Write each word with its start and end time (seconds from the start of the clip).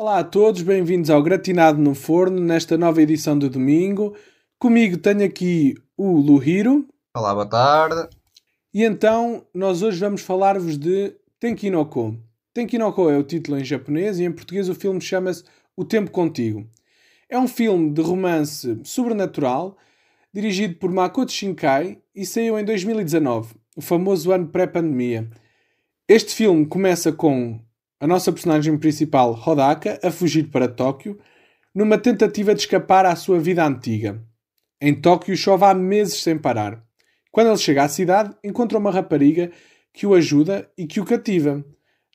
Olá 0.00 0.20
a 0.20 0.24
todos, 0.24 0.62
bem-vindos 0.62 1.10
ao 1.10 1.20
Gratinado 1.20 1.76
no 1.76 1.92
Forno, 1.92 2.38
nesta 2.38 2.78
nova 2.78 3.02
edição 3.02 3.36
de 3.36 3.48
domingo. 3.48 4.14
Comigo 4.56 4.96
tenho 4.96 5.24
aqui 5.24 5.74
o 5.96 6.20
Luhiro. 6.20 6.86
Olá, 7.12 7.34
boa 7.34 7.44
tarde. 7.44 8.08
E 8.72 8.84
então, 8.84 9.44
nós 9.52 9.82
hoje 9.82 9.98
vamos 9.98 10.20
falar-vos 10.20 10.78
de 10.78 11.16
Tenkinoko. 11.40 12.16
Tenkinoko 12.54 13.10
é 13.10 13.18
o 13.18 13.24
título 13.24 13.58
em 13.58 13.64
japonês 13.64 14.20
e 14.20 14.24
em 14.24 14.30
português 14.30 14.68
o 14.68 14.74
filme 14.76 15.00
chama-se 15.00 15.42
O 15.76 15.84
Tempo 15.84 16.12
Contigo. 16.12 16.64
É 17.28 17.36
um 17.36 17.48
filme 17.48 17.90
de 17.90 18.00
romance 18.00 18.80
sobrenatural 18.84 19.76
dirigido 20.32 20.76
por 20.76 20.92
Makoto 20.92 21.32
Shinkai 21.32 21.98
e 22.14 22.24
saiu 22.24 22.56
em 22.56 22.64
2019, 22.64 23.52
o 23.74 23.80
famoso 23.80 24.30
ano 24.30 24.46
pré-pandemia. 24.46 25.28
Este 26.06 26.32
filme 26.36 26.64
começa 26.66 27.10
com 27.10 27.58
a 28.00 28.06
nossa 28.06 28.32
personagem 28.32 28.76
principal, 28.78 29.32
Hodaka, 29.32 29.98
a 30.02 30.10
fugir 30.10 30.50
para 30.50 30.68
Tóquio, 30.68 31.18
numa 31.74 31.98
tentativa 31.98 32.54
de 32.54 32.60
escapar 32.60 33.04
à 33.04 33.14
sua 33.16 33.38
vida 33.38 33.64
antiga. 33.64 34.22
Em 34.80 34.94
Tóquio 34.94 35.36
chove 35.36 35.64
há 35.64 35.74
meses 35.74 36.22
sem 36.22 36.38
parar. 36.38 36.82
Quando 37.30 37.48
ele 37.48 37.56
chega 37.58 37.82
à 37.82 37.88
cidade, 37.88 38.34
encontra 38.42 38.78
uma 38.78 38.90
rapariga 38.90 39.50
que 39.92 40.06
o 40.06 40.14
ajuda 40.14 40.70
e 40.78 40.86
que 40.86 41.00
o 41.00 41.04
cativa. 41.04 41.64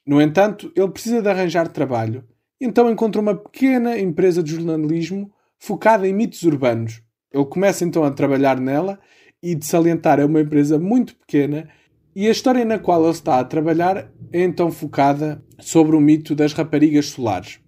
No 0.06 0.22
entanto, 0.22 0.72
ele 0.76 0.90
precisa 0.90 1.22
de 1.22 1.30
arranjar 1.30 1.68
trabalho. 1.68 2.24
Então 2.60 2.90
encontra 2.90 3.22
uma 3.22 3.36
pequena 3.36 4.00
empresa 4.00 4.42
de 4.42 4.52
jornalismo 4.52 5.34
focada 5.60 6.08
em 6.08 6.14
mitos 6.14 6.44
urbanos. 6.44 7.02
Ele 7.32 7.46
começa 7.46 7.84
então 7.84 8.04
a 8.04 8.12
trabalhar 8.12 8.60
nela 8.60 9.00
e 9.42 9.56
de 9.56 9.66
salientar 9.66 10.20
é 10.20 10.26
uma 10.26 10.40
empresa 10.40 10.80
muito 10.80 11.16
pequena 11.16 11.70
e 12.16 12.28
a 12.28 12.32
história 12.32 12.64
na 12.64 12.78
qual 12.78 13.02
ele 13.02 13.12
está 13.12 13.40
a 13.40 13.44
trabalhar 13.44 14.12
é 14.32 14.44
então 14.44 14.72
focada 14.72 15.44
sobre 15.60 15.96
o 15.96 16.02
mito 16.02 16.36
das 16.36 16.54
raparigas 16.54 17.08
solares. 17.08 17.60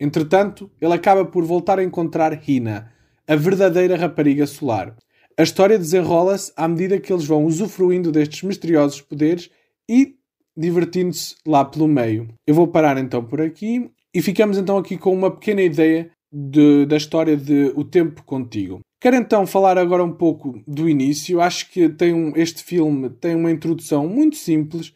Entretanto, 0.00 0.70
ele 0.80 0.94
acaba 0.94 1.24
por 1.24 1.44
voltar 1.44 1.78
a 1.78 1.84
encontrar 1.84 2.48
Hina, 2.48 2.92
a 3.26 3.36
verdadeira 3.36 3.96
rapariga 3.96 4.46
solar. 4.46 4.96
A 5.38 5.42
história 5.42 5.78
desenrola-se 5.78 6.52
à 6.56 6.66
medida 6.68 6.98
que 6.98 7.12
eles 7.12 7.24
vão 7.24 7.44
usufruindo 7.44 8.10
destes 8.10 8.42
misteriosos 8.42 9.00
poderes 9.00 9.50
e 9.88 10.16
divertindo-se 10.56 11.36
lá 11.46 11.64
pelo 11.64 11.88
meio. 11.88 12.28
Eu 12.46 12.54
vou 12.54 12.68
parar 12.68 12.98
então 12.98 13.24
por 13.24 13.40
aqui 13.40 13.90
e 14.14 14.20
ficamos 14.20 14.58
então 14.58 14.76
aqui 14.76 14.98
com 14.98 15.12
uma 15.12 15.30
pequena 15.30 15.62
ideia 15.62 16.10
de, 16.30 16.86
da 16.86 16.96
história 16.96 17.36
de 17.36 17.72
O 17.74 17.84
Tempo 17.84 18.22
Contigo. 18.24 18.80
Quero 19.02 19.16
então 19.16 19.44
falar 19.48 19.76
agora 19.78 20.04
um 20.04 20.12
pouco 20.12 20.62
do 20.64 20.88
início. 20.88 21.40
Acho 21.40 21.68
que 21.68 21.88
tem 21.88 22.14
um, 22.14 22.32
este 22.36 22.62
filme 22.62 23.10
tem 23.10 23.34
uma 23.34 23.50
introdução 23.50 24.06
muito 24.06 24.36
simples. 24.36 24.90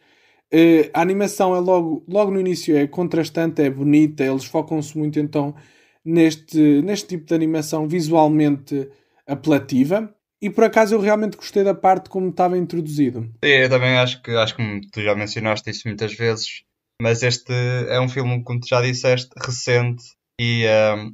Uh, 0.45 0.87
a 0.93 1.01
animação 1.01 1.53
é 1.53 1.59
logo, 1.59 2.05
logo 2.07 2.31
no 2.31 2.39
início 2.39 2.77
é 2.77 2.87
contrastante, 2.87 3.61
é 3.61 3.69
bonita. 3.69 4.23
Eles 4.23 4.45
focam-se 4.45 4.97
muito 4.97 5.19
então 5.19 5.53
neste, 6.05 6.57
neste 6.83 7.05
tipo 7.09 7.25
de 7.25 7.35
animação 7.35 7.85
visualmente 7.85 8.89
apelativa. 9.27 10.09
E 10.41 10.49
por 10.49 10.63
acaso 10.63 10.95
eu 10.95 11.01
realmente 11.01 11.35
gostei 11.35 11.65
da 11.65 11.73
parte 11.73 12.09
como 12.09 12.29
estava 12.29 12.57
introduzido. 12.57 13.23
Sim, 13.43 13.51
eu 13.51 13.69
também 13.69 13.97
acho 13.97 14.21
que, 14.21 14.31
acho 14.31 14.55
que 14.55 14.81
tu 14.89 15.01
já 15.01 15.15
mencionaste 15.15 15.69
isso 15.69 15.81
muitas 15.85 16.13
vezes, 16.13 16.63
mas 17.01 17.23
este 17.23 17.51
é 17.89 17.99
um 17.99 18.07
filme, 18.07 18.41
como 18.41 18.61
tu 18.61 18.69
já 18.69 18.81
disseste, 18.81 19.31
recente 19.37 20.03
e 20.39 20.65
um, 20.95 21.11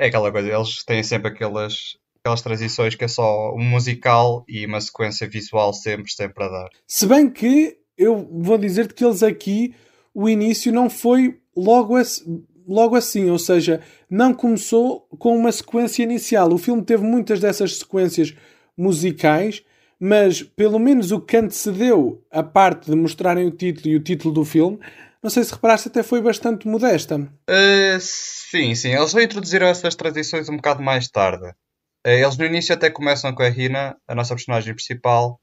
é 0.00 0.06
aquela 0.06 0.32
coisa, 0.32 0.50
eles 0.50 0.82
têm 0.82 1.02
sempre 1.02 1.30
aquelas, 1.30 1.98
aquelas 2.22 2.42
transições 2.42 2.94
que 2.94 3.04
é 3.04 3.08
só 3.08 3.54
um 3.54 3.64
musical 3.64 4.44
e 4.48 4.66
uma 4.66 4.80
sequência 4.80 5.28
visual 5.28 5.72
sempre, 5.72 6.10
sempre 6.12 6.44
a 6.44 6.48
dar. 6.48 6.68
Se 6.86 7.06
bem 7.06 7.30
que 7.30 7.78
eu 7.96 8.28
vou 8.32 8.58
dizer-te 8.58 8.94
que 8.94 9.04
eles 9.04 9.22
aqui, 9.22 9.74
o 10.14 10.28
início 10.28 10.72
não 10.72 10.88
foi 10.88 11.38
logo, 11.56 11.96
assim, 11.96 12.44
logo 12.66 12.96
assim, 12.96 13.30
ou 13.30 13.38
seja, 13.38 13.80
não 14.08 14.34
começou 14.34 15.00
com 15.18 15.36
uma 15.36 15.52
sequência 15.52 16.02
inicial. 16.02 16.52
O 16.52 16.58
filme 16.58 16.82
teve 16.82 17.02
muitas 17.02 17.40
dessas 17.40 17.78
sequências 17.78 18.34
musicais, 18.76 19.62
mas 19.98 20.42
pelo 20.42 20.78
menos 20.78 21.12
o 21.12 21.20
que 21.20 21.36
antecedeu 21.36 22.22
a 22.30 22.42
parte 22.42 22.90
de 22.90 22.96
mostrarem 22.96 23.46
o 23.46 23.50
título 23.50 23.88
e 23.88 23.96
o 23.96 24.02
título 24.02 24.32
do 24.32 24.44
filme 24.44 24.78
não 25.22 25.28
sei 25.28 25.44
se 25.44 25.52
reparaste, 25.52 25.88
até 25.88 26.02
foi 26.02 26.22
bastante 26.22 26.66
modesta. 26.66 27.16
Uh, 27.16 28.00
sim, 28.00 28.74
sim. 28.74 28.94
Eles 28.94 29.12
vão 29.12 29.20
introduzir 29.20 29.60
essas 29.60 29.94
tradições 29.94 30.48
um 30.48 30.56
bocado 30.56 30.82
mais 30.82 31.08
tarde. 31.08 31.52
Uh, 32.06 32.10
eles 32.10 32.36
no 32.36 32.44
início 32.44 32.74
até 32.74 32.90
começam 32.90 33.34
com 33.34 33.42
a 33.42 33.48
Rina, 33.48 33.96
a 34.08 34.14
nossa 34.14 34.34
personagem 34.34 34.74
principal, 34.74 35.40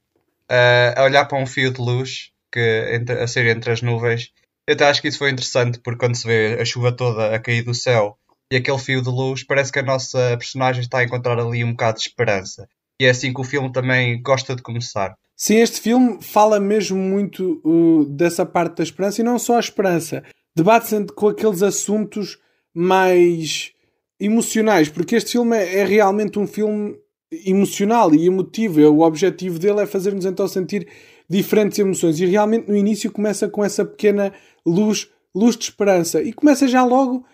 uh, 0.50 0.98
a 0.98 1.04
olhar 1.04 1.24
para 1.26 1.38
um 1.38 1.46
fio 1.46 1.72
de 1.72 1.80
luz 1.80 2.30
que, 2.52 3.04
a 3.20 3.26
sair 3.26 3.48
entre 3.48 3.70
as 3.70 3.82
nuvens. 3.82 4.32
Eu 4.66 4.74
até 4.74 4.86
acho 4.86 5.00
que 5.00 5.08
isso 5.08 5.18
foi 5.18 5.30
interessante, 5.30 5.80
porque 5.80 5.98
quando 5.98 6.16
se 6.16 6.26
vê 6.26 6.58
a 6.60 6.64
chuva 6.64 6.92
toda 6.92 7.34
a 7.34 7.38
cair 7.38 7.62
do 7.62 7.74
céu 7.74 8.18
e 8.50 8.56
aquele 8.56 8.78
fio 8.78 9.02
de 9.02 9.08
luz, 9.08 9.44
parece 9.44 9.72
que 9.72 9.78
a 9.78 9.82
nossa 9.82 10.36
personagem 10.36 10.82
está 10.82 10.98
a 10.98 11.04
encontrar 11.04 11.38
ali 11.38 11.64
um 11.64 11.70
bocado 11.70 11.98
de 11.98 12.04
esperança. 12.04 12.68
E 13.00 13.04
é 13.04 13.10
assim 13.10 13.32
que 13.32 13.40
o 13.40 13.44
filme 13.44 13.72
também 13.72 14.20
gosta 14.20 14.56
de 14.56 14.62
começar. 14.62 15.14
Sim, 15.36 15.58
este 15.58 15.80
filme 15.80 16.20
fala 16.20 16.58
mesmo 16.58 16.98
muito 16.98 17.60
uh, 17.64 18.04
dessa 18.06 18.44
parte 18.44 18.78
da 18.78 18.82
esperança 18.82 19.20
e 19.20 19.24
não 19.24 19.38
só 19.38 19.56
a 19.56 19.60
esperança. 19.60 20.24
Debate-se 20.56 21.06
com 21.14 21.28
aqueles 21.28 21.62
assuntos 21.62 22.38
mais 22.74 23.72
emocionais, 24.20 24.88
porque 24.88 25.16
este 25.16 25.32
filme 25.32 25.56
é, 25.56 25.80
é, 25.80 25.84
realmente 25.84 26.38
um 26.38 26.46
filme 26.46 26.96
emocional 27.44 28.14
e 28.14 28.26
emotivo. 28.26 28.80
O 28.80 29.00
objetivo 29.02 29.58
dele 29.58 29.80
é 29.80 29.86
fazer-nos 29.86 30.24
então 30.24 30.48
sentir 30.48 30.88
diferentes 31.28 31.78
emoções. 31.78 32.18
E 32.20 32.26
realmente 32.26 32.68
no 32.68 32.76
início 32.76 33.12
começa 33.12 33.48
com 33.48 33.64
essa 33.64 33.84
pequena 33.84 34.32
luz, 34.64 35.08
luz 35.34 35.56
de 35.56 35.64
esperança. 35.64 36.22
E 36.22 36.32
começa 36.32 36.66
já 36.66 36.84
logo 36.84 37.24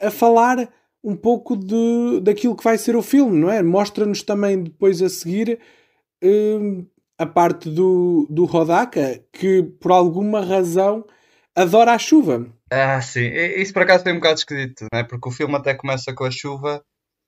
a 0.00 0.10
falar 0.10 0.68
um 1.02 1.16
pouco 1.16 1.56
de, 1.56 2.20
daquilo 2.22 2.56
que 2.56 2.64
vai 2.64 2.78
ser 2.78 2.94
o 2.94 3.02
filme, 3.02 3.38
não 3.38 3.50
é? 3.50 3.62
Mostra-nos 3.62 4.22
também 4.22 4.62
depois 4.62 5.02
a 5.02 5.08
seguir. 5.08 5.58
Uh, 6.22 6.86
a 7.20 7.26
parte 7.26 7.68
do, 7.68 8.26
do 8.30 8.46
Rodaka, 8.46 9.22
que 9.30 9.62
por 9.62 9.92
alguma 9.92 10.40
razão 10.40 11.04
adora 11.54 11.92
a 11.92 11.98
chuva. 11.98 12.46
Ah, 12.70 13.00
sim. 13.02 13.26
Isso 13.56 13.72
por 13.72 13.82
acaso 13.82 14.04
tem 14.04 14.12
um 14.12 14.16
bocado 14.16 14.38
esquisito, 14.38 14.86
né? 14.92 15.02
porque 15.02 15.28
o 15.28 15.32
filme 15.32 15.56
até 15.56 15.74
começa 15.74 16.14
com 16.14 16.24
a 16.24 16.30
chuva 16.30 16.82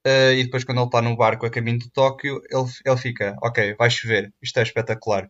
uh, 0.06 0.32
e 0.32 0.44
depois 0.44 0.62
quando 0.62 0.78
ele 0.78 0.86
está 0.86 1.02
no 1.02 1.16
barco 1.16 1.44
a 1.44 1.50
caminho 1.50 1.80
de 1.80 1.90
Tóquio, 1.90 2.40
ele, 2.48 2.64
ele 2.86 2.96
fica, 2.96 3.36
ok, 3.42 3.74
vai 3.74 3.90
chover, 3.90 4.32
isto 4.40 4.58
é 4.58 4.62
espetacular. 4.62 5.28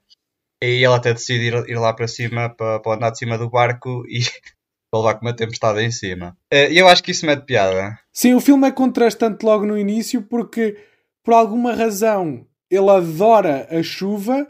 E 0.63 0.85
ele 0.85 0.95
até 0.95 1.13
decide 1.13 1.47
ir, 1.47 1.71
ir 1.71 1.79
lá 1.79 1.93
para 1.95 2.07
cima, 2.07 2.55
para, 2.55 2.79
para 2.81 2.95
andar 2.95 3.11
de 3.11 3.19
cima 3.19 3.39
do 3.39 3.51
barco 3.51 4.05
e 4.07 4.21
para 4.93 5.01
levar 5.01 5.15
com 5.15 5.27
uma 5.27 5.35
tempestade 5.35 5.81
em 5.81 5.91
cima. 5.91 6.37
Uh, 6.53 6.71
e 6.71 6.79
eu 6.79 6.89
acho 6.89 7.03
que 7.03 7.11
isso 7.11 7.25
mete 7.25 7.47
piada. 7.47 7.99
Sim, 8.13 8.35
o 8.35 8.41
filme 8.41 8.69
é 8.69 8.73
contrastante 8.73 9.45
logo 9.45 9.65
no 9.65 9.79
início 9.79 10.23
porque 10.23 10.77
por 11.25 11.33
alguma 11.35 11.73
razão 11.73 12.47
ele 12.71 12.91
adora 12.91 13.67
a 13.71 13.83
chuva 13.83 14.47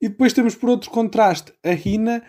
e 0.00 0.08
depois 0.08 0.32
temos 0.32 0.54
por 0.54 0.68
outro 0.68 0.90
contraste 0.90 1.52
a 1.64 1.70
Rina 1.70 2.22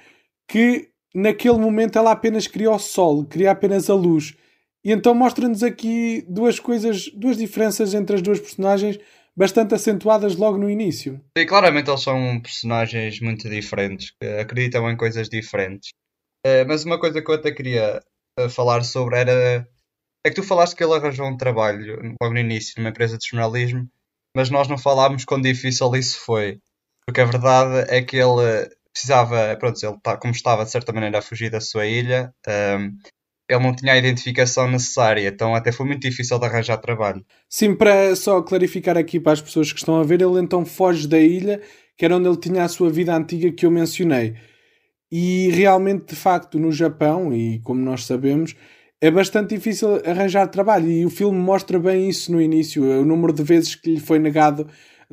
que 0.48 0.90
naquele 1.16 1.58
momento 1.58 1.98
ela 1.98 2.12
apenas 2.12 2.48
queria 2.48 2.72
o 2.72 2.80
sol, 2.80 3.26
queria 3.26 3.52
apenas 3.52 3.90
a 3.90 3.94
luz. 3.94 4.36
E 4.84 4.92
então 4.92 5.16
mostra-nos 5.16 5.64
aqui 5.64 6.24
duas 6.28 6.60
coisas, 6.60 7.10
duas 7.14 7.38
diferenças 7.38 7.94
entre 7.94 8.18
as 8.18 8.22
duas 8.22 8.40
personagens 8.40 9.00
bastante 9.36 9.74
acentuadas 9.74 10.36
logo 10.36 10.58
no 10.58 10.70
início. 10.70 11.20
E 11.38 11.46
claramente 11.46 11.90
eles 11.90 12.02
são 12.02 12.40
personagens 12.42 13.20
muito 13.20 13.50
diferentes, 13.50 14.12
que 14.12 14.28
acreditam 14.28 14.90
em 14.90 14.96
coisas 14.96 15.28
diferentes. 15.28 15.90
Uh, 16.46 16.68
mas 16.68 16.86
uma 16.86 17.00
coisa 17.00 17.22
que 17.22 17.32
eu 17.32 17.36
até 17.36 17.52
queria 17.52 18.00
uh, 18.40 18.50
falar 18.50 18.84
sobre 18.84 19.18
era 19.18 19.68
é 20.26 20.30
que 20.30 20.36
tu 20.36 20.44
falaste 20.44 20.76
que 20.76 20.84
ele 20.84 20.94
arranjou 20.94 21.28
um 21.28 21.38
trabalho 21.38 22.16
logo 22.22 22.34
no 22.34 22.40
início 22.40 22.74
numa 22.78 22.90
empresa 22.90 23.18
de 23.18 23.28
jornalismo 23.28 23.90
mas 24.36 24.50
nós 24.50 24.68
não 24.68 24.78
falámos 24.78 25.24
quão 25.24 25.42
difícil 25.42 25.96
isso 25.96 26.20
foi. 26.20 26.60
Porque 27.08 27.22
a 27.22 27.26
verdade 27.26 27.90
é 27.90 28.04
que 28.04 28.18
ele 28.18 28.70
precisava, 28.96 29.56
pronto, 29.58 29.86
ele 29.86 29.98
tá, 30.02 30.16
como 30.16 30.34
estava 30.34 30.64
de 30.64 30.72
certa 30.72 30.94
maneira 30.94 31.20
a 31.20 31.22
fugir 31.22 31.52
da 31.52 31.60
sua 31.60 31.86
ilha, 31.86 32.34
um, 32.48 32.96
ele 33.48 33.60
não 33.60 33.76
tinha 33.76 33.92
a 33.92 33.98
identificação 33.98 34.72
necessária, 34.72 35.28
então 35.28 35.54
até 35.54 35.72
foi 35.72 35.86
muito 35.86 36.02
difícil 36.02 36.40
de 36.40 36.46
arranjar 36.46 36.78
trabalho. 36.78 37.24
Sim, 37.50 37.76
para 37.76 38.16
só 38.16 38.42
clarificar 38.42 38.98
aqui 38.98 39.20
para 39.20 39.34
as 39.34 39.42
pessoas 39.42 39.72
que 39.72 39.78
estão 39.78 40.00
a 40.00 40.04
ver, 40.04 40.22
ele 40.22 40.40
então 40.40 40.66
foge 40.66 41.08
da 41.08 41.20
ilha, 41.20 41.62
que 41.98 42.06
era 42.06 42.16
onde 42.16 42.28
ele 42.28 42.38
tinha 42.38 42.64
a 42.64 42.70
sua 42.70 42.90
vida 42.90 43.14
antiga 43.14 43.52
que 43.52 43.66
eu 43.66 43.70
mencionei. 43.70 44.36
E 45.12 45.50
realmente, 45.50 46.08
de 46.08 46.16
facto, 46.16 46.58
no 46.58 46.72
Japão, 46.72 47.34
e 47.34 47.60
como 47.60 47.82
nós 47.82 48.06
sabemos, 48.06 48.56
é 49.02 49.12
bastante 49.12 49.56
difícil 49.56 50.02
arranjar 50.06 50.48
trabalho 50.48 50.90
e 50.90 51.06
o 51.06 51.10
filme 51.10 51.38
mostra 51.38 51.78
bem 51.78 52.10
isso 52.10 52.32
no 52.32 52.42
início, 52.42 52.84
o 52.84 53.06
número 53.06 53.34
de 53.34 53.44
vezes 53.44 53.76
que 53.76 53.92
lhe 53.92 54.00
foi 54.00 54.20
negado 54.20 54.68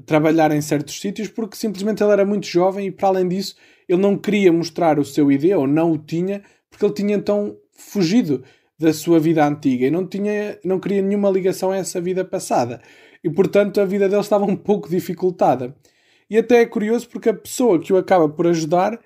trabalhar 0.07 0.51
em 0.53 0.61
certos 0.61 1.01
sítios 1.01 1.29
porque 1.29 1.57
simplesmente 1.57 2.03
ele 2.03 2.13
era 2.13 2.25
muito 2.25 2.47
jovem 2.47 2.87
e 2.87 2.91
para 2.91 3.09
além 3.09 3.29
disso 3.29 3.57
ele 3.89 4.01
não 4.01 4.17
queria 4.17 4.53
mostrar 4.53 4.99
o 4.99 5.05
seu 5.05 5.31
ID 5.31 5.53
ou 5.57 5.67
não 5.67 5.93
o 5.93 5.99
tinha 5.99 6.43
porque 6.71 6.85
ele 6.85 6.95
tinha 6.95 7.17
então 7.17 7.57
fugido 7.73 8.43
da 8.79 8.93
sua 8.93 9.19
vida 9.19 9.47
antiga 9.47 9.87
e 9.87 9.91
não 9.91 10.07
tinha 10.07 10.59
não 10.65 10.79
queria 10.79 11.03
nenhuma 11.03 11.31
ligação 11.31 11.71
a 11.71 11.77
essa 11.77 12.01
vida 12.01 12.25
passada 12.25 12.81
e 13.23 13.31
portanto 13.31 13.81
a 13.81 13.85
vida 13.85 14.09
dele 14.09 14.21
estava 14.21 14.45
um 14.45 14.57
pouco 14.57 14.89
dificultada 14.89 15.75
e 16.29 16.39
até 16.39 16.63
é 16.63 16.67
curioso 16.67 17.09
porque 17.09 17.29
a 17.29 17.35
pessoa 17.35 17.79
que 17.79 17.93
o 17.93 17.97
acaba 17.97 18.29
por 18.29 18.47
ajudar 18.47 18.99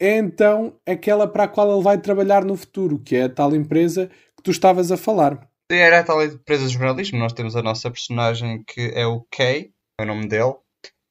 é 0.00 0.16
então 0.16 0.78
aquela 0.86 1.26
para 1.26 1.44
a 1.44 1.48
qual 1.48 1.72
ele 1.72 1.82
vai 1.82 1.98
trabalhar 1.98 2.44
no 2.44 2.56
futuro, 2.56 2.98
que 2.98 3.16
é 3.16 3.22
a 3.24 3.28
tal 3.28 3.54
empresa 3.54 4.08
que 4.36 4.42
tu 4.42 4.50
estavas 4.50 4.92
a 4.92 4.96
falar. 4.96 5.48
Era 5.70 6.00
a 6.00 6.04
tal 6.04 6.22
empresa 6.22 6.66
de 6.66 6.72
jornalismo. 6.72 7.18
Nós 7.18 7.32
temos 7.32 7.56
a 7.56 7.62
nossa 7.62 7.90
personagem 7.90 8.62
que 8.66 8.92
é 8.94 9.06
o 9.06 9.26
Kay, 9.30 9.72
o 10.00 10.04
nome 10.04 10.28
dele. 10.28 10.54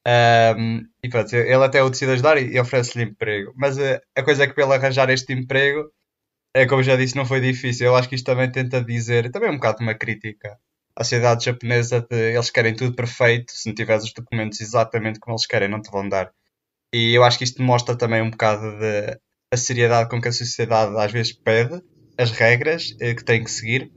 Um, 0.08 0.82
e 1.04 1.10
pronto, 1.10 1.36
ele 1.36 1.64
até 1.64 1.82
o 1.82 1.90
decide 1.90 2.12
ajudar 2.12 2.38
e, 2.38 2.60
oferece-lhe 2.60 3.06
emprego. 3.06 3.54
Mas 3.56 3.78
uh, 3.78 4.00
a 4.16 4.24
coisa 4.24 4.44
é 4.44 4.48
que 4.48 4.54
para 4.54 4.64
ele 4.66 4.74
arranjar 4.74 5.10
este 5.10 5.34
emprego, 5.34 5.92
é 6.54 6.66
como 6.66 6.84
já 6.84 6.96
disse, 6.96 7.16
não 7.16 7.26
foi 7.26 7.42
difícil. 7.42 7.88
Eu 7.88 7.96
acho 7.96 8.10
que 8.10 8.16
isto 8.16 8.26
também 8.26 8.52
tenta 8.52 8.84
dizer, 8.84 9.32
também 9.32 9.50
é 9.50 9.52
um 9.52 9.56
bocado 9.56 9.84
uma 9.84 9.96
crítica 9.96 10.58
à 10.96 11.04
sociedade 11.04 11.44
japonesa 11.46 12.02
de 12.10 12.34
eles 12.34 12.50
querem 12.50 12.74
tudo 12.74 12.96
perfeito, 12.96 13.52
se 13.52 13.68
não 13.68 13.76
tiveres 13.76 14.06
os 14.06 14.14
documentos 14.14 14.62
exatamente 14.62 15.20
como 15.20 15.34
eles 15.36 15.46
querem, 15.46 15.68
não 15.68 15.82
te 15.82 15.92
vão 15.92 16.08
dar. 16.08 16.32
E 16.94 17.14
eu 17.14 17.24
acho 17.24 17.38
que 17.38 17.44
isto 17.44 17.62
mostra 17.62 17.98
também 17.98 18.22
um 18.22 18.30
bocado 18.30 18.80
de 18.80 19.20
a 19.52 19.58
seriedade 19.58 20.10
com 20.10 20.22
que 20.22 20.30
a 20.30 20.32
sociedade 20.32 20.98
às 20.98 21.12
vezes 21.12 21.34
pede 21.34 21.82
as 22.18 22.32
regras 22.32 22.96
eh, 23.02 23.14
que 23.14 23.24
tem 23.24 23.44
que 23.44 23.52
seguir. 23.52 23.92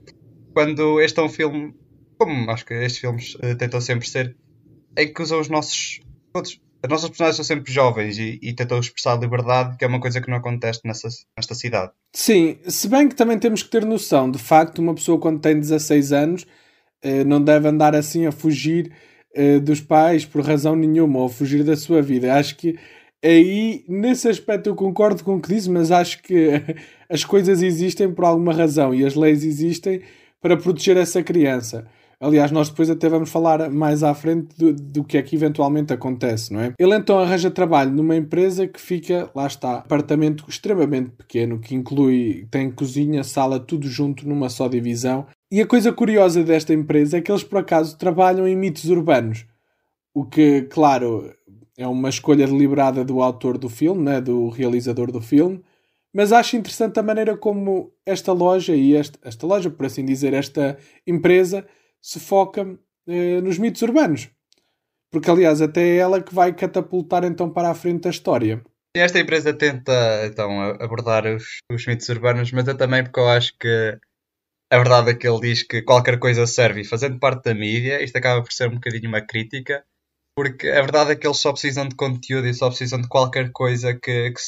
Quando 0.53 0.99
este 0.99 1.19
é 1.19 1.23
um 1.23 1.29
filme, 1.29 1.73
como 2.17 2.51
acho 2.51 2.65
que 2.65 2.73
estes 2.73 2.99
filmes 2.99 3.35
uh, 3.35 3.55
tentam 3.57 3.79
sempre 3.79 4.07
ser, 4.07 4.35
em 4.99 5.13
que 5.13 5.21
usam 5.21 5.39
os 5.39 5.49
nossos. 5.49 6.01
Todos, 6.33 6.59
as 6.81 6.89
nossas 6.89 7.09
personagens 7.09 7.35
são 7.35 7.45
sempre 7.45 7.71
jovens 7.71 8.17
e, 8.17 8.39
e 8.41 8.53
tentam 8.53 8.79
expressar 8.79 9.19
liberdade, 9.19 9.77
que 9.77 9.83
é 9.83 9.87
uma 9.87 9.99
coisa 9.99 10.21
que 10.21 10.29
não 10.29 10.37
acontece 10.37 10.79
nessa, 10.85 11.09
nesta 11.35 11.53
cidade. 11.53 11.91
Sim, 12.13 12.57
se 12.67 12.87
bem 12.87 13.09
que 13.09 13.15
também 13.15 13.37
temos 13.37 13.63
que 13.63 13.69
ter 13.69 13.85
noção, 13.85 14.31
de 14.31 14.39
facto, 14.39 14.79
uma 14.79 14.93
pessoa 14.93 15.19
quando 15.19 15.41
tem 15.41 15.59
16 15.59 16.13
anos 16.13 16.43
uh, 17.03 17.25
não 17.25 17.43
deve 17.43 17.67
andar 17.67 17.95
assim 17.95 18.25
a 18.25 18.31
fugir 18.31 18.93
uh, 19.35 19.59
dos 19.59 19.81
pais 19.81 20.25
por 20.25 20.41
razão 20.41 20.75
nenhuma 20.75 21.19
ou 21.19 21.25
a 21.25 21.29
fugir 21.29 21.63
da 21.63 21.75
sua 21.75 22.01
vida. 22.01 22.33
Acho 22.33 22.55
que 22.55 22.77
aí, 23.23 23.83
nesse 23.87 24.29
aspecto, 24.29 24.69
eu 24.69 24.75
concordo 24.75 25.21
com 25.21 25.35
o 25.35 25.41
que 25.41 25.49
diz, 25.49 25.67
mas 25.67 25.91
acho 25.91 26.21
que 26.23 26.49
as 27.09 27.25
coisas 27.25 27.61
existem 27.61 28.09
por 28.09 28.23
alguma 28.23 28.53
razão 28.53 28.95
e 28.95 29.05
as 29.05 29.15
leis 29.15 29.43
existem 29.43 30.01
para 30.41 30.55
proteger 30.55 30.95
essa 30.95 31.21
criança. 31.21 31.87
Aliás, 32.21 32.51
nós 32.51 32.69
depois 32.69 32.89
até 32.89 33.07
vamos 33.07 33.29
falar 33.29 33.69
mais 33.69 34.03
à 34.03 34.13
frente 34.13 34.53
do, 34.57 34.73
do, 34.73 35.03
que 35.05 35.17
é 35.17 35.21
que 35.21 35.37
eventualmente 35.37 35.93
acontece, 35.93 36.51
não 36.51 36.59
é? 36.59 36.73
Ele 36.77 36.93
então 36.93 37.17
arranja 37.17 37.49
trabalho 37.49 37.91
numa 37.91 38.15
empresa 38.15 38.67
que 38.67 38.79
fica, 38.79 39.31
lá 39.33 39.47
está, 39.47 39.77
apartamento 39.77 40.43
extremamente 40.49 41.11
pequeno, 41.11 41.59
que 41.59 41.73
inclui, 41.73 42.45
tem 42.51 42.69
cozinha, 42.69 43.23
sala, 43.23 43.57
tudo 43.57 43.87
junto 43.87 44.27
numa 44.27 44.49
só 44.49 44.67
divisão. 44.67 45.27
E 45.49 45.61
a 45.61 45.65
coisa 45.65 45.93
curiosa 45.93 46.43
desta 46.43 46.73
empresa 46.73 47.17
é 47.17 47.21
que 47.21 47.31
eles 47.31 47.43
por 47.43 47.59
acaso 47.59 47.97
trabalham 47.97 48.45
em 48.45 48.55
mitos 48.55 48.89
urbanos. 48.89 49.45
O 50.13 50.25
que, 50.25 50.63
claro, 50.63 51.33
é 51.77 51.87
uma 51.87 52.09
escolha 52.09 52.45
deliberada 52.45 53.05
do 53.05 53.21
autor 53.21 53.57
do 53.57 53.69
filme, 53.69 54.03
né, 54.03 54.19
do 54.19 54.49
realizador 54.49 55.09
do 55.09 55.21
filme, 55.21 55.61
mas 56.13 56.33
acho 56.33 56.57
interessante 56.57 56.99
a 56.99 57.03
maneira 57.03 57.37
como 57.37 57.93
esta 58.05 58.33
loja 58.33 58.75
e 58.75 58.93
esta, 58.93 59.17
esta 59.23 59.47
loja, 59.47 59.69
por 59.69 59.85
assim 59.85 60.03
dizer, 60.03 60.33
esta 60.33 60.77
empresa 61.07 61.65
se 62.01 62.19
foca 62.19 62.77
eh, 63.07 63.41
nos 63.41 63.57
mitos 63.57 63.81
urbanos. 63.81 64.29
Porque, 65.11 65.29
aliás, 65.29 65.61
até 65.61 65.81
é 65.81 65.97
ela 65.97 66.21
que 66.21 66.33
vai 66.33 66.53
catapultar 66.53 67.23
então 67.23 67.49
para 67.49 67.69
a 67.69 67.75
frente 67.75 68.07
a 68.07 68.11
história. 68.11 68.63
Esta 68.95 69.19
empresa 69.19 69.53
tenta 69.53 69.91
então 70.25 70.61
abordar 70.79 71.25
os, 71.25 71.59
os 71.71 71.85
mitos 71.85 72.09
urbanos, 72.09 72.51
mas 72.51 72.67
é 72.67 72.73
também 72.73 73.03
porque 73.03 73.19
eu 73.19 73.27
acho 73.29 73.53
que 73.59 73.97
a 74.71 74.77
verdade 74.77 75.11
é 75.11 75.15
que 75.15 75.27
ele 75.27 75.39
diz 75.39 75.63
que 75.63 75.81
qualquer 75.81 76.19
coisa 76.19 76.45
serve 76.45 76.83
fazendo 76.83 77.19
parte 77.19 77.43
da 77.43 77.55
mídia, 77.55 78.03
isto 78.03 78.15
acaba 78.17 78.41
por 78.43 78.51
ser 78.51 78.69
um 78.69 78.75
bocadinho 78.75 79.09
uma 79.09 79.21
crítica, 79.21 79.83
porque 80.35 80.69
a 80.69 80.81
verdade 80.81 81.11
é 81.11 81.15
que 81.15 81.25
eles 81.25 81.37
só 81.37 81.51
precisam 81.51 81.87
de 81.87 81.95
conteúdo 81.95 82.47
e 82.47 82.53
só 82.53 82.69
precisam 82.69 83.01
de 83.01 83.07
qualquer 83.07 83.51
coisa 83.51 83.93
que, 83.93 84.31
que 84.31 84.41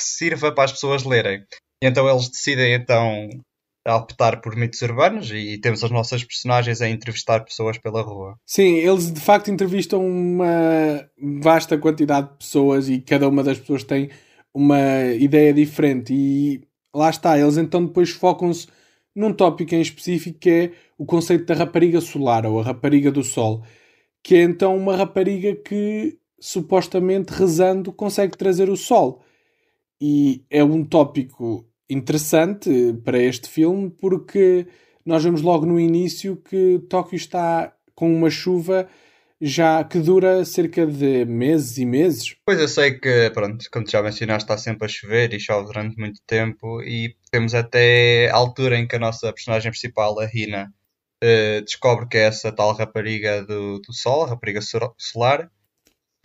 sirva 0.00 0.52
para 0.52 0.64
as 0.64 0.72
pessoas 0.72 1.04
lerem. 1.04 1.44
E 1.82 1.86
então 1.86 2.08
eles 2.08 2.28
decidem 2.28 2.74
então 2.74 3.28
optar 3.96 4.40
por 4.40 4.56
mitos 4.56 4.80
urbanos 4.82 5.30
e 5.30 5.58
temos 5.58 5.82
as 5.82 5.90
nossas 5.90 6.24
personagens 6.24 6.80
a 6.80 6.88
entrevistar 6.88 7.40
pessoas 7.40 7.78
pela 7.78 8.02
rua. 8.02 8.38
Sim, 8.46 8.74
eles 8.74 9.12
de 9.12 9.20
facto 9.20 9.50
entrevistam 9.50 10.06
uma 10.06 11.08
vasta 11.42 11.78
quantidade 11.78 12.30
de 12.30 12.38
pessoas 12.38 12.88
e 12.88 13.00
cada 13.00 13.28
uma 13.28 13.42
das 13.42 13.58
pessoas 13.58 13.84
tem 13.84 14.10
uma 14.52 15.04
ideia 15.18 15.52
diferente 15.52 16.12
e 16.12 16.60
lá 16.94 17.10
está, 17.10 17.38
eles 17.38 17.56
então 17.56 17.84
depois 17.84 18.10
focam-se 18.10 18.66
num 19.14 19.32
tópico 19.32 19.74
em 19.74 19.80
específico 19.80 20.38
que 20.38 20.50
é 20.50 20.72
o 20.96 21.04
conceito 21.04 21.46
da 21.46 21.54
rapariga 21.54 22.00
solar 22.00 22.46
ou 22.46 22.60
a 22.60 22.64
rapariga 22.64 23.10
do 23.10 23.22
sol 23.22 23.62
que 24.22 24.36
é 24.36 24.42
então 24.42 24.76
uma 24.76 24.96
rapariga 24.96 25.54
que 25.54 26.18
supostamente 26.40 27.32
rezando 27.32 27.92
consegue 27.92 28.36
trazer 28.36 28.68
o 28.68 28.76
sol. 28.76 29.22
E 30.00 30.44
é 30.48 30.62
um 30.62 30.84
tópico 30.84 31.67
interessante 31.88 32.94
para 33.04 33.18
este 33.18 33.48
filme 33.48 33.90
porque 33.90 34.66
nós 35.04 35.24
vemos 35.24 35.42
logo 35.42 35.64
no 35.64 35.80
início 35.80 36.36
que 36.36 36.80
Tóquio 36.88 37.16
está 37.16 37.72
com 37.94 38.12
uma 38.14 38.30
chuva 38.30 38.88
já 39.40 39.84
que 39.84 39.98
dura 40.00 40.44
cerca 40.44 40.84
de 40.84 41.24
meses 41.24 41.78
e 41.78 41.86
meses. 41.86 42.34
Pois 42.44 42.58
eu 42.58 42.66
sei 42.66 42.98
que, 42.98 43.30
pronto, 43.30 43.64
como 43.70 43.88
já 43.88 44.02
mencionaste, 44.02 44.44
está 44.44 44.58
sempre 44.58 44.86
a 44.86 44.88
chover 44.88 45.32
e 45.32 45.40
chove 45.40 45.66
durante 45.66 45.96
muito 45.96 46.20
tempo 46.26 46.82
e 46.82 47.16
temos 47.30 47.54
até 47.54 48.28
a 48.30 48.36
altura 48.36 48.76
em 48.78 48.86
que 48.86 48.96
a 48.96 48.98
nossa 48.98 49.32
personagem 49.32 49.70
principal, 49.70 50.18
a 50.18 50.26
Rina, 50.26 50.72
uh, 51.22 51.62
descobre 51.62 52.08
que 52.08 52.18
é 52.18 52.22
essa 52.22 52.50
tal 52.50 52.72
rapariga 52.72 53.44
do, 53.44 53.78
do 53.78 53.92
Sol, 53.92 54.24
a 54.24 54.28
rapariga 54.28 54.60
solar, 54.60 55.50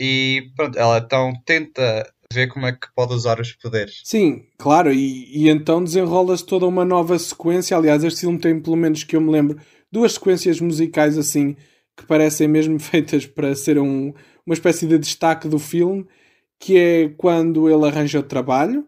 e 0.00 0.50
pronto, 0.56 0.76
ela 0.78 0.98
então 0.98 1.32
tenta 1.46 2.12
ver 2.34 2.48
como 2.48 2.66
é 2.66 2.72
que 2.72 2.88
pode 2.94 3.14
usar 3.14 3.40
os 3.40 3.52
poderes. 3.52 4.00
Sim, 4.04 4.46
claro, 4.58 4.92
e, 4.92 5.44
e 5.44 5.48
então 5.48 5.82
desenrola-se 5.82 6.44
toda 6.44 6.66
uma 6.66 6.84
nova 6.84 7.18
sequência. 7.18 7.76
Aliás, 7.76 8.04
este 8.04 8.20
filme 8.20 8.38
tem, 8.38 8.60
pelo 8.60 8.76
menos 8.76 9.04
que 9.04 9.16
eu 9.16 9.20
me 9.20 9.30
lembro, 9.30 9.58
duas 9.90 10.14
sequências 10.14 10.60
musicais 10.60 11.16
assim 11.16 11.56
que 11.96 12.06
parecem 12.06 12.48
mesmo 12.48 12.78
feitas 12.80 13.26
para 13.26 13.54
ser 13.54 13.78
um, 13.78 14.12
uma 14.46 14.54
espécie 14.54 14.86
de 14.86 14.98
destaque 14.98 15.48
do 15.48 15.58
filme, 15.58 16.06
que 16.58 16.76
é 16.76 17.08
quando 17.16 17.68
ele 17.68 17.86
arranja 17.86 18.20
o 18.20 18.22
trabalho 18.22 18.86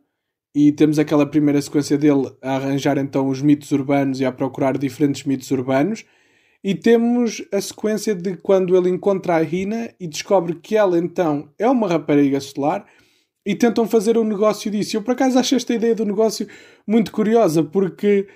e 0.55 0.73
temos 0.73 0.99
aquela 0.99 1.27
primeira 1.27 1.61
sequência 1.61 1.99
dele 1.99 2.33
a 2.43 2.57
arranjar 2.57 2.97
então 2.97 3.29
os 3.29 3.43
mitos 3.43 3.71
urbanos 3.73 4.21
e 4.21 4.25
a 4.25 4.33
procurar 4.33 4.79
diferentes 4.79 5.25
mitos 5.25 5.51
urbanos. 5.51 6.05
E 6.65 6.75
temos 6.75 7.45
a 7.53 7.61
sequência 7.61 8.15
de 8.15 8.37
quando 8.39 8.77
ele 8.77 8.89
encontra 8.89 9.37
a 9.37 9.43
Rina 9.43 9.91
e 10.01 10.09
descobre 10.09 10.55
que 10.55 10.75
ela 10.75 10.99
então 10.99 11.53
é 11.59 11.69
uma 11.69 11.87
rapariga 11.87 12.41
solar 12.41 12.87
e 13.47 13.55
tentam 13.55 13.87
fazer 13.87 14.19
um 14.19 14.25
negócio 14.25 14.69
disso. 14.71 14.97
Eu 14.97 15.03
por 15.03 15.13
acaso 15.13 15.39
acho 15.39 15.55
esta 15.55 15.73
ideia 15.73 15.95
do 15.95 16.05
negócio 16.05 16.49
muito 16.85 17.13
curiosa 17.13 17.63
porque 17.63 18.27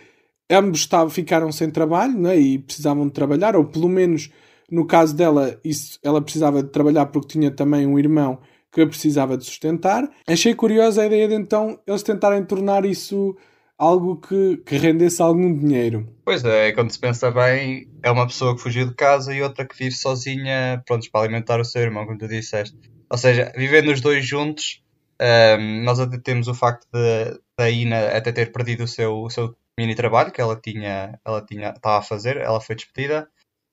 ambos 0.48 0.80
estavam, 0.80 1.10
ficaram 1.10 1.50
sem 1.50 1.68
trabalho 1.68 2.16
né, 2.16 2.38
e 2.38 2.58
precisavam 2.60 3.06
de 3.06 3.12
trabalhar, 3.12 3.56
ou 3.56 3.64
pelo 3.64 3.88
menos 3.88 4.30
no 4.70 4.86
caso 4.86 5.16
dela, 5.16 5.58
isso, 5.64 5.98
ela 6.02 6.22
precisava 6.22 6.62
de 6.62 6.70
trabalhar 6.70 7.06
porque 7.06 7.28
tinha 7.28 7.50
também 7.50 7.86
um 7.86 7.98
irmão 7.98 8.38
que 8.72 8.86
precisava 8.86 9.36
de 9.36 9.44
sustentar. 9.44 10.08
Achei 10.28 10.54
curiosa 10.54 11.02
a 11.02 11.06
ideia 11.06 11.26
de 11.26 11.34
então 11.34 11.80
eles 11.84 12.04
tentarem 12.04 12.44
tornar 12.44 12.84
isso 12.84 13.36
algo 13.76 14.16
que, 14.16 14.58
que 14.58 14.76
rendesse 14.76 15.20
algum 15.20 15.52
dinheiro. 15.52 16.06
Pois 16.24 16.44
é, 16.44 16.70
quando 16.70 16.92
se 16.92 17.00
pensa 17.00 17.32
bem, 17.32 17.88
é 18.02 18.10
uma 18.10 18.26
pessoa 18.26 18.54
que 18.54 18.62
fugiu 18.62 18.86
de 18.86 18.94
casa 18.94 19.34
e 19.34 19.42
outra 19.42 19.64
que 19.64 19.76
vive 19.76 19.92
sozinha, 19.92 20.80
prontos, 20.86 21.08
para 21.08 21.22
alimentar 21.22 21.58
o 21.58 21.64
seu 21.64 21.82
irmão, 21.82 22.06
como 22.06 22.18
tu 22.18 22.28
disseste. 22.28 22.76
Ou 23.10 23.18
seja, 23.18 23.50
vivendo 23.56 23.90
os 23.90 24.00
dois 24.00 24.24
juntos, 24.24 24.84
um, 25.20 25.84
nós 25.84 26.00
até 26.00 26.18
temos 26.18 26.48
o 26.48 26.54
facto 26.54 26.86
de, 26.92 27.38
da 27.58 27.70
Ina 27.70 28.16
até 28.16 28.32
ter 28.32 28.52
perdido 28.52 28.84
o 28.84 28.88
seu, 28.88 29.22
o 29.22 29.30
seu 29.30 29.54
mini 29.78 29.94
trabalho 29.94 30.32
que 30.32 30.40
ela 30.40 30.58
tinha, 30.60 31.18
ela 31.24 31.44
tinha, 31.44 31.70
estava 31.70 31.98
a 31.98 32.02
fazer, 32.02 32.36
ela 32.38 32.60
foi 32.60 32.76
despedida 32.76 33.28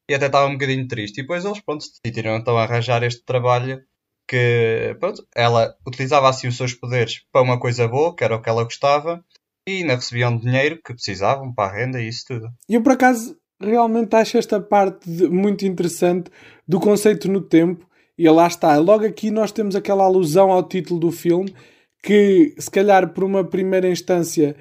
e 0.10 0.14
até 0.14 0.28
estava 0.28 0.48
um 0.48 0.54
bocadinho 0.54 0.88
triste. 0.88 1.20
E 1.20 1.22
depois 1.22 1.46
eles, 1.46 1.62
pronto, 1.62 1.86
decidiram 1.86 2.36
então 2.38 2.58
arranjar 2.58 3.04
este 3.04 3.24
trabalho 3.24 3.82
que 4.30 4.96
pronto, 5.00 5.26
ela 5.34 5.74
utilizava 5.88 6.30
assim 6.30 6.48
os 6.48 6.58
seus 6.58 6.74
poderes 6.74 7.24
para 7.32 7.42
uma 7.42 7.60
coisa 7.60 7.88
boa, 7.88 8.14
que 8.14 8.24
era 8.24 8.36
o 8.36 8.42
que 8.42 8.50
ela 8.50 8.66
gostava, 8.66 9.24
e 9.68 9.78
ainda 9.78 9.96
recebiam 9.96 10.38
dinheiro 10.38 10.82
que 10.84 10.94
precisavam 10.94 11.54
para 11.54 11.72
a 11.72 11.74
renda 11.78 12.02
e 12.02 12.10
isso 12.10 12.26
tudo. 12.28 12.50
Eu 12.68 12.84
por 12.84 12.92
acaso 12.92 13.38
realmente 13.60 14.16
acho 14.16 14.38
esta 14.38 14.60
parte 14.60 15.10
de, 15.10 15.28
muito 15.30 15.66
interessante 15.66 16.30
do 16.68 16.80
conceito 16.80 17.32
no 17.32 17.42
tempo, 17.42 17.87
e 18.18 18.30
lá 18.30 18.48
está, 18.48 18.78
logo 18.78 19.06
aqui 19.06 19.30
nós 19.30 19.52
temos 19.52 19.76
aquela 19.76 20.04
alusão 20.04 20.52
ao 20.52 20.64
título 20.64 21.00
do 21.00 21.12
filme 21.12 21.54
que 22.02 22.56
se 22.58 22.72
calhar 22.72 23.14
por 23.14 23.24
uma 23.24 23.44
primeira 23.44 23.90
instância 23.90 24.56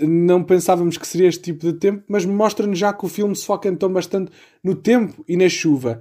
não 0.00 0.44
pensávamos 0.44 0.96
que 0.96 1.06
seria 1.06 1.28
este 1.28 1.42
tipo 1.42 1.66
de 1.66 1.72
tempo, 1.72 2.04
mas 2.08 2.24
mostra-nos 2.24 2.78
já 2.78 2.92
que 2.92 3.04
o 3.04 3.08
filme 3.08 3.34
se 3.34 3.44
foca 3.44 3.68
então 3.68 3.92
bastante 3.92 4.30
no 4.62 4.74
tempo 4.74 5.24
e 5.28 5.36
na 5.36 5.48
chuva. 5.48 6.00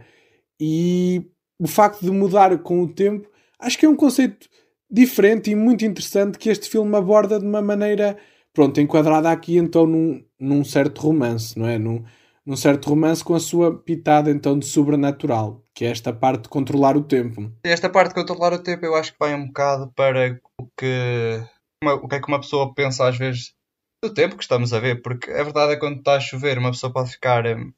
E 0.60 1.24
o 1.60 1.68
facto 1.68 2.02
de 2.02 2.12
mudar 2.12 2.56
com 2.60 2.84
o 2.84 2.88
tempo, 2.88 3.28
acho 3.60 3.78
que 3.78 3.86
é 3.86 3.90
um 3.90 3.96
conceito 3.96 4.48
diferente 4.90 5.50
e 5.50 5.56
muito 5.56 5.84
interessante 5.84 6.38
que 6.38 6.50
este 6.50 6.70
filme 6.70 6.96
aborda 6.96 7.40
de 7.40 7.46
uma 7.46 7.62
maneira, 7.62 8.18
pronto, 8.54 8.80
enquadrada 8.80 9.32
aqui 9.32 9.58
então 9.58 9.88
num, 9.88 10.24
num 10.40 10.64
certo 10.64 11.02
romance, 11.02 11.58
não 11.58 11.68
é? 11.68 11.80
Num, 11.80 12.04
num 12.48 12.56
certo 12.56 12.90
romance 12.90 13.22
com 13.22 13.36
a 13.36 13.42
sua 13.42 13.78
pitada 13.78 14.32
então 14.32 14.58
de 14.58 14.66
sobrenatural, 14.66 15.62
que 15.76 15.84
é 15.84 15.90
esta 15.90 16.14
parte 16.14 16.44
de 16.44 16.50
controlar 16.50 16.96
o 16.96 17.04
tempo. 17.04 17.52
Esta 17.62 17.90
parte 17.90 18.10
de 18.10 18.16
controlar 18.16 18.54
o 18.54 18.64
tempo 18.64 18.86
eu 18.86 18.96
acho 18.96 19.12
que 19.12 19.20
vai 19.20 19.36
um 19.36 19.48
bocado 19.48 19.92
para 19.94 20.40
o 20.58 20.66
que, 20.80 21.44
uma, 21.84 21.96
o 21.96 22.08
que 22.08 22.16
é 22.16 22.22
que 22.22 22.28
uma 22.30 22.40
pessoa 22.40 22.74
pensa 22.74 23.06
às 23.06 23.18
vezes 23.18 23.54
do 24.02 24.14
tempo 24.14 24.38
que 24.38 24.44
estamos 24.44 24.72
a 24.72 24.80
ver, 24.80 25.02
porque 25.02 25.30
a 25.30 25.44
verdade 25.44 25.74
é 25.74 25.76
que 25.76 25.82
quando 25.82 25.98
está 25.98 26.16
a 26.16 26.22
chover 26.22 26.58
uma 26.58 26.72
pessoa 26.72 26.94
pode 26.94 27.12
ficar 27.12 27.46
hum, 27.46 27.74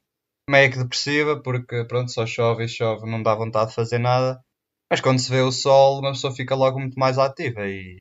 meio 0.47 0.71
que 0.71 0.77
depressiva 0.77 1.41
porque 1.41 1.83
pronto, 1.85 2.11
só 2.11 2.27
chove 2.27 2.65
e 2.65 2.69
chove, 2.69 3.09
não 3.09 3.23
dá 3.23 3.33
vontade 3.33 3.69
de 3.69 3.75
fazer 3.75 3.97
nada. 3.97 4.39
Mas 4.91 5.01
quando 5.01 5.17
se 5.17 5.31
vê 5.31 5.41
o 5.41 5.51
sol, 5.51 5.99
uma 5.99 6.11
pessoa 6.11 6.33
fica 6.33 6.53
logo 6.53 6.79
muito 6.79 6.99
mais 6.99 7.17
ativa 7.17 7.67
e 7.67 7.97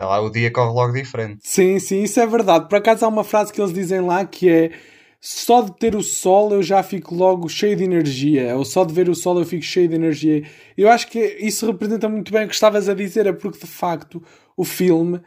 lá, 0.00 0.20
o 0.20 0.30
dia 0.30 0.52
corre 0.52 0.72
logo 0.72 0.92
diferente. 0.92 1.38
Sim, 1.42 1.78
sim, 1.78 2.02
isso 2.02 2.18
é 2.18 2.26
verdade. 2.26 2.68
Por 2.68 2.76
acaso 2.76 3.04
há 3.04 3.08
uma 3.08 3.22
frase 3.22 3.52
que 3.52 3.60
eles 3.60 3.72
dizem 3.72 4.00
lá 4.00 4.24
que 4.24 4.48
é 4.48 4.95
só 5.28 5.60
de 5.60 5.76
ter 5.76 5.96
o 5.96 6.04
sol 6.04 6.52
eu 6.52 6.62
já 6.62 6.84
fico 6.84 7.12
logo 7.12 7.48
cheio 7.48 7.74
de 7.74 7.82
energia, 7.82 8.56
ou 8.56 8.64
só 8.64 8.84
de 8.84 8.94
ver 8.94 9.08
o 9.08 9.14
sol 9.14 9.36
eu 9.40 9.44
fico 9.44 9.64
cheio 9.64 9.88
de 9.88 9.96
energia. 9.96 10.48
Eu 10.76 10.88
acho 10.88 11.08
que 11.08 11.18
isso 11.40 11.66
representa 11.66 12.08
muito 12.08 12.32
bem 12.32 12.44
o 12.44 12.48
que 12.48 12.54
estavas 12.54 12.88
a 12.88 12.94
dizer, 12.94 13.26
é 13.26 13.32
porque 13.32 13.58
de 13.58 13.66
facto 13.66 14.22
o 14.56 14.64
filme 14.64 15.20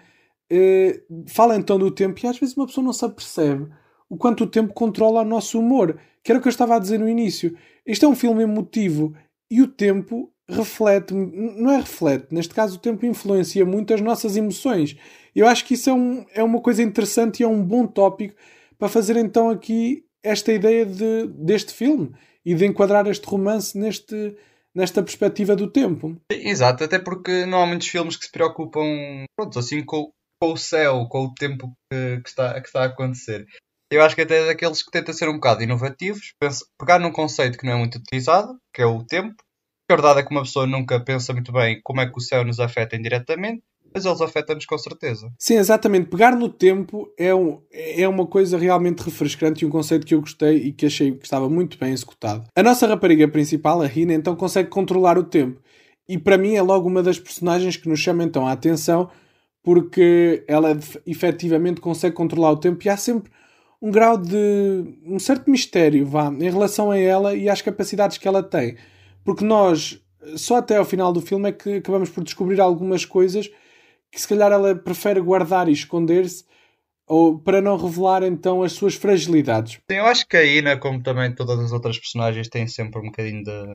eh, 0.50 1.02
fala 1.28 1.58
então 1.58 1.78
do 1.78 1.92
tempo 1.92 2.18
e 2.24 2.28
às 2.28 2.40
vezes 2.40 2.56
uma 2.56 2.66
pessoa 2.66 2.86
não 2.86 2.94
se 2.94 3.04
apercebe 3.04 3.68
o 4.10 4.16
quanto 4.16 4.46
o 4.46 4.48
tempo 4.48 4.74
controla 4.74 5.22
o 5.22 5.26
nosso 5.26 5.60
humor, 5.60 6.00
que 6.24 6.32
era 6.32 6.40
o 6.40 6.42
que 6.42 6.48
eu 6.48 6.52
estava 6.52 6.78
a 6.78 6.80
dizer 6.80 6.98
no 6.98 7.10
início. 7.10 7.58
Este 7.86 8.06
é 8.06 8.08
um 8.08 8.16
filme 8.16 8.44
emotivo 8.44 9.14
e 9.52 9.62
o 9.62 9.68
tempo 9.68 10.32
reflete, 10.48 11.14
não 11.14 11.72
é 11.72 11.78
reflete, 11.78 12.28
neste 12.32 12.54
caso 12.54 12.78
o 12.78 12.80
tempo 12.80 13.06
influencia 13.06 13.66
muito 13.66 13.94
as 13.94 14.00
nossas 14.00 14.38
emoções. 14.38 14.96
Eu 15.36 15.46
acho 15.46 15.66
que 15.66 15.74
isso 15.74 15.90
é, 15.90 15.94
um, 15.94 16.26
é 16.34 16.42
uma 16.42 16.62
coisa 16.62 16.82
interessante 16.82 17.42
e 17.42 17.44
é 17.44 17.48
um 17.48 17.62
bom 17.62 17.86
tópico 17.86 18.36
para 18.80 18.90
fazer 18.90 19.18
então 19.18 19.50
aqui 19.50 20.06
esta 20.24 20.52
ideia 20.52 20.86
de, 20.86 21.28
deste 21.28 21.74
filme 21.74 22.12
e 22.46 22.56
de 22.56 22.66
enquadrar 22.66 23.06
este 23.08 23.28
romance 23.28 23.78
neste, 23.78 24.36
nesta 24.74 25.04
perspectiva 25.04 25.56
do 25.56 25.70
tempo. 25.70 26.20
Exato, 26.32 26.84
até 26.84 26.98
porque 26.98 27.46
não 27.46 27.62
há 27.62 27.66
muitos 27.66 27.88
filmes 27.88 28.16
que 28.16 28.26
se 28.26 28.32
preocupam 28.32 29.26
pronto, 29.36 29.60
assim 29.60 29.84
com, 29.84 30.12
com 30.42 30.54
o 30.54 30.58
céu, 30.58 31.06
com 31.10 31.26
o 31.26 31.34
tempo 31.34 31.72
que, 31.92 32.22
que, 32.22 32.30
está, 32.30 32.60
que 32.60 32.68
está 32.68 32.84
a 32.84 32.88
acontecer. 32.88 33.46
Eu 33.92 34.04
acho 34.04 34.16
que 34.16 34.22
até 34.22 34.44
é 34.44 34.46
daqueles 34.46 34.84
que 34.84 34.92
tentam 34.92 35.14
ser 35.14 35.28
um 35.28 35.34
bocado 35.34 35.64
inovativos, 35.64 36.34
pegar 36.80 37.00
num 37.00 37.12
conceito 37.12 37.58
que 37.58 37.66
não 37.66 37.74
é 37.74 37.76
muito 37.76 37.98
utilizado, 37.98 38.58
que 38.74 38.82
é 38.82 38.86
o 38.86 39.04
tempo. 39.04 39.36
A 39.90 39.96
verdade 39.96 40.20
é 40.20 40.24
que 40.24 40.30
uma 40.30 40.44
pessoa 40.44 40.68
nunca 40.68 41.04
pensa 41.04 41.34
muito 41.34 41.52
bem 41.52 41.82
como 41.84 42.00
é 42.00 42.06
que 42.08 42.16
o 42.16 42.22
céu 42.22 42.46
nos 42.46 42.60
afeta 42.60 42.96
indiretamente, 42.96 43.64
mas 43.94 44.06
eles 44.06 44.22
afetam-nos 44.22 44.66
com 44.66 44.78
certeza. 44.78 45.32
Sim, 45.38 45.56
exatamente. 45.56 46.10
Pegar 46.10 46.36
no 46.36 46.50
tempo 46.50 47.12
é, 47.18 47.34
um, 47.34 47.62
é 47.72 48.08
uma 48.08 48.26
coisa 48.26 48.58
realmente 48.58 49.00
refrescante 49.00 49.64
e 49.64 49.68
um 49.68 49.72
conceito 49.72 50.06
que 50.06 50.14
eu 50.14 50.22
gostei 50.22 50.58
e 50.58 50.72
que 50.72 50.86
achei 50.86 51.12
que 51.12 51.26
estava 51.26 51.50
muito 51.50 51.78
bem 51.78 51.92
executado. 51.92 52.46
A 52.56 52.64
nossa 52.64 52.88
rapariga 52.88 53.28
principal, 53.28 53.82
a 53.82 53.88
Rina, 53.88 54.14
então 54.14 54.36
consegue 54.36 54.70
controlar 54.70 55.18
o 55.18 55.24
tempo. 55.24 55.62
E 56.08 56.18
para 56.18 56.38
mim 56.38 56.56
é 56.56 56.62
logo 56.62 56.88
uma 56.88 57.04
das 57.04 57.20
personagens 57.20 57.78
que 57.78 57.88
nos 57.88 58.00
chama 58.00 58.24
então 58.24 58.48
a 58.48 58.52
atenção 58.52 59.10
porque 59.64 60.44
ela 60.48 60.78
efetivamente 61.06 61.82
consegue 61.82 62.16
controlar 62.16 62.52
o 62.52 62.58
tempo 62.58 62.84
e 62.84 62.90
há 62.90 62.98
sempre 62.98 63.32
um 63.82 63.92
grau 63.92 64.18
de 64.18 64.84
um 65.06 65.20
certo 65.20 65.50
mistério 65.50 66.06
vá, 66.06 66.28
em 66.28 66.50
relação 66.50 66.92
a 66.92 66.98
ela 66.98 67.36
e 67.36 67.50
às 67.50 67.62
capacidades 67.62 68.18
que 68.18 68.28
ela 68.28 68.44
tem. 68.44 68.76
Porque 69.24 69.44
nós, 69.44 70.02
só 70.36 70.58
até 70.58 70.78
ao 70.78 70.86
final 70.86 71.14
do 71.14 71.22
filme, 71.22 71.50
é 71.50 71.52
que 71.52 71.76
acabamos 71.76 72.10
por 72.10 72.24
descobrir 72.24 72.60
algumas 72.60 73.06
coisas 73.06 73.50
que 74.12 74.20
se 74.20 74.28
calhar 74.28 74.52
ela 74.52 74.76
prefere 74.76 75.20
guardar 75.22 75.68
e 75.68 75.74
esconder-se 75.74 76.46
ou 77.10 77.40
para 77.40 77.60
não 77.60 77.76
revelar 77.76 78.22
então 78.24 78.62
as 78.62 78.74
suas 78.74 78.94
fragilidades. 78.94 79.80
Eu 79.90 80.06
acho 80.06 80.28
que 80.28 80.38
a 80.38 80.44
Ina, 80.44 80.78
como 80.78 81.02
também 81.02 81.34
todas 81.34 81.60
as 81.60 81.72
outras 81.72 81.98
personagens, 81.98 82.48
têm 82.48 82.68
sempre 82.68 83.02
um 83.02 83.06
bocadinho 83.06 83.44
de 83.44 83.72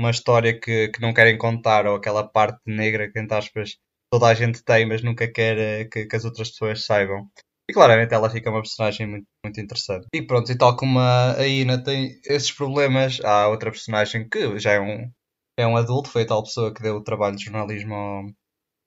uma 0.00 0.10
história 0.10 0.58
que, 0.58 0.88
que 0.88 1.00
não 1.00 1.14
querem 1.14 1.38
contar, 1.38 1.86
ou 1.86 1.96
aquela 1.96 2.26
parte 2.26 2.60
negra 2.66 3.10
que, 3.10 3.18
entre 3.18 3.36
aspas, 3.36 3.76
toda 4.12 4.26
a 4.26 4.34
gente 4.34 4.62
tem, 4.64 4.86
mas 4.86 5.02
nunca 5.02 5.30
quer 5.30 5.56
eh, 5.58 5.84
que, 5.84 6.06
que 6.06 6.16
as 6.16 6.24
outras 6.24 6.50
pessoas 6.50 6.84
saibam. 6.84 7.28
E 7.70 7.72
claramente 7.72 8.14
ela 8.14 8.30
fica 8.30 8.50
uma 8.50 8.62
personagem 8.62 9.06
muito, 9.06 9.26
muito 9.44 9.60
interessante. 9.60 10.06
E 10.14 10.22
pronto, 10.22 10.50
e 10.50 10.56
tal 10.56 10.76
como 10.76 10.98
a 10.98 11.46
Ina 11.46 11.82
tem 11.82 12.18
esses 12.24 12.50
problemas, 12.50 13.20
há 13.22 13.48
outra 13.48 13.70
personagem 13.70 14.28
que 14.28 14.58
já 14.58 14.72
é 14.72 14.80
um, 14.80 15.10
é 15.56 15.66
um 15.66 15.76
adulto, 15.76 16.08
foi 16.08 16.22
a 16.22 16.26
tal 16.26 16.42
pessoa 16.42 16.72
que 16.72 16.82
deu 16.82 16.96
o 16.96 17.04
trabalho 17.04 17.36
de 17.36 17.44
jornalismo 17.44 18.32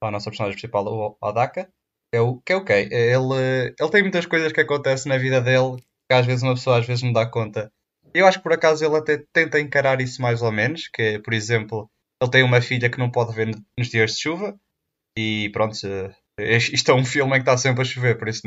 à 0.02 0.12
nossa 0.12 0.30
personagem 0.30 0.58
principal, 0.58 0.86
o 0.86 1.18
Adaka. 1.22 1.70
É 2.14 2.20
o, 2.20 2.42
que 2.42 2.52
é 2.52 2.56
ok. 2.58 2.90
Ele, 2.92 3.74
ele 3.80 3.90
tem 3.90 4.02
muitas 4.02 4.26
coisas 4.26 4.52
que 4.52 4.60
acontecem 4.60 5.10
na 5.10 5.18
vida 5.18 5.40
dele 5.40 5.78
que 6.10 6.14
às 6.14 6.26
vezes 6.26 6.44
uma 6.44 6.56
pessoa 6.56 6.80
às 6.80 6.86
vezes 6.86 7.04
não 7.04 7.14
dá 7.14 7.26
conta. 7.26 7.72
Eu 8.14 8.28
acho 8.28 8.40
que 8.40 8.44
por 8.44 8.52
acaso 8.52 8.84
ele 8.84 8.98
até 8.98 9.24
tenta 9.32 9.60
encarar 9.62 10.02
isso 10.02 10.22
mais 10.22 10.42
ou 10.42 10.52
menos, 10.52 10.90
que 10.90 11.20
por 11.20 11.34
exemplo, 11.34 11.90
ele 12.22 12.32
tem 12.32 12.44
uma 12.44 12.62
filha 12.62 12.90
que 12.90 13.00
não 13.00 13.10
pode 13.10 13.34
ver 13.34 13.48
nos 13.78 13.88
dias 13.90 14.12
de 14.12 14.22
chuva 14.22 14.60
e 15.18 15.50
pronto, 15.54 15.74
isto 16.40 16.92
é 16.92 16.94
um 16.94 17.06
filme 17.06 17.32
em 17.32 17.36
que 17.36 17.50
está 17.50 17.58
sempre 17.58 17.82
a 17.82 17.86
chover, 17.86 18.18
por 18.18 18.28
isso, 18.28 18.42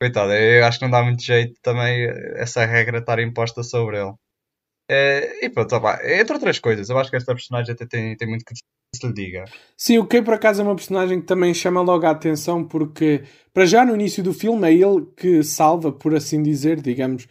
coitado, 0.00 0.32
eu 0.32 0.64
acho 0.64 0.78
que 0.78 0.84
não 0.84 0.90
dá 0.90 1.02
muito 1.02 1.22
jeito 1.22 1.54
também 1.62 2.06
essa 2.36 2.64
regra 2.64 2.98
estar 2.98 3.18
imposta 3.18 3.62
sobre 3.62 4.00
ele. 4.00 4.14
É, 4.90 5.44
e 5.44 5.50
pronto, 5.50 5.74
opa, 5.76 6.00
entre 6.04 6.34
outras 6.34 6.58
coisas, 6.58 6.88
eu 6.88 6.98
acho 6.98 7.10
que 7.10 7.16
esta 7.16 7.34
personagem 7.34 7.74
até 7.74 7.86
tem, 7.86 8.16
tem 8.16 8.28
muito 8.28 8.44
que 8.44 8.54
se 8.94 9.06
lhe 9.06 9.12
diga. 9.12 9.44
Sim, 9.76 9.98
o 9.98 10.06
Kay 10.06 10.22
por 10.22 10.34
acaso 10.34 10.60
é 10.60 10.64
uma 10.64 10.74
personagem 10.74 11.20
que 11.20 11.26
também 11.26 11.52
chama 11.52 11.80
logo 11.80 12.06
a 12.06 12.10
atenção 12.10 12.64
porque, 12.64 13.22
para 13.52 13.66
já 13.66 13.84
no 13.84 13.94
início 13.94 14.22
do 14.22 14.32
filme, 14.32 14.68
é 14.68 14.72
ele 14.72 15.06
que 15.16 15.42
salva, 15.42 15.92
por 15.92 16.14
assim 16.14 16.42
dizer, 16.42 16.80
digamos, 16.80 17.28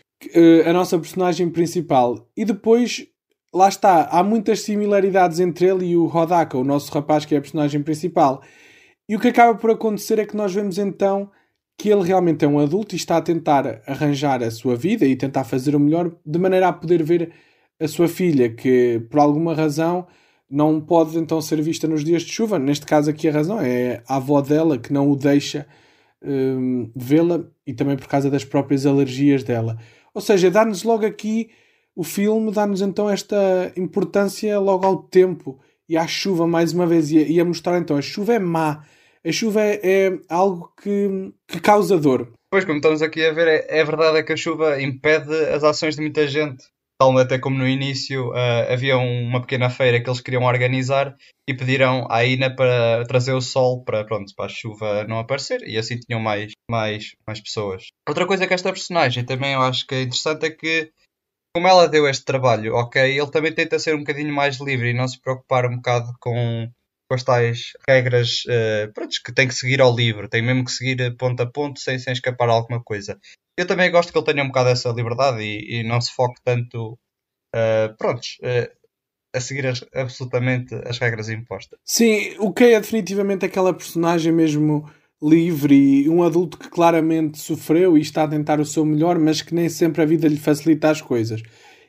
a 0.65 0.73
nossa 0.73 0.97
personagem 0.97 1.49
principal. 1.49 2.27
E 2.35 2.45
depois, 2.45 3.07
lá 3.53 3.67
está, 3.67 4.05
há 4.05 4.23
muitas 4.23 4.61
similaridades 4.61 5.39
entre 5.39 5.65
ele 5.65 5.85
e 5.87 5.97
o 5.97 6.05
Rodaka, 6.05 6.57
o 6.57 6.63
nosso 6.63 6.91
rapaz 6.91 7.25
que 7.25 7.35
é 7.35 7.37
a 7.37 7.41
personagem 7.41 7.81
principal. 7.81 8.41
E 9.09 9.15
o 9.15 9.19
que 9.19 9.29
acaba 9.29 9.57
por 9.57 9.71
acontecer 9.71 10.19
é 10.19 10.25
que 10.25 10.35
nós 10.35 10.53
vemos 10.53 10.77
então 10.77 11.31
que 11.79 11.89
ele 11.89 12.03
realmente 12.03 12.43
é 12.43 12.47
um 12.47 12.59
adulto 12.59 12.95
e 12.95 12.97
está 12.97 13.17
a 13.17 13.21
tentar 13.21 13.81
arranjar 13.85 14.41
a 14.41 14.49
sua 14.49 14.75
vida 14.75 15.05
e 15.05 15.15
tentar 15.15 15.43
fazer 15.43 15.75
o 15.75 15.79
melhor 15.79 16.11
de 16.25 16.39
maneira 16.39 16.67
a 16.67 16.73
poder 16.73 17.03
ver 17.03 17.31
a 17.79 17.87
sua 17.87 18.07
filha, 18.07 18.49
que 18.49 18.99
por 19.11 19.19
alguma 19.19 19.53
razão 19.53 20.07
não 20.49 20.79
pode 20.79 21.17
então 21.17 21.41
ser 21.41 21.61
vista 21.61 21.87
nos 21.87 22.03
dias 22.03 22.23
de 22.23 22.31
chuva. 22.31 22.57
Neste 22.57 22.85
caso 22.85 23.09
aqui 23.09 23.27
a 23.27 23.31
razão 23.31 23.59
é 23.59 24.01
a 24.07 24.15
avó 24.15 24.41
dela 24.41 24.77
que 24.77 24.93
não 24.93 25.09
o 25.11 25.15
deixa 25.15 25.67
um, 26.21 26.89
vê-la 26.95 27.43
e 27.65 27.73
também 27.73 27.97
por 27.97 28.07
causa 28.07 28.29
das 28.29 28.45
próprias 28.45 28.85
alergias 28.85 29.43
dela. 29.43 29.77
Ou 30.13 30.21
seja, 30.21 30.49
dá-nos 30.49 30.83
logo 30.83 31.05
aqui 31.05 31.49
o 31.95 32.03
filme, 32.03 32.51
dá-nos 32.51 32.81
então 32.81 33.09
esta 33.09 33.71
importância 33.75 34.59
logo 34.59 34.85
ao 34.85 35.03
tempo 35.03 35.59
e 35.89 35.97
à 35.97 36.07
chuva 36.07 36.47
mais 36.47 36.73
uma 36.73 36.85
vez 36.85 37.11
e 37.11 37.17
a, 37.17 37.21
e 37.21 37.39
a 37.39 37.45
mostrar 37.45 37.79
então 37.79 37.97
a 37.97 38.01
chuva 38.01 38.33
é 38.33 38.39
má 38.39 38.83
a 39.27 39.31
chuva 39.31 39.61
é, 39.61 39.79
é 39.83 40.19
algo 40.29 40.71
que, 40.81 41.33
que, 41.47 41.59
causa 41.59 41.97
dor. 41.97 42.31
Pois, 42.49 42.63
como 42.63 42.77
estamos 42.77 43.01
aqui 43.01 43.25
a 43.25 43.33
ver, 43.33 43.47
é, 43.47 43.79
é, 43.79 43.83
verdade 43.83 44.19
é 44.19 44.23
que 44.23 44.31
a 44.31 44.37
chuva 44.37 44.81
impede 44.81 45.33
as 45.49 45.63
ações 45.65 45.95
de 45.95 46.01
muita 46.01 46.25
gente. 46.27 46.63
Tal 46.99 47.15
até 47.19 47.37
como 47.37 47.57
no 47.57 47.67
início 47.67 48.31
uh, 48.31 48.71
havia 48.71 48.97
uma 48.97 49.41
pequena 49.41 49.69
feira 49.69 50.01
que 50.01 50.09
eles 50.09 50.21
queriam 50.21 50.43
organizar 50.43 51.15
e 51.47 51.53
pediram 51.53 52.07
à 52.09 52.25
Ina 52.25 52.55
para 52.55 53.05
trazer 53.05 53.33
o 53.33 53.41
sol 53.41 53.83
para, 53.83 54.03
pronto, 54.03 54.33
para 54.35 54.45
a 54.45 54.49
chuva 54.49 55.03
não 55.03 55.19
aparecer 55.19 55.61
e 55.61 55.77
assim 55.77 55.99
tinham 55.99 56.19
mais, 56.19 56.53
mais, 56.69 57.15
mais 57.25 57.39
pessoas. 57.39 57.87
Outra 58.07 58.25
coisa 58.25 58.47
que 58.47 58.53
esta 58.53 58.73
personagem 58.73 59.23
também 59.23 59.53
eu 59.53 59.61
acho 59.61 59.85
que 59.85 59.93
é 59.93 60.01
interessante 60.01 60.47
é 60.47 60.49
que 60.49 60.91
como 61.55 61.67
ela 61.67 61.87
deu 61.87 62.07
este 62.07 62.23
trabalho, 62.23 62.75
ok, 62.75 63.01
ele 63.01 63.31
também 63.31 63.53
tenta 63.53 63.79
ser 63.79 63.95
um 63.95 63.99
bocadinho 63.99 64.33
mais 64.33 64.59
livre 64.59 64.89
e 64.89 64.93
não 64.93 65.07
se 65.07 65.19
preocupar 65.19 65.65
um 65.65 65.77
bocado 65.77 66.13
com 66.19 66.69
com 67.07 67.15
as 67.15 67.23
tais 67.23 67.71
regras 67.87 68.43
uh, 68.45 68.91
pronto, 68.93 69.15
que 69.23 69.33
tem 69.33 69.47
que 69.47 69.55
seguir 69.55 69.81
ao 69.81 69.95
livro, 69.95 70.27
tem 70.27 70.41
mesmo 70.41 70.65
que 70.65 70.71
seguir 70.71 71.15
ponto 71.17 71.41
a 71.41 71.45
ponto 71.45 71.79
sem, 71.79 71.97
sem 71.97 72.13
escapar 72.13 72.49
a 72.49 72.53
alguma 72.53 72.83
coisa. 72.83 73.17
Eu 73.57 73.65
também 73.65 73.89
gosto 73.89 74.11
que 74.11 74.17
ele 74.17 74.25
tenha 74.25 74.43
um 74.43 74.47
bocado 74.47 74.69
essa 74.69 74.89
liberdade 74.89 75.41
e, 75.41 75.79
e 75.79 75.83
não 75.83 75.99
se 76.01 76.13
foque 76.13 76.41
tanto 76.43 76.93
uh, 77.55 77.97
prontos, 77.97 78.37
uh, 78.41 78.69
a 79.33 79.39
seguir 79.39 79.67
as, 79.67 79.83
absolutamente 79.93 80.75
as 80.85 80.97
regras 80.97 81.29
impostas. 81.29 81.79
Sim, 81.85 82.35
o 82.39 82.51
Kay 82.51 82.73
é 82.73 82.79
definitivamente 82.79 83.45
aquela 83.45 83.73
personagem 83.73 84.33
mesmo 84.33 84.89
livre 85.21 85.75
e 86.03 86.09
um 86.09 86.21
adulto 86.23 86.57
que 86.57 86.69
claramente 86.69 87.39
sofreu 87.39 87.97
e 87.97 88.01
está 88.01 88.23
a 88.23 88.27
tentar 88.27 88.59
o 88.59 88.65
seu 88.65 88.85
melhor, 88.85 89.17
mas 89.17 89.41
que 89.41 89.55
nem 89.55 89.67
sempre 89.69 90.01
a 90.01 90.05
vida 90.05 90.27
lhe 90.27 90.37
facilita 90.37 90.89
as 90.89 91.01
coisas. 91.01 91.41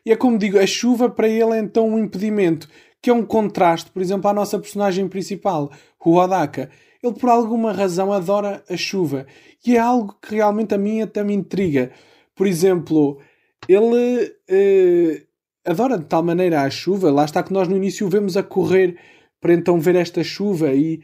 E 0.07 0.13
é 0.13 0.17
como 0.17 0.39
digo, 0.39 0.59
a 0.59 0.67
chuva 0.67 1.11
para 1.11 1.29
ele 1.29 1.53
é 1.53 1.59
então 1.59 1.87
um 1.87 1.99
impedimento 1.99 2.69
que 3.01 3.11
é 3.11 3.13
um 3.13 3.25
contraste, 3.25 3.91
por 3.91 4.03
exemplo, 4.03 4.29
à 4.29 4.33
nossa 4.33 4.59
personagem 4.59 5.09
principal, 5.09 5.71
o 6.05 6.17
Odaka. 6.17 6.71
Ele, 7.03 7.15
por 7.15 7.29
alguma 7.29 7.73
razão, 7.73 8.13
adora 8.13 8.65
a 8.69 8.77
chuva. 8.77 9.27
E 9.65 9.77
é 9.77 9.79
algo 9.79 10.17
que 10.21 10.35
realmente 10.35 10.75
a 10.75 10.79
mim 10.79 11.03
até 11.03 11.23
me 11.23 11.35
intriga. 11.35 11.93
Por 12.35 12.47
exemplo, 12.47 13.21
ele 13.69 14.35
eh, 14.49 15.23
adora 15.65 15.99
de 15.99 16.07
tal 16.07 16.23
maneira 16.23 16.63
a 16.63 16.71
chuva. 16.71 17.11
Lá 17.13 17.25
está 17.25 17.43
que 17.43 17.53
nós 17.53 17.69
no 17.69 17.77
início 17.77 18.07
o 18.07 18.11
vemos 18.11 18.37
a 18.37 18.43
correr 18.43 18.99
para 19.41 19.55
então 19.55 19.79
ver 19.79 19.95
esta 19.95 20.25
chuva. 20.25 20.73
E 20.73 21.01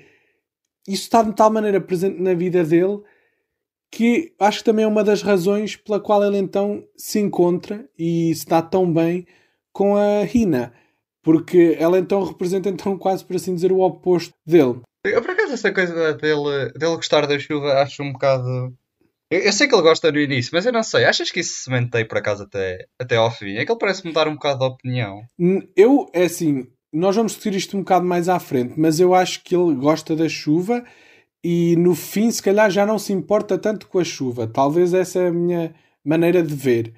isso 0.88 1.02
está 1.02 1.22
de 1.22 1.34
tal 1.34 1.50
maneira 1.50 1.80
presente 1.80 2.20
na 2.20 2.34
vida 2.34 2.64
dele 2.64 3.00
que 3.90 4.34
acho 4.40 4.58
que 4.58 4.64
também 4.64 4.84
é 4.84 4.88
uma 4.88 5.04
das 5.04 5.22
razões 5.22 5.76
pela 5.76 6.00
qual 6.00 6.24
ele 6.24 6.36
então 6.36 6.84
se 6.96 7.20
encontra 7.20 7.88
e 7.96 8.34
se 8.34 8.44
dá 8.44 8.60
tão 8.60 8.92
bem 8.92 9.24
com 9.72 9.96
a 9.96 10.24
Rina 10.24 10.72
porque 11.24 11.76
ela 11.80 11.98
então 11.98 12.22
representa 12.22 12.68
então 12.68 12.96
quase 12.96 13.24
por 13.24 13.34
assim 13.34 13.54
dizer 13.54 13.72
o 13.72 13.80
oposto 13.80 14.34
dele. 14.46 14.80
Eu 15.04 15.20
por 15.20 15.30
acaso 15.30 15.54
essa 15.54 15.72
coisa 15.72 16.14
dele, 16.14 16.70
dele 16.78 16.96
gostar 16.96 17.26
da 17.26 17.38
chuva 17.38 17.82
acho 17.82 18.02
um 18.02 18.12
bocado 18.12 18.72
Eu, 19.30 19.40
eu, 19.40 19.52
sei 19.52 19.66
que 19.66 19.74
ele 19.74 19.82
gosta 19.82 20.12
no 20.12 20.20
início, 20.20 20.50
mas 20.52 20.64
eu 20.64 20.72
não 20.72 20.82
sei. 20.82 21.04
Achas 21.04 21.30
que 21.30 21.40
isso 21.40 21.64
se 21.64 21.70
mantém 21.70 22.06
por 22.06 22.18
acaso 22.18 22.44
até, 22.44 22.86
até 23.00 23.16
ao 23.16 23.30
fim? 23.30 23.56
É 23.56 23.64
que 23.64 23.72
ele 23.72 23.78
parece 23.78 24.06
mudar 24.06 24.28
um 24.28 24.34
bocado 24.34 24.60
de 24.60 24.64
opinião. 24.66 25.22
Eu, 25.74 26.08
é 26.12 26.24
assim, 26.24 26.66
nós 26.92 27.16
vamos 27.16 27.32
discutir 27.32 27.56
isto 27.56 27.76
um 27.76 27.80
bocado 27.80 28.06
mais 28.06 28.28
à 28.28 28.38
frente, 28.38 28.74
mas 28.78 29.00
eu 29.00 29.14
acho 29.14 29.42
que 29.42 29.56
ele 29.56 29.74
gosta 29.74 30.14
da 30.14 30.28
chuva 30.28 30.84
e 31.42 31.76
no 31.76 31.94
fim, 31.94 32.30
se 32.30 32.42
calhar, 32.42 32.70
já 32.70 32.86
não 32.86 32.98
se 32.98 33.12
importa 33.12 33.58
tanto 33.58 33.86
com 33.88 33.98
a 33.98 34.04
chuva. 34.04 34.46
Talvez 34.46 34.94
essa 34.94 35.18
é 35.18 35.28
a 35.28 35.32
minha 35.32 35.74
maneira 36.02 36.42
de 36.42 36.54
ver. 36.54 36.94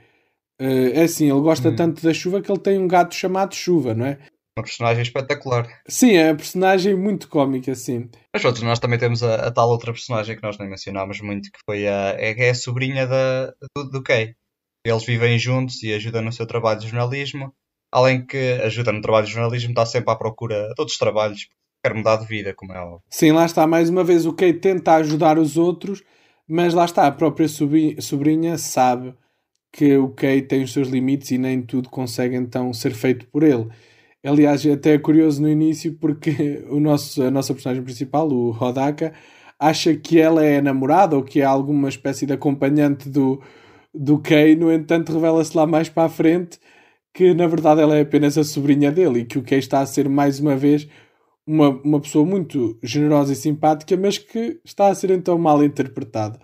Uh, 0.61 0.91
é 0.95 1.03
assim, 1.03 1.31
ele 1.31 1.41
gosta 1.41 1.69
hum. 1.69 1.77
tanto 1.77 2.03
da 2.03 2.15
chuva 2.15 2.41
que 2.41 2.51
ele 2.51 2.61
tem 2.61 2.79
um 2.79 2.89
gato 2.89 3.15
chamado 3.15 3.55
Chuva, 3.55 3.95
não 3.95 4.07
é? 4.07 4.19
Uma 4.59 4.65
personagem 4.65 5.03
espetacular. 5.03 5.69
Sim, 5.87 6.15
é 6.15 6.31
uma 6.31 6.37
personagem 6.37 6.97
muito 6.97 7.29
cómica, 7.29 7.75
sim. 7.75 8.09
Mas 8.33 8.43
outros, 8.43 8.65
nós 8.65 8.79
também 8.79 8.99
temos 8.99 9.23
a, 9.23 9.35
a, 9.47 9.51
tal 9.51 9.69
outra 9.69 9.93
personagem 9.93 10.35
que 10.35 10.43
nós 10.43 10.57
nem 10.57 10.69
mencionámos 10.69 11.21
muito, 11.21 11.51
que 11.53 11.59
foi 11.67 11.87
a, 11.87 12.15
é, 12.19 12.47
é 12.47 12.51
a 12.51 12.55
sobrinha 12.55 13.07
da, 13.07 13.53
do, 13.77 13.91
do 13.91 14.03
Kay. 14.03 14.35
Eles 14.83 15.05
vivem 15.05 15.39
juntos 15.39 15.83
e 15.83 15.93
ajudam 15.93 16.23
no 16.23 16.33
seu 16.33 16.47
trabalho 16.47 16.81
de 16.81 16.89
jornalismo. 16.89 17.53
Além 17.93 18.25
que 18.25 18.53
ajuda 18.63 18.93
no 18.93 19.03
trabalho 19.03 19.27
de 19.27 19.33
jornalismo, 19.33 19.71
está 19.71 19.85
sempre 19.85 20.11
à 20.11 20.17
procura 20.17 20.73
de 20.75 20.81
outros 20.81 20.97
trabalhos, 20.97 21.49
quer 21.85 21.93
mudar 21.93 22.17
de 22.17 22.27
vida, 22.27 22.55
como 22.55 22.73
é 22.73 22.81
óbvio. 22.81 23.03
Sim, 23.11 23.33
lá 23.33 23.45
está, 23.45 23.67
mais 23.67 23.91
uma 23.91 24.03
vez, 24.03 24.25
o 24.25 24.33
Kay 24.33 24.55
tenta 24.55 24.95
ajudar 24.95 25.39
os 25.39 25.59
outros, 25.59 26.03
mas 26.49 26.73
lá 26.73 26.87
está, 26.87 27.07
a 27.07 27.13
própria 27.13 27.47
sobrinha 27.47 28.57
sabe 28.57 29.15
que 29.77 29.97
o 29.99 30.09
Kay 30.11 30.43
tem 30.43 30.63
os 30.63 30.73
seus 30.73 30.89
limites 30.89 31.31
e 31.31 31.39
nem 31.39 31.63
tudo 31.63 31.91
consegue 31.91 32.35
então 32.37 32.73
ser 32.73 32.95
feito 32.95 33.27
por 33.29 33.43
ele. 33.43 33.69
Aliás, 34.25 34.67
até 34.67 34.95
é 34.95 34.99
curioso 34.99 35.43
no 35.43 35.49
início 35.49 35.95
porque 36.01 36.65
o 36.71 36.81
nosso, 36.81 37.23
a 37.23 37.31
nossa 37.31 37.55
personagem 37.55 37.85
principal, 37.85 38.29
o 38.29 38.51
Rodaka, 38.51 39.13
acha 39.59 39.95
que 39.97 40.19
ela 40.21 40.45
é 40.45 40.61
namorada 40.63 41.17
ou 41.17 41.23
que 41.23 41.41
é 41.43 41.45
alguma 41.45 41.89
espécie 41.89 42.27
de 42.27 42.33
acompanhante 42.33 43.09
do, 43.11 43.43
do 43.95 44.19
Kay, 44.19 44.57
no 44.57 44.73
entanto 44.73 45.13
revela-se 45.13 45.57
lá 45.57 45.67
mais 45.67 45.89
para 45.89 46.05
a 46.07 46.09
frente 46.09 46.59
que 47.15 47.35
na 47.35 47.47
verdade 47.47 47.81
ela 47.81 47.97
é 47.97 48.03
apenas 48.03 48.37
a 48.39 48.45
sobrinha 48.45 48.93
dele 48.93 49.21
e 49.21 49.25
que 49.25 49.39
o 49.39 49.43
Kay 49.43 49.59
está 49.59 49.81
a 49.81 49.87
ser 49.87 50.09
mais 50.09 50.41
uma 50.41 50.57
vez 50.57 50.89
uma, 51.47 51.71
uma 51.83 52.01
pessoa 52.01 52.27
muito 52.27 52.79
generosa 52.83 53.33
e 53.33 53.37
simpática, 53.37 53.97
mas 53.97 54.19
que 54.19 54.61
está 54.65 54.89
a 54.89 54.95
ser 54.95 55.11
então 55.11 55.39
mal 55.39 55.65
interpretado, 55.65 56.39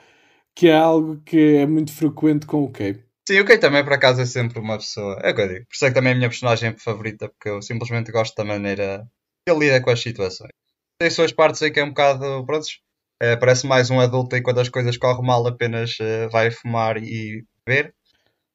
que 0.55 0.69
é 0.69 0.77
algo 0.77 1.21
que 1.25 1.57
é 1.57 1.67
muito 1.67 1.93
frequente 1.93 2.47
com 2.47 2.65
o 2.65 2.71
Kay. 2.71 3.12
Sim, 3.29 3.41
o 3.41 3.61
também, 3.61 3.85
por 3.85 3.93
acaso, 3.93 4.21
é 4.21 4.27
sempre 4.27 4.59
uma 4.59 4.79
pessoa. 4.79 5.19
É 5.23 5.31
o 5.31 5.35
que 5.35 5.41
eu 5.43 5.49
digo. 5.49 5.67
Por 5.67 5.75
isso 5.75 5.85
é 5.87 5.89
que 5.89 5.95
também 5.95 6.11
é 6.11 6.15
a 6.15 6.17
minha 6.19 6.29
personagem 6.29 6.77
favorita, 6.77 7.29
porque 7.29 7.49
eu 7.49 7.63
simplesmente 7.63 8.11
gosto 8.11 8.35
da 8.35 8.45
maneira 8.45 9.07
que 9.47 9.53
ele 9.53 9.67
lida 9.67 9.81
com 9.81 9.91
as 9.91 10.01
situações. 10.01 10.51
Tem 10.99 11.11
suas 11.11 11.33
partes 11.33 11.63
aí 11.63 11.71
que 11.71 11.81
é 11.81 11.85
um 11.85 11.91
bocado. 11.91 12.45
Pronto, 12.45 12.67
é, 13.21 13.37
parece 13.37 13.67
mais 13.67 13.91
um 13.91 14.01
adulto 14.01 14.37
e 14.37 14.43
quando 14.43 14.61
as 14.61 14.69
coisas 14.69 14.97
correm 14.97 15.25
mal 15.25 15.47
apenas 15.47 15.99
uh, 16.01 16.29
vai 16.31 16.51
fumar 16.51 16.97
e 16.97 17.45
beber. 17.65 17.95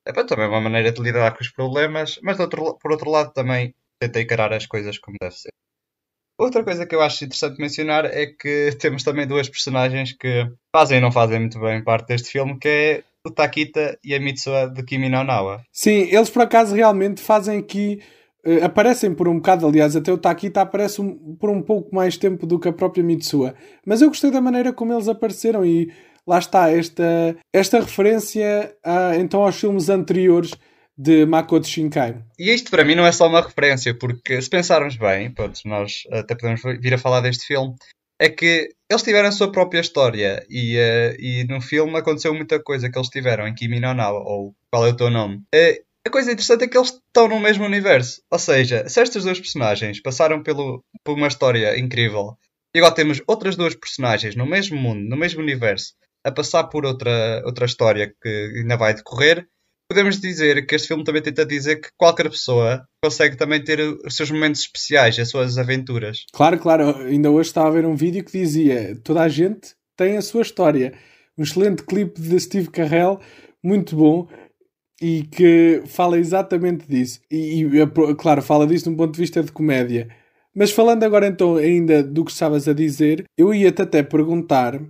É 0.05 0.11
também 0.11 0.45
é 0.45 0.49
uma 0.49 0.61
maneira 0.61 0.91
de 0.91 1.01
lidar 1.01 1.33
com 1.35 1.43
os 1.43 1.49
problemas, 1.49 2.19
mas 2.23 2.39
outro, 2.39 2.77
por 2.77 2.91
outro 2.91 3.09
lado 3.09 3.33
também 3.33 3.75
tenta 3.99 4.21
encarar 4.21 4.53
as 4.53 4.65
coisas 4.65 4.97
como 4.97 5.17
deve 5.21 5.35
ser. 5.35 5.51
Outra 6.37 6.63
coisa 6.63 6.85
que 6.85 6.95
eu 6.95 7.01
acho 7.01 7.25
interessante 7.25 7.59
mencionar 7.59 8.05
é 8.05 8.27
que 8.27 8.71
temos 8.79 9.03
também 9.03 9.27
duas 9.27 9.49
personagens 9.49 10.13
que 10.13 10.45
fazem 10.75 10.99
e 10.99 11.01
não 11.01 11.11
fazem 11.11 11.39
muito 11.39 11.59
bem 11.59 11.83
parte 11.83 12.07
deste 12.07 12.31
filme, 12.31 12.59
que 12.59 12.67
é 12.67 13.03
o 13.27 13.31
Takita 13.31 13.97
e 14.03 14.15
a 14.15 14.19
Mitsuha 14.19 14.67
de 14.67 14.83
Kimi 14.83 15.09
no 15.09 15.23
Nawa. 15.23 15.61
Sim, 15.71 16.07
eles 16.11 16.29
por 16.29 16.41
acaso 16.41 16.75
realmente 16.75 17.21
fazem 17.21 17.59
aqui. 17.59 18.01
Uh, 18.45 18.63
aparecem 18.63 19.13
por 19.13 19.27
um 19.27 19.35
bocado, 19.35 19.67
aliás, 19.67 19.95
até 19.95 20.11
o 20.11 20.17
Takita 20.17 20.61
aparece 20.61 21.01
um, 21.01 21.35
por 21.35 21.49
um 21.49 21.61
pouco 21.61 21.93
mais 21.93 22.17
tempo 22.17 22.45
do 22.45 22.59
que 22.59 22.67
a 22.67 22.73
própria 22.73 23.03
Mitsuha. 23.03 23.53
Mas 23.85 24.01
eu 24.01 24.07
gostei 24.07 24.31
da 24.31 24.41
maneira 24.41 24.71
como 24.71 24.93
eles 24.93 25.07
apareceram 25.07 25.65
e 25.65 25.91
lá 26.25 26.39
está 26.39 26.69
esta, 26.69 27.35
esta 27.53 27.79
referência 27.79 28.75
a, 28.83 29.15
então 29.15 29.43
aos 29.43 29.59
filmes 29.59 29.89
anteriores 29.89 30.51
de 30.97 31.25
Makoto 31.25 31.67
Shinkai. 31.67 32.17
E 32.39 32.51
isto 32.51 32.71
para 32.71 32.83
mim 32.83 32.95
não 32.95 33.05
é 33.05 33.11
só 33.11 33.27
uma 33.27 33.41
referência, 33.41 33.93
porque 33.93 34.41
se 34.41 34.49
pensarmos 34.49 34.95
bem, 34.95 35.31
pronto, 35.31 35.59
nós 35.65 36.03
até 36.11 36.33
podemos 36.33 36.61
vir 36.81 36.93
a 36.93 36.97
falar 36.97 37.21
deste 37.21 37.45
filme, 37.45 37.75
é 38.19 38.29
que 38.29 38.69
eles 38.89 39.03
tiveram 39.03 39.29
a 39.29 39.31
sua 39.31 39.51
própria 39.51 39.79
história 39.79 40.45
e, 40.49 40.77
uh, 40.77 41.15
e 41.19 41.43
no 41.45 41.61
filme 41.61 41.97
aconteceu 41.97 42.33
muita 42.33 42.61
coisa 42.61 42.89
que 42.89 42.97
eles 42.97 43.09
tiveram 43.09 43.47
em 43.47 43.53
Kimi 43.53 43.79
no 43.79 43.93
Nawa, 43.93 44.19
ou 44.19 44.55
qual 44.71 44.87
é 44.87 44.89
o 44.89 44.95
teu 44.95 45.09
nome. 45.09 45.37
Uh, 45.53 45.85
a 46.05 46.09
coisa 46.09 46.31
interessante 46.31 46.63
é 46.63 46.67
que 46.67 46.77
eles 46.77 46.93
estão 46.93 47.27
no 47.27 47.39
mesmo 47.39 47.65
universo. 47.65 48.21
Ou 48.31 48.39
seja, 48.39 48.87
se 48.87 49.01
estes 49.01 49.25
dois 49.25 49.39
personagens 49.39 50.01
passaram 50.01 50.41
pelo, 50.41 50.83
por 51.03 51.17
uma 51.17 51.27
história 51.27 51.77
incrível 51.77 52.37
e 52.73 52.79
agora 52.79 52.95
temos 52.95 53.21
outras 53.27 53.55
duas 53.55 53.75
personagens 53.75 54.35
no 54.35 54.45
mesmo 54.45 54.77
mundo, 54.79 55.07
no 55.09 55.17
mesmo 55.17 55.41
universo, 55.41 55.93
a 56.23 56.31
passar 56.31 56.65
por 56.65 56.85
outra, 56.85 57.41
outra 57.45 57.65
história 57.65 58.13
que 58.21 58.53
ainda 58.55 58.77
vai 58.77 58.93
decorrer, 58.93 59.47
podemos 59.89 60.19
dizer 60.19 60.65
que 60.65 60.75
este 60.75 60.87
filme 60.87 61.03
também 61.03 61.21
tenta 61.21 61.45
dizer 61.45 61.77
que 61.77 61.89
qualquer 61.97 62.29
pessoa 62.29 62.85
consegue 63.03 63.37
também 63.37 63.63
ter 63.63 63.79
os 63.79 64.15
seus 64.15 64.29
momentos 64.29 64.61
especiais, 64.61 65.17
as 65.17 65.29
suas 65.29 65.57
aventuras. 65.57 66.25
Claro, 66.33 66.59
claro. 66.59 66.97
Ainda 66.99 67.31
hoje 67.31 67.49
estava 67.49 67.67
a 67.67 67.71
ver 67.71 67.85
um 67.85 67.95
vídeo 67.95 68.23
que 68.23 68.31
dizia 68.31 68.99
toda 69.03 69.21
a 69.21 69.29
gente 69.29 69.75
tem 69.95 70.17
a 70.17 70.21
sua 70.21 70.41
história. 70.41 70.93
Um 71.37 71.43
excelente 71.43 71.83
clipe 71.83 72.19
de 72.19 72.39
Steve 72.39 72.69
Carell, 72.69 73.19
muito 73.63 73.95
bom, 73.95 74.27
e 75.01 75.23
que 75.23 75.83
fala 75.85 76.17
exatamente 76.17 76.87
disso. 76.87 77.19
E, 77.31 77.63
e 77.63 78.15
claro, 78.15 78.41
fala 78.41 78.67
disso 78.67 78.85
de 78.85 78.89
um 78.89 78.95
ponto 78.95 79.13
de 79.13 79.19
vista 79.19 79.41
de 79.43 79.51
comédia. 79.51 80.09
Mas 80.55 80.71
falando 80.71 81.03
agora 81.03 81.27
então 81.27 81.55
ainda 81.55 82.01
do 82.01 82.25
que 82.25 82.31
estavas 82.31 82.67
a 82.67 82.73
dizer, 82.73 83.25
eu 83.37 83.53
ia-te 83.53 83.81
até 83.81 84.01
perguntar 84.01 84.81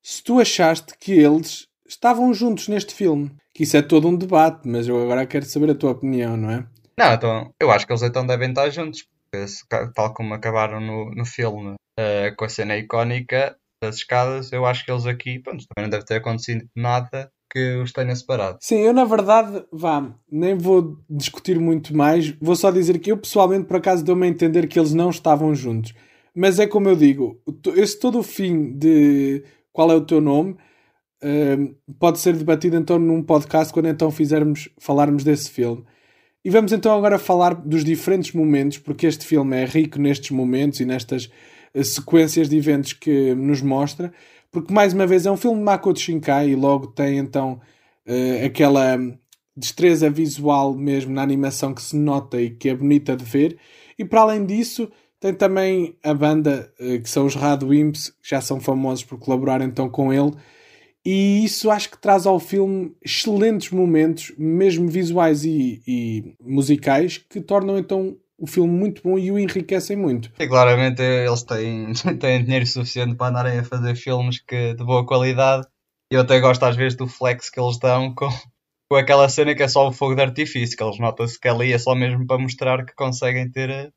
se 0.00 0.22
tu 0.22 0.38
achaste 0.38 0.94
que 1.00 1.12
eles 1.12 1.65
estavam 1.88 2.32
juntos 2.34 2.68
neste 2.68 2.94
filme 2.94 3.30
que 3.56 3.62
isso 3.62 3.74
é 3.74 3.80
todo 3.80 4.06
um 4.06 4.14
debate, 4.14 4.68
mas 4.68 4.86
eu 4.86 5.02
agora 5.02 5.26
quero 5.26 5.46
saber 5.46 5.70
a 5.70 5.74
tua 5.74 5.92
opinião, 5.92 6.36
não 6.36 6.50
é? 6.50 6.66
Não, 6.98 7.14
então, 7.14 7.54
eu 7.58 7.70
acho 7.70 7.86
que 7.86 7.92
eles 7.92 8.02
então 8.02 8.26
devem 8.26 8.50
estar 8.50 8.68
juntos, 8.68 9.08
porque 9.30 9.46
tal 9.94 10.12
como 10.12 10.34
acabaram 10.34 10.78
no, 10.78 11.10
no 11.10 11.24
filme 11.24 11.72
uh, 11.72 12.36
com 12.36 12.44
a 12.44 12.48
cena 12.50 12.76
icónica 12.76 13.56
das 13.82 13.96
escadas, 13.96 14.52
eu 14.52 14.66
acho 14.66 14.84
que 14.84 14.92
eles 14.92 15.06
aqui, 15.06 15.38
pronto, 15.38 15.64
também 15.74 15.84
não 15.84 15.90
deve 15.90 16.04
ter 16.04 16.16
acontecido 16.16 16.66
nada 16.76 17.30
que 17.50 17.76
os 17.76 17.92
tenha 17.92 18.14
separado. 18.14 18.58
Sim, 18.60 18.80
eu 18.80 18.92
na 18.92 19.06
verdade, 19.06 19.64
vá, 19.72 20.14
nem 20.30 20.54
vou 20.54 20.98
discutir 21.08 21.58
muito 21.58 21.96
mais, 21.96 22.36
vou 22.38 22.56
só 22.56 22.70
dizer 22.70 22.98
que 22.98 23.10
eu 23.10 23.16
pessoalmente 23.16 23.64
por 23.64 23.78
acaso 23.78 24.04
deu-me 24.04 24.26
a 24.26 24.30
entender 24.30 24.66
que 24.66 24.78
eles 24.78 24.92
não 24.92 25.08
estavam 25.08 25.54
juntos. 25.54 25.94
Mas 26.34 26.58
é 26.58 26.66
como 26.66 26.90
eu 26.90 26.96
digo, 26.96 27.40
esse 27.74 27.98
todo 27.98 28.18
o 28.18 28.22
fim 28.22 28.76
de 28.76 29.42
qual 29.72 29.90
é 29.90 29.94
o 29.94 30.04
teu 30.04 30.20
nome 30.20 30.58
pode 31.98 32.18
ser 32.18 32.36
debatido 32.36 32.76
então 32.76 32.98
num 32.98 33.22
podcast 33.22 33.72
quando 33.72 33.88
então 33.88 34.10
fizermos 34.10 34.68
falarmos 34.78 35.24
desse 35.24 35.50
filme. 35.50 35.84
E 36.46 36.50
vamos 36.50 36.72
então 36.72 36.96
agora 36.96 37.18
falar 37.18 37.54
dos 37.54 37.84
diferentes 37.84 38.32
momentos, 38.32 38.78
porque 38.78 39.06
este 39.06 39.26
filme 39.26 39.56
é 39.56 39.64
rico 39.64 39.98
nestes 39.98 40.30
momentos 40.30 40.78
e 40.78 40.84
nestas 40.84 41.28
uh, 41.74 41.82
sequências 41.82 42.48
de 42.48 42.56
eventos 42.56 42.92
que 42.92 43.34
nos 43.34 43.60
mostra, 43.60 44.12
porque 44.52 44.72
mais 44.72 44.92
uma 44.92 45.08
vez 45.08 45.26
é 45.26 45.30
um 45.30 45.36
filme 45.36 45.58
de 45.58 45.64
Makoto 45.64 45.98
Shinkai 45.98 46.50
e 46.50 46.54
logo 46.54 46.86
tem 46.86 47.18
então 47.18 47.60
uh, 48.06 48.46
aquela 48.46 48.96
destreza 49.56 50.08
visual 50.08 50.72
mesmo 50.72 51.12
na 51.12 51.22
animação 51.22 51.74
que 51.74 51.82
se 51.82 51.96
nota 51.96 52.40
e 52.40 52.50
que 52.50 52.68
é 52.68 52.76
bonita 52.76 53.16
de 53.16 53.24
ver. 53.24 53.58
E 53.98 54.04
para 54.04 54.20
além 54.20 54.46
disso, 54.46 54.88
tem 55.18 55.34
também 55.34 55.96
a 56.04 56.14
banda 56.14 56.72
uh, 56.78 57.02
que 57.02 57.10
são 57.10 57.26
os 57.26 57.34
Radwimps, 57.34 58.10
que 58.22 58.30
já 58.30 58.40
são 58.40 58.60
famosos 58.60 59.02
por 59.02 59.18
colaborar 59.18 59.60
então 59.62 59.88
com 59.88 60.12
ele 60.12 60.30
e 61.08 61.44
isso 61.44 61.70
acho 61.70 61.88
que 61.88 61.98
traz 61.98 62.26
ao 62.26 62.40
filme 62.40 62.92
excelentes 63.00 63.70
momentos, 63.70 64.32
mesmo 64.36 64.88
visuais 64.88 65.44
e, 65.44 65.80
e 65.86 66.34
musicais, 66.40 67.16
que 67.16 67.40
tornam 67.40 67.78
então 67.78 68.16
o 68.36 68.44
filme 68.44 68.76
muito 68.76 69.02
bom 69.04 69.16
e 69.16 69.30
o 69.30 69.38
enriquecem 69.38 69.96
muito. 69.96 70.32
E 70.36 70.48
claramente 70.48 71.00
eles 71.00 71.44
têm, 71.44 71.92
têm 72.18 72.42
dinheiro 72.42 72.66
suficiente 72.66 73.14
para 73.14 73.28
andarem 73.28 73.60
a 73.60 73.64
fazer 73.64 73.94
filmes 73.94 74.40
que, 74.40 74.74
de 74.74 74.82
boa 74.82 75.06
qualidade. 75.06 75.64
E 76.10 76.16
eu 76.16 76.22
até 76.22 76.40
gosto 76.40 76.64
às 76.64 76.74
vezes 76.74 76.98
do 76.98 77.06
flex 77.06 77.50
que 77.50 77.60
eles 77.60 77.78
dão 77.78 78.12
com, 78.12 78.28
com 78.90 78.96
aquela 78.96 79.28
cena 79.28 79.54
que 79.54 79.62
é 79.62 79.68
só 79.68 79.86
o 79.86 79.92
fogo 79.92 80.16
de 80.16 80.22
artifício, 80.22 80.76
que 80.76 80.82
eles 80.82 80.98
notam-se 80.98 81.38
que 81.38 81.46
ali 81.46 81.72
é 81.72 81.78
só 81.78 81.94
mesmo 81.94 82.26
para 82.26 82.42
mostrar 82.42 82.84
que 82.84 82.94
conseguem 82.96 83.48
ter 83.48 83.70
eh, 83.70 83.90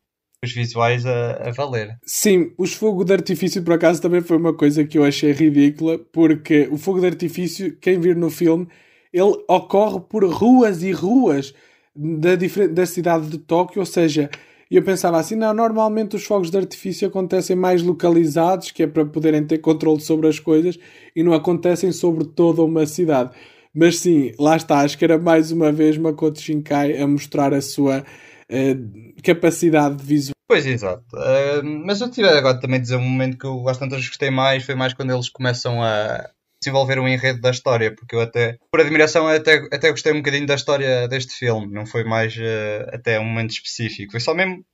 os 0.44 0.54
visuais 0.54 1.06
a, 1.06 1.50
a, 1.50 1.52
valer. 1.52 1.98
Sim, 2.06 2.52
os 2.58 2.74
fogo 2.74 3.04
de 3.04 3.14
artifício 3.14 3.62
por 3.62 3.74
acaso 3.74 4.02
também 4.02 4.22
foi 4.22 4.38
uma 4.38 4.54
coisa 4.54 4.86
que 4.86 4.98
eu 4.98 5.04
achei 5.04 5.32
ridícula, 5.32 6.00
porque 6.12 6.68
o 6.72 6.78
fogo 6.78 7.00
de 7.00 7.08
artifício, 7.08 7.76
quem 7.78 8.00
vir 8.00 8.16
no 8.16 8.30
filme, 8.30 8.68
ele 9.12 9.44
ocorre 9.48 10.00
por 10.02 10.24
ruas 10.26 10.82
e 10.82 10.92
ruas 10.92 11.54
da, 11.96 12.36
da 12.68 12.86
cidade 12.86 13.28
de 13.28 13.38
Tóquio, 13.38 13.82
ou 13.82 13.86
seja, 13.86 14.30
eu 14.72 14.84
pensava 14.84 15.20
assim, 15.20 15.36
não, 15.36 15.54
normalmente 15.54 16.16
os 16.16 16.24
fogos 16.24 16.52
de 16.52 16.58
artifício 16.58 17.08
acontecem 17.08 17.56
mais 17.56 17.82
localizados, 17.82 18.72
que 18.72 18.84
é 18.84 18.88
para 18.88 19.06
poderem 19.06 19.44
ter 19.46 19.58
controle 19.58 20.00
sobre 20.00 20.28
as 20.28 20.40
coisas, 20.40 20.78
e 21.16 21.24
não 21.24 21.34
acontecem 21.34 21.92
sobre 21.92 22.24
toda 22.24 22.62
uma 22.62 22.86
cidade. 22.86 23.32
Mas 23.74 24.00
sim, 24.00 24.32
lá 24.40 24.56
está, 24.56 24.80
acho 24.80 24.98
que 24.98 25.04
era 25.04 25.18
mais 25.18 25.52
uma 25.52 25.72
vez 25.72 25.98
Makoto 25.98 26.40
Shinkai 26.40 27.02
a 27.02 27.08
mostrar 27.08 27.54
a 27.54 27.62
sua 27.62 28.04
uh, 28.52 29.22
capacidade 29.24 30.04
visual. 30.04 30.34
Pois, 30.48 30.66
exato. 30.66 31.06
Uh, 31.14 31.64
mas 31.86 32.02
eu 32.02 32.10
tive 32.10 32.28
agora 32.28 32.60
também 32.60 32.82
dizer 32.82 32.96
um 32.96 33.02
momento 33.02 33.38
que 33.38 33.46
eu 33.46 33.62
bastante 33.62 33.96
gostei 33.96 34.32
mais, 34.32 34.66
foi 34.66 34.76
mais 34.76 34.94
quando 34.94 35.14
eles 35.14 35.30
começam 35.30 35.84
a, 35.84 36.28
desenvolver 36.62 37.00
o 37.00 37.08
enredo 37.08 37.40
da 37.40 37.52
história, 37.52 37.96
porque 37.96 38.16
eu 38.16 38.22
até, 38.22 38.58
por 38.72 38.82
admiração, 38.82 39.28
até, 39.28 39.68
até 39.72 39.90
gostei 39.92 40.12
um 40.12 40.18
bocadinho 40.18 40.46
da 40.46 40.56
história 40.56 41.08
deste 41.08 41.34
filme, 41.34 41.74
não 41.74 41.86
foi 41.86 42.04
mais 42.04 42.36
uh, 42.36 42.90
até 42.94 43.20
um 43.20 43.26
momento 43.26 43.52
específico, 43.52 44.12
foi 44.12 44.20
só 44.20 44.34
mesmo 44.34 44.66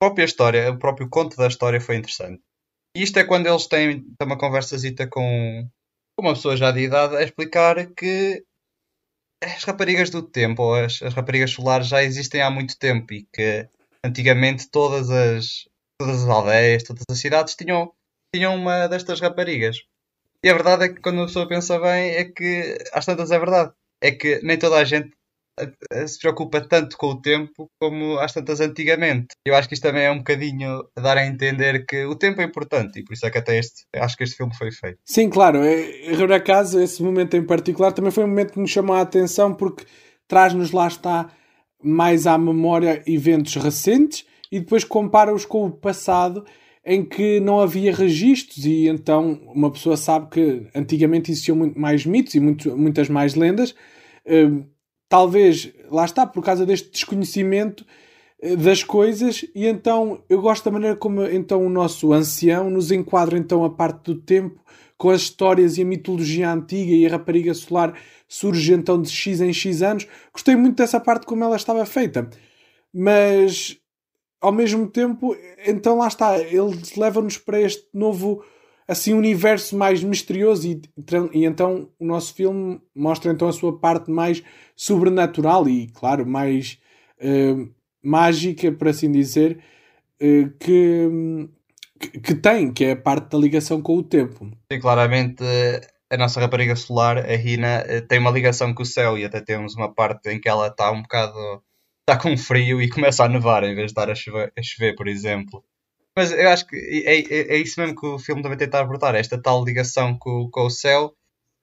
a 0.00 0.06
própria 0.06 0.24
história, 0.24 0.70
o 0.70 0.78
próprio 0.78 1.08
conto 1.08 1.36
da 1.36 1.46
história 1.46 1.80
foi 1.80 1.96
interessante. 1.96 2.40
E 2.96 3.02
isto 3.02 3.18
é 3.18 3.24
quando 3.24 3.46
eles 3.46 3.66
têm, 3.66 4.02
têm 4.02 4.26
uma 4.26 4.38
conversazita 4.38 5.06
com 5.06 5.68
uma 6.18 6.32
pessoa 6.32 6.56
já 6.56 6.70
de 6.70 6.80
idade 6.80 7.16
a 7.16 7.22
explicar 7.22 7.86
que 7.94 8.42
as 9.42 9.64
raparigas 9.64 10.10
do 10.10 10.22
tempo, 10.22 10.62
ou 10.62 10.74
as, 10.74 11.02
as 11.02 11.14
raparigas 11.14 11.50
solares 11.50 11.88
já 11.88 12.02
existem 12.02 12.42
há 12.42 12.50
muito 12.50 12.78
tempo 12.78 13.12
e 13.12 13.26
que 13.32 13.68
antigamente 14.04 14.68
todas 14.70 15.10
as, 15.10 15.68
todas 15.98 16.22
as 16.22 16.28
aldeias, 16.28 16.82
todas 16.82 17.04
as 17.10 17.18
cidades 17.18 17.54
tinham, 17.54 17.92
tinham 18.34 18.54
uma 18.54 18.86
destas 18.86 19.20
raparigas. 19.20 19.78
E 20.42 20.48
a 20.48 20.54
verdade 20.54 20.84
é 20.84 20.88
que 20.88 21.00
quando 21.00 21.22
a 21.22 21.26
pessoa 21.26 21.48
pensa 21.48 21.78
bem, 21.78 22.10
é 22.10 22.24
que 22.24 22.78
às 22.92 23.04
tantas 23.04 23.30
é 23.30 23.38
verdade. 23.38 23.72
É 24.00 24.10
que 24.10 24.40
nem 24.42 24.58
toda 24.58 24.76
a 24.76 24.84
gente 24.84 25.15
se 26.06 26.18
preocupa 26.18 26.60
tanto 26.60 26.96
com 26.96 27.08
o 27.08 27.20
tempo 27.20 27.70
como 27.80 28.18
às 28.18 28.32
tantas 28.32 28.60
antigamente. 28.60 29.28
Eu 29.46 29.54
acho 29.54 29.68
que 29.68 29.74
isto 29.74 29.82
também 29.82 30.04
é 30.04 30.10
um 30.10 30.18
bocadinho 30.18 30.84
dar 30.96 31.16
a 31.16 31.26
entender 31.26 31.86
que 31.86 32.04
o 32.04 32.14
tempo 32.14 32.40
é 32.40 32.44
importante 32.44 32.98
e 32.98 33.04
por 33.04 33.14
isso 33.14 33.26
é 33.26 33.30
que 33.30 33.38
até 33.38 33.58
este, 33.58 33.84
acho 33.94 34.16
que 34.16 34.24
este 34.24 34.36
filme 34.36 34.54
foi 34.54 34.70
feito. 34.70 34.98
Sim, 35.04 35.30
claro. 35.30 35.62
É, 35.62 36.16
por 36.16 36.32
acaso, 36.32 36.80
esse 36.80 37.02
momento 37.02 37.36
em 37.36 37.44
particular 37.44 37.92
também 37.92 38.10
foi 38.10 38.24
um 38.24 38.28
momento 38.28 38.52
que 38.52 38.60
me 38.60 38.68
chamou 38.68 38.96
a 38.96 39.00
atenção 39.00 39.54
porque 39.54 39.84
traz-nos 40.28 40.72
lá 40.72 40.86
está 40.86 41.30
mais 41.82 42.26
à 42.26 42.36
memória 42.36 43.02
eventos 43.06 43.54
recentes 43.56 44.24
e 44.50 44.60
depois 44.60 44.84
compara-os 44.84 45.44
com 45.44 45.66
o 45.66 45.70
passado 45.70 46.44
em 46.84 47.04
que 47.04 47.40
não 47.40 47.60
havia 47.60 47.94
registros 47.94 48.64
e 48.64 48.86
então 48.86 49.40
uma 49.52 49.72
pessoa 49.72 49.96
sabe 49.96 50.30
que 50.30 50.68
antigamente 50.74 51.32
existiam 51.32 51.56
muito 51.56 51.78
mais 51.78 52.06
mitos 52.06 52.34
e 52.34 52.40
muito, 52.40 52.76
muitas 52.76 53.08
mais 53.08 53.34
lendas. 53.34 53.74
Uh, 54.24 54.64
talvez, 55.08 55.72
lá 55.90 56.04
está, 56.04 56.26
por 56.26 56.42
causa 56.42 56.66
deste 56.66 56.90
desconhecimento 56.90 57.84
uh, 58.42 58.56
das 58.56 58.82
coisas 58.82 59.44
e 59.54 59.66
então 59.66 60.22
eu 60.28 60.40
gosto 60.40 60.64
da 60.64 60.70
maneira 60.70 60.96
como 60.96 61.24
então 61.24 61.64
o 61.64 61.70
nosso 61.70 62.12
ancião 62.12 62.70
nos 62.70 62.90
enquadra 62.90 63.38
então 63.38 63.64
a 63.64 63.70
parte 63.70 64.04
do 64.04 64.14
tempo 64.20 64.60
com 64.96 65.10
as 65.10 65.22
histórias 65.22 65.76
e 65.76 65.82
a 65.82 65.84
mitologia 65.84 66.50
antiga 66.50 66.92
e 66.92 67.06
a 67.06 67.10
rapariga 67.10 67.52
solar 67.54 67.94
surge 68.26 68.72
então 68.72 69.00
de 69.00 69.10
X 69.10 69.40
em 69.40 69.52
X 69.52 69.82
anos. 69.82 70.06
Gostei 70.32 70.56
muito 70.56 70.76
dessa 70.76 70.98
parte 70.98 71.26
como 71.26 71.44
ela 71.44 71.56
estava 71.56 71.84
feita. 71.84 72.28
Mas 72.92 73.78
ao 74.40 74.52
mesmo 74.52 74.86
tempo, 74.88 75.36
então 75.66 75.98
lá 75.98 76.08
está, 76.08 76.38
ele 76.38 76.80
leva-nos 76.96 77.36
para 77.36 77.60
este 77.60 77.86
novo 77.92 78.44
assim 78.88 79.14
universo 79.14 79.76
mais 79.76 80.02
misterioso 80.02 80.66
e, 80.68 80.80
e, 81.32 81.44
então 81.44 81.88
o 81.98 82.06
nosso 82.06 82.34
filme 82.34 82.80
mostra 82.94 83.32
então 83.32 83.48
a 83.48 83.52
sua 83.52 83.78
parte 83.78 84.10
mais 84.10 84.42
sobrenatural 84.74 85.68
e 85.68 85.88
claro 85.88 86.26
mais 86.26 86.78
uh, 87.20 87.68
mágica 88.02 88.70
por 88.72 88.88
assim 88.88 89.10
dizer 89.10 89.58
uh, 90.22 90.50
que, 90.58 91.48
que 92.22 92.34
tem 92.34 92.72
que 92.72 92.84
é 92.84 92.92
a 92.92 92.96
parte 92.96 93.30
da 93.30 93.38
ligação 93.38 93.82
com 93.82 93.96
o 93.96 94.02
tempo 94.02 94.50
Sim, 94.70 94.80
claramente 94.80 95.42
a 96.10 96.16
nossa 96.16 96.40
rapariga 96.40 96.76
solar 96.76 97.18
a 97.18 97.36
Rina 97.36 97.84
eh, 97.86 98.00
tem 98.00 98.20
uma 98.20 98.30
ligação 98.30 98.72
com 98.72 98.82
o 98.82 98.86
céu 98.86 99.18
e 99.18 99.24
até 99.24 99.40
temos 99.40 99.74
uma 99.74 99.92
parte 99.92 100.30
em 100.30 100.40
que 100.40 100.48
ela 100.48 100.68
está 100.68 100.90
um 100.92 101.02
bocado 101.02 101.62
está 102.08 102.16
com 102.16 102.36
frio 102.36 102.80
e 102.80 102.88
começa 102.90 103.24
a 103.24 103.28
nevar 103.28 103.64
em 103.64 103.74
vez 103.74 103.86
de 103.86 103.92
estar 103.92 104.08
a 104.08 104.14
chover, 104.14 104.52
a 104.56 104.62
chover 104.62 104.94
por 104.94 105.08
exemplo. 105.08 105.64
Mas 106.16 106.32
eu 106.32 106.48
acho 106.48 106.66
que 106.66 106.76
é, 106.76 107.18
é, 107.20 107.56
é, 107.56 107.58
isso 107.58 107.78
mesmo 107.78 107.94
que 107.94 108.06
o 108.06 108.18
filme 108.18 108.42
também 108.42 108.56
tenta 108.56 108.80
abordar, 108.80 109.14
esta 109.14 109.40
tal 109.40 109.62
ligação 109.62 110.16
com, 110.18 110.48
com 110.50 110.66
o 110.66 110.70
céu 110.70 111.14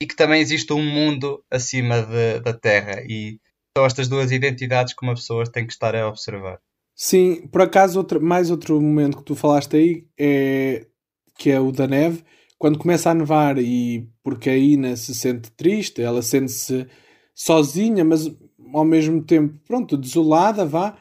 e 0.02 0.06
que 0.06 0.16
também 0.16 0.42
existe 0.42 0.72
um 0.72 0.84
mundo 0.84 1.44
acima 1.50 2.04
de, 2.04 2.40
da 2.42 2.54
Terra 2.54 3.02
e 3.08 3.40
são 3.76 3.86
estas 3.86 4.08
duas 4.08 4.32
identidades 4.32 4.94
que 4.94 5.04
uma 5.04 5.16
pessoa 5.16 5.52
tem 5.52 5.66
que 5.66 5.74
estar 5.74 5.96
a 5.96 6.08
observar. 6.08 6.60
Sim, 6.96 7.48
por 7.48 7.64
acaso 7.64 7.98
outro, 7.98 8.22
mais 8.22 8.52
outro 8.52 8.80
momento 8.80 9.18
que 9.18 9.24
tu 9.24 9.36
falaste 9.36 9.76
aí 9.76 10.08
é 10.18 10.86
que 11.36 11.50
é 11.50 11.60
o 11.60 11.72
da 11.72 11.88
neve, 11.88 12.24
quando 12.60 12.78
começa 12.78 13.10
a 13.10 13.14
nevar 13.14 13.58
e 13.58 14.08
porque 14.24 14.50
a 14.50 14.56
Ina 14.56 14.96
se 14.96 15.16
sente 15.16 15.52
triste, 15.52 16.02
ela 16.02 16.22
sente-se 16.22 16.88
sozinha, 17.34 18.06
mas 18.06 18.32
ao 18.74 18.86
mesmo 18.86 19.24
tempo, 19.24 19.60
pronto, 19.68 19.98
desolada, 19.98 20.64
vá, 20.64 20.96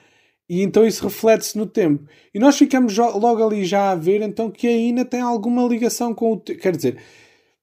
e 0.52 0.60
então 0.60 0.86
isso 0.86 1.02
reflete-se 1.02 1.56
no 1.56 1.64
tempo. 1.64 2.06
E 2.34 2.38
nós 2.38 2.58
ficamos 2.58 2.94
logo 2.98 3.42
ali 3.42 3.64
já 3.64 3.90
a 3.90 3.94
ver 3.94 4.20
então 4.20 4.50
que 4.50 4.68
a 4.68 4.70
Ina 4.70 5.02
tem 5.02 5.22
alguma 5.22 5.66
ligação 5.66 6.14
com 6.14 6.32
o 6.32 6.36
tempo. 6.36 6.60
Quer 6.60 6.76
dizer, 6.76 6.98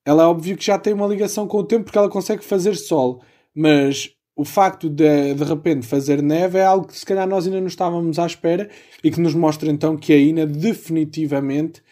ela 0.04 0.23
é 0.23 0.25
óbvio 0.25 0.58
que 0.58 0.65
já 0.65 0.75
tem 0.80 0.91
uma 0.91 1.06
ligação 1.06 1.47
com 1.47 1.60
o 1.60 1.63
tempo 1.63 1.84
porque 1.84 1.99
ela 1.99 2.10
consegue 2.10 2.43
fazer 2.43 2.73
sol, 2.73 3.21
mas 3.54 4.10
o 4.36 4.43
facto 4.43 4.89
de 4.89 5.36
de 5.36 5.43
repente 5.43 5.86
fazer 5.86 6.19
neve 6.23 6.58
é 6.58 6.65
algo 6.65 6.88
que 6.88 6.97
se 6.97 7.06
calhar 7.06 7.28
nós 7.28 7.45
ainda 7.45 7.62
não 7.62 7.67
estávamos 7.67 8.17
à 8.17 8.25
espera 8.25 8.67
e 9.04 9.12
que 9.12 9.21
nos 9.21 9.36
mostra 9.36 9.69
então 9.69 9.95
que 9.95 10.12
a 10.12 10.17
Ina 10.17 10.47
definitivamente 10.47 11.84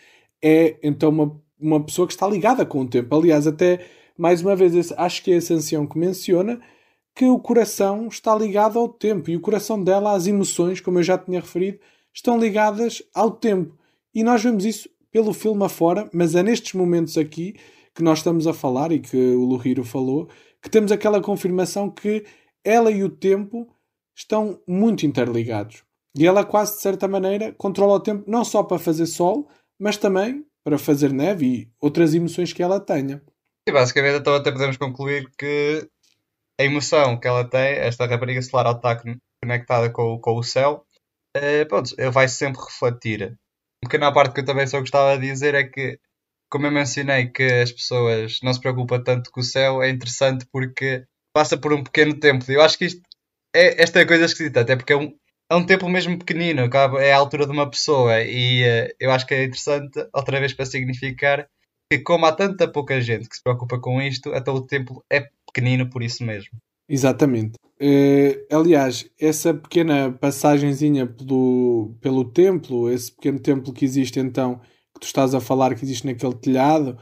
é 0.44 0.78
então 0.82 1.10
uma, 1.10 1.40
uma 1.60 1.84
pessoa 1.86 2.08
que 2.08 2.14
está 2.14 2.28
ligada 2.28 2.66
com 2.66 2.82
o 2.82 2.90
tempo. 2.90 3.16
Aliás, 3.16 3.46
até 3.46 3.82
mais 4.18 4.42
uma 4.42 4.56
vez, 4.56 4.92
acho 4.94 5.24
que 5.24 5.32
é 5.32 5.36
esse 5.36 5.54
ancião 5.54 5.86
que 5.86 6.00
menciona 6.00 6.60
que 7.18 7.26
o 7.26 7.40
coração 7.40 8.08
está 8.08 8.36
ligado 8.36 8.78
ao 8.78 8.88
tempo 8.88 9.32
e 9.32 9.36
o 9.36 9.42
coração 9.42 9.84
dela, 9.84 10.14
as 10.14 10.28
emoções, 10.28 10.80
como 10.80 11.00
eu 11.00 11.04
já 11.04 11.18
tinha 11.18 11.40
referido, 11.40 11.80
estão 12.14 12.40
ligadas 12.40 13.02
ao 13.12 13.32
tempo. 13.32 13.76
E 14.14 14.22
nós 14.22 14.44
vemos 14.44 14.64
isso 14.64 14.88
pelo 15.12 15.34
filme 15.34 15.66
afora, 15.66 16.08
mas 16.14 16.36
é 16.36 16.44
nestes 16.44 16.74
momentos 16.74 17.18
aqui 17.18 17.56
que 17.96 18.04
nós 18.04 18.20
estamos 18.20 18.46
a 18.46 18.54
falar 18.54 18.92
e 18.92 19.00
que 19.00 19.18
o 19.18 19.46
Luhiro 19.46 19.84
falou, 19.84 20.30
que 20.62 20.70
temos 20.70 20.92
aquela 20.92 21.20
confirmação 21.20 21.90
que 21.90 22.24
ela 22.64 22.92
e 22.92 23.04
o 23.04 23.10
tempo 23.10 23.68
estão 24.16 24.62
muito 24.68 25.04
interligados. 25.04 25.84
E 26.16 26.28
ela, 26.28 26.46
quase 26.46 26.76
de 26.76 26.84
certa 26.84 27.08
maneira, 27.08 27.52
controla 27.58 27.96
o 27.96 28.00
tempo 28.00 28.26
não 28.28 28.46
só 28.46 28.62
para 28.62 28.78
fazer 28.78 29.08
sol, 29.08 29.50
mas 29.80 29.98
também 29.98 30.46
para 30.64 30.78
fazer 30.78 31.12
neve 31.12 31.46
e 31.48 31.72
outras 31.82 32.14
emoções 32.14 32.54
que 32.54 32.62
ela 32.62 32.80
tenha. 32.80 33.24
E 33.68 33.72
basicamente, 33.72 34.20
então, 34.20 34.36
até 34.36 34.52
podemos 34.52 34.78
concluir 34.78 35.32
que 35.36 35.90
a 36.60 36.64
emoção 36.64 37.20
que 37.20 37.28
ela 37.28 37.48
tem, 37.48 37.76
esta 37.78 38.06
rapariga 38.06 38.42
solar 38.42 38.66
ao 38.66 38.76
estar 38.76 39.02
conectada 39.44 39.90
com, 39.90 40.20
com 40.20 40.36
o 40.38 40.44
céu, 40.44 40.86
uh, 41.36 41.68
pronto, 41.68 41.96
vai 42.12 42.28
sempre 42.28 42.62
refletir. 42.62 43.38
Um 43.84 43.88
pequena 43.88 44.12
parte 44.12 44.34
que 44.34 44.42
eu 44.42 44.46
também 44.46 44.66
só 44.68 44.80
gostava 44.80 45.18
de 45.18 45.28
dizer 45.28 45.54
é 45.54 45.64
que, 45.64 46.00
como 46.50 46.66
eu 46.66 46.72
mencionei, 46.72 47.28
que 47.28 47.44
as 47.44 47.72
pessoas 47.72 48.40
não 48.42 48.54
se 48.54 48.60
preocupam 48.60 49.04
tanto 49.04 49.32
com 49.32 49.42
o 49.42 49.44
céu, 49.44 49.84
é 49.84 49.90
interessante 49.90 50.46
porque 50.52 51.06
passa 51.34 51.58
por 51.58 51.74
um 51.74 51.84
pequeno 51.84 52.20
tempo. 52.20 52.44
Eu 52.52 52.62
acho 52.62 52.78
que 52.78 52.86
isto 52.86 53.02
é, 53.56 53.82
esta 53.82 54.00
é 54.00 54.06
coisa 54.06 54.26
esquisita, 54.26 54.62
até 54.62 54.76
porque 54.76 54.94
é 54.94 54.98
um, 54.98 55.16
é 55.50 55.56
um 55.56 55.66
tempo 55.66 55.88
mesmo 55.90 56.18
pequenino, 56.18 56.70
é 57.00 57.14
a 57.14 57.18
altura 57.18 57.46
de 57.46 57.52
uma 57.52 57.70
pessoa, 57.70 58.22
e 58.22 58.64
uh, 58.64 58.96
eu 59.00 59.12
acho 59.12 59.26
que 59.28 59.34
é 59.36 59.44
interessante, 59.44 60.08
outra 60.14 60.40
vez 60.40 60.54
para 60.54 60.66
significar 60.66 61.48
que, 61.92 62.00
como 62.00 62.26
há 62.26 62.34
tanta 62.34 62.68
pouca 62.68 63.00
gente 63.00 63.30
que 63.30 63.36
se 63.36 63.44
preocupa 63.44 63.80
com 63.80 64.02
isto, 64.02 64.34
até 64.34 64.52
o 64.52 64.62
tempo 64.62 65.04
é 65.12 65.30
pequenino 65.58 65.90
por 65.90 66.04
isso 66.04 66.24
mesmo. 66.24 66.52
Exatamente. 66.88 67.56
Uh, 67.82 68.56
aliás, 68.56 69.10
essa 69.20 69.54
pequena 69.54 70.12
passagenzinha 70.12 71.06
pelo, 71.06 71.96
pelo 72.00 72.24
templo, 72.26 72.90
esse 72.90 73.12
pequeno 73.12 73.40
templo 73.40 73.74
que 73.74 73.84
existe 73.84 74.20
então, 74.20 74.62
que 74.94 75.02
tu 75.02 75.06
estás 75.06 75.34
a 75.34 75.42
falar 75.42 75.76
que 75.76 75.84
existe 75.84 76.06
naquele 76.06 76.36
telhado, 76.36 76.98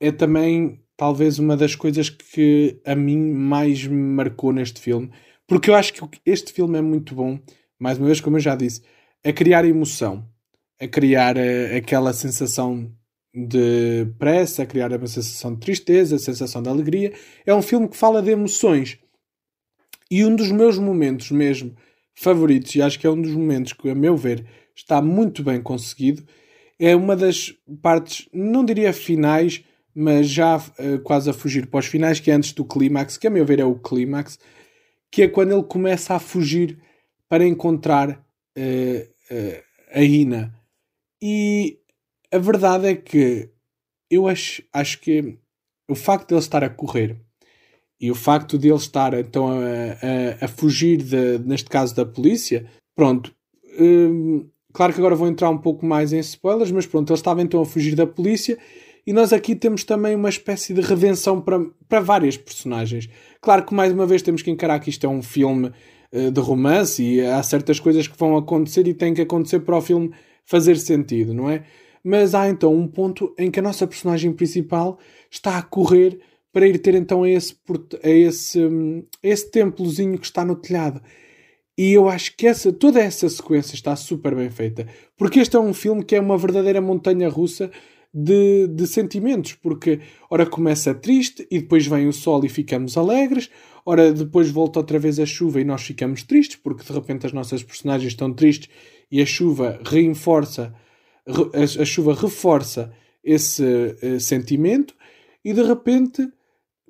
é 0.00 0.10
também 0.10 0.80
talvez 0.96 1.38
uma 1.38 1.56
das 1.56 1.74
coisas 1.74 2.08
que 2.08 2.80
a 2.84 2.94
mim 2.94 3.18
mais 3.18 3.84
me 3.86 4.14
marcou 4.14 4.52
neste 4.52 4.80
filme, 4.80 5.10
porque 5.46 5.68
eu 5.68 5.74
acho 5.74 5.92
que 5.92 6.00
este 6.24 6.52
filme 6.52 6.78
é 6.78 6.82
muito 6.82 7.14
bom, 7.14 7.38
mais 7.78 7.98
uma 7.98 8.06
vez, 8.06 8.20
como 8.20 8.36
eu 8.36 8.40
já 8.40 8.56
disse, 8.56 8.82
a 9.22 9.32
criar 9.32 9.64
emoção, 9.64 10.26
a 10.80 10.88
criar 10.88 11.36
uh, 11.36 11.76
aquela 11.76 12.12
sensação 12.12 12.90
de 13.36 14.06
pressa, 14.18 14.64
criar 14.64 14.90
uma 14.90 15.06
sensação 15.06 15.52
de 15.52 15.60
tristeza, 15.60 16.18
sensação 16.18 16.62
de 16.62 16.70
alegria. 16.70 17.12
É 17.44 17.54
um 17.54 17.60
filme 17.60 17.86
que 17.86 17.96
fala 17.96 18.22
de 18.22 18.30
emoções. 18.30 18.98
E 20.10 20.24
um 20.24 20.34
dos 20.34 20.50
meus 20.50 20.78
momentos 20.78 21.30
mesmo 21.30 21.76
favoritos, 22.14 22.74
e 22.74 22.80
acho 22.80 22.98
que 22.98 23.06
é 23.06 23.10
um 23.10 23.20
dos 23.20 23.32
momentos 23.32 23.74
que, 23.74 23.90
a 23.90 23.94
meu 23.94 24.16
ver, 24.16 24.46
está 24.74 25.02
muito 25.02 25.42
bem 25.42 25.60
conseguido, 25.60 26.24
é 26.78 26.96
uma 26.96 27.14
das 27.14 27.52
partes, 27.82 28.26
não 28.32 28.64
diria 28.64 28.92
finais, 28.92 29.62
mas 29.94 30.28
já 30.28 30.56
uh, 30.56 30.98
quase 31.02 31.28
a 31.28 31.34
fugir 31.34 31.66
para 31.66 31.80
os 31.80 31.86
finais, 31.86 32.20
que 32.20 32.30
é 32.30 32.34
antes 32.34 32.52
do 32.52 32.64
clímax, 32.64 33.18
que 33.18 33.26
a 33.26 33.30
meu 33.30 33.44
ver 33.44 33.60
é 33.60 33.64
o 33.64 33.74
clímax, 33.74 34.38
que 35.10 35.22
é 35.22 35.28
quando 35.28 35.52
ele 35.52 35.64
começa 35.64 36.14
a 36.14 36.18
fugir 36.18 36.78
para 37.28 37.46
encontrar 37.46 38.10
uh, 38.10 39.34
uh, 39.34 39.62
a 39.92 40.02
Ina. 40.02 40.54
E 41.20 41.78
a 42.32 42.38
verdade 42.38 42.86
é 42.86 42.94
que 42.94 43.50
eu 44.10 44.26
acho, 44.26 44.62
acho 44.72 45.00
que 45.00 45.38
o 45.88 45.94
facto 45.94 46.28
de 46.28 46.34
ele 46.34 46.40
estar 46.40 46.64
a 46.64 46.70
correr 46.70 47.16
e 48.00 48.10
o 48.10 48.14
facto 48.14 48.58
de 48.58 48.68
ele 48.68 48.76
estar 48.76 49.14
então 49.14 49.48
a, 49.48 50.42
a, 50.42 50.44
a 50.44 50.48
fugir, 50.48 50.98
de, 50.98 51.38
neste 51.38 51.68
caso 51.68 51.94
da 51.94 52.04
polícia, 52.04 52.66
pronto. 52.94 53.34
Hum, 53.78 54.48
claro 54.72 54.92
que 54.92 55.00
agora 55.00 55.14
vou 55.14 55.28
entrar 55.28 55.50
um 55.50 55.58
pouco 55.58 55.84
mais 55.84 56.12
em 56.12 56.18
spoilers, 56.18 56.70
mas 56.70 56.86
pronto, 56.86 57.10
ele 57.10 57.18
estava 57.18 57.42
então 57.42 57.60
a 57.60 57.66
fugir 57.66 57.94
da 57.94 58.06
polícia 58.06 58.58
e 59.06 59.12
nós 59.12 59.32
aqui 59.32 59.54
temos 59.54 59.84
também 59.84 60.14
uma 60.14 60.28
espécie 60.28 60.74
de 60.74 60.80
redenção 60.80 61.40
para, 61.40 61.60
para 61.88 62.00
várias 62.00 62.36
personagens. 62.36 63.08
Claro 63.40 63.64
que 63.64 63.72
mais 63.72 63.92
uma 63.92 64.04
vez 64.04 64.20
temos 64.20 64.42
que 64.42 64.50
encarar 64.50 64.80
que 64.80 64.90
isto 64.90 65.06
é 65.06 65.08
um 65.08 65.22
filme 65.22 65.70
uh, 66.12 66.30
de 66.30 66.40
romance 66.40 67.02
e 67.02 67.24
há 67.24 67.42
certas 67.42 67.78
coisas 67.78 68.08
que 68.08 68.18
vão 68.18 68.36
acontecer 68.36 68.86
e 68.88 68.94
têm 68.94 69.14
que 69.14 69.22
acontecer 69.22 69.60
para 69.60 69.76
o 69.76 69.80
filme 69.80 70.12
fazer 70.44 70.76
sentido, 70.76 71.32
não 71.32 71.48
é? 71.48 71.64
Mas 72.08 72.36
há 72.36 72.48
então 72.48 72.72
um 72.72 72.86
ponto 72.86 73.34
em 73.36 73.50
que 73.50 73.58
a 73.58 73.62
nossa 73.62 73.84
personagem 73.84 74.32
principal 74.32 74.96
está 75.28 75.58
a 75.58 75.62
correr 75.62 76.20
para 76.52 76.64
ir 76.64 76.78
ter 76.78 76.94
então 76.94 77.24
a 77.24 77.28
esse, 77.28 77.56
a 78.00 78.08
esse, 78.08 78.64
hum, 78.64 79.04
a 79.24 79.26
esse 79.26 79.50
templozinho 79.50 80.16
que 80.16 80.24
está 80.24 80.44
no 80.44 80.54
telhado. 80.54 81.02
E 81.76 81.92
eu 81.92 82.08
acho 82.08 82.36
que 82.36 82.46
essa, 82.46 82.72
toda 82.72 83.00
essa 83.00 83.28
sequência 83.28 83.74
está 83.74 83.96
super 83.96 84.36
bem 84.36 84.48
feita. 84.48 84.86
Porque 85.18 85.40
este 85.40 85.56
é 85.56 85.58
um 85.58 85.74
filme 85.74 86.04
que 86.04 86.14
é 86.14 86.20
uma 86.20 86.38
verdadeira 86.38 86.80
montanha 86.80 87.28
russa 87.28 87.72
de, 88.14 88.68
de 88.68 88.86
sentimentos. 88.86 89.54
Porque, 89.54 89.98
ora, 90.30 90.46
começa 90.46 90.94
triste 90.94 91.44
e 91.50 91.58
depois 91.58 91.88
vem 91.88 92.06
o 92.06 92.12
sol 92.12 92.44
e 92.44 92.48
ficamos 92.48 92.96
alegres. 92.96 93.50
Ora, 93.84 94.12
depois 94.12 94.48
volta 94.48 94.78
outra 94.78 95.00
vez 95.00 95.18
a 95.18 95.26
chuva 95.26 95.60
e 95.60 95.64
nós 95.64 95.82
ficamos 95.82 96.22
tristes. 96.22 96.56
Porque 96.56 96.84
de 96.84 96.92
repente 96.92 97.26
as 97.26 97.32
nossas 97.32 97.64
personagens 97.64 98.12
estão 98.12 98.32
tristes 98.32 98.70
e 99.10 99.20
a 99.20 99.26
chuva 99.26 99.80
reforça, 99.84 100.72
a, 101.26 101.82
a 101.82 101.84
chuva 101.84 102.14
reforça 102.14 102.92
esse 103.22 103.62
uh, 103.62 104.20
sentimento. 104.20 104.94
E 105.44 105.52
de 105.52 105.62
repente 105.62 106.28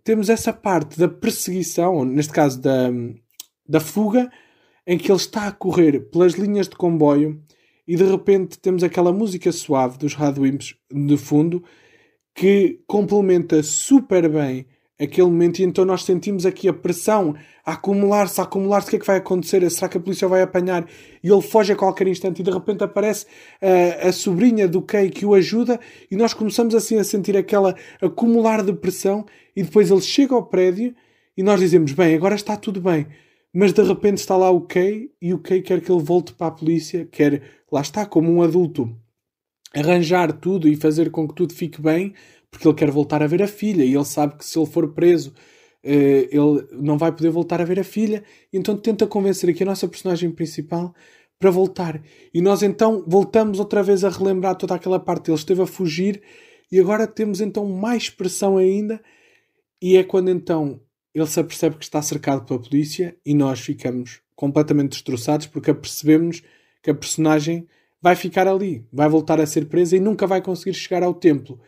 temos 0.05 0.29
essa 0.29 0.53
parte 0.53 0.99
da 0.99 1.09
perseguição, 1.09 2.05
neste 2.05 2.33
caso 2.33 2.61
da, 2.61 2.91
da 3.69 3.81
fuga 3.81 4.31
em 4.87 4.97
que 4.97 5.11
ele 5.11 5.19
está 5.19 5.49
a 5.49 5.53
correr 5.53 6.11
pelas 6.11 6.35
linhas 6.35 6.69
de 6.69 6.77
comboio 6.77 7.43
e 7.87 7.97
de 7.97 8.05
repente 8.05 8.59
temos 8.59 8.83
aquela 8.85 9.13
música 9.13 9.51
suave 9.51 9.99
dos 9.99 10.15
Radwimps 10.15 10.75
de 10.93 11.17
fundo 11.17 11.65
que 12.35 12.81
complementa 12.87 13.63
super 13.63 14.29
bem 14.29 14.67
aquele 14.99 15.27
momento 15.27 15.61
e 15.61 15.65
então 15.65 15.85
nós 15.85 16.05
sentimos 16.05 16.47
aqui 16.47 16.69
a 16.69 16.73
pressão 16.73 17.35
a 17.65 17.73
acumular-se, 17.73 18.41
a 18.41 18.45
acumular-se, 18.45 18.89
o 18.89 18.91
que 18.91 18.97
é 18.97 18.99
que 18.99 19.07
vai 19.07 19.17
acontecer? 19.17 19.69
Será 19.71 19.89
que 19.89 19.99
a 19.99 20.01
polícia 20.01 20.27
vai 20.29 20.43
apanhar? 20.43 20.87
E 21.23 21.29
ele 21.29 21.43
foge 21.43 21.73
a 21.73 21.77
qualquer 21.77 22.07
instante 22.07 22.41
e 22.41 22.43
de 22.43 22.51
repente 22.51 22.83
aparece 22.83 23.27
a, 23.61 23.67
eh, 23.67 24.09
a 24.09 24.13
sobrinha 24.13 24.67
do 24.67 24.81
Kay 24.81 25.11
que 25.11 25.27
o 25.27 25.35
ajuda 25.35 25.79
e 26.11 26.17
nós 26.17 26.33
começamos 26.33 26.75
assim 26.75 26.99
a 26.99 27.05
sentir 27.05 27.37
aquela 27.37 27.75
acumular 28.01 28.63
de 28.63 28.73
pressão 28.73 29.27
e 29.55 29.63
depois 29.63 29.91
ele 29.91 30.01
chega 30.01 30.35
ao 30.35 30.47
prédio 30.47 30.95
e 31.37 31.43
nós 31.43 31.61
dizemos, 31.61 31.93
bem, 31.93 32.15
agora 32.15 32.35
está 32.35 32.57
tudo 32.57 32.81
bem 32.81 33.07
mas 33.59 33.73
de 33.73 33.83
repente 33.83 34.19
está 34.19 34.37
lá 34.37 34.51
o 34.51 34.61
Kay 34.61 35.11
e 35.19 35.33
o 35.33 35.39
Kay 35.39 35.63
quer 35.63 35.81
que 35.81 35.91
ele 35.91 36.03
volte 36.03 36.35
para 36.35 36.49
a 36.49 36.51
polícia, 36.51 37.09
quer, 37.11 37.43
lá 37.73 37.81
está, 37.81 38.05
como 38.05 38.31
um 38.31 38.43
adulto, 38.43 38.95
arranjar 39.75 40.31
tudo 40.31 40.69
e 40.69 40.77
fazer 40.77 41.11
com 41.11 41.27
que 41.27 41.35
tudo 41.35 41.55
fique 41.55 41.81
bem, 41.81 42.13
porque 42.57 42.69
ele 42.69 42.75
quer 42.75 42.91
voltar 42.91 43.23
a 43.23 43.27
ver 43.27 43.43
a 43.43 43.47
filha 43.47 43.85
e 43.85 43.95
ele 43.95 44.05
sabe 44.05 44.37
que 44.37 44.45
se 44.45 44.59
ele 44.59 44.67
for 44.67 44.93
preso 44.93 45.35
eh, 45.85 46.29
ele 46.33 46.67
não 46.73 46.99
vai 46.99 47.13
poder 47.13 47.31
voltar 47.31 47.61
a 47.61 47.65
ver 47.65 47.79
a 47.79 47.85
filha, 47.85 48.25
então 48.53 48.77
tenta 48.77 49.07
convencer 49.07 49.49
aqui 49.51 49.63
a 49.63 49.67
nossa 49.67 49.87
personagem 49.87 50.33
principal 50.33 50.93
para 51.39 51.49
voltar. 51.51 52.03
E 52.35 52.41
nós 52.41 52.63
então 52.63 53.05
voltamos 53.07 53.61
outra 53.61 53.85
vez 53.85 54.03
a 54.03 54.09
relembrar 54.09 54.57
toda 54.57 54.75
aquela 54.75 54.99
parte. 54.99 55.31
Ele 55.31 55.39
esteve 55.39 55.63
a 55.63 55.67
fugir 55.67 56.21
e 56.73 56.81
agora 56.81 57.07
temos 57.07 57.41
então 57.41 57.67
mais 57.67 58.11
pressão 58.11 58.57
ainda. 58.57 59.01
E 59.81 59.97
é 59.97 60.03
quando 60.03 60.29
então 60.29 60.81
ele 61.15 61.27
se 61.27 61.39
apercebe 61.39 61.77
que 61.77 61.85
está 61.85 62.03
cercado 62.03 62.45
pela 62.45 62.61
polícia 62.61 63.17
e 63.25 63.33
nós 63.33 63.61
ficamos 63.61 64.21
completamente 64.35 64.91
destroçados 64.91 65.47
porque 65.47 65.71
apercebemos 65.71 66.43
que 66.83 66.91
a 66.91 66.95
personagem 66.95 67.67
vai 68.03 68.17
ficar 68.17 68.47
ali, 68.49 68.85
vai 68.93 69.09
voltar 69.09 69.41
a 69.41 69.47
ser 69.47 69.67
presa 69.67 69.97
e 69.97 70.01
nunca 70.01 70.27
vai 70.27 70.43
conseguir 70.43 70.75
chegar 70.75 71.03
ao 71.03 71.15
templo. 71.15 71.61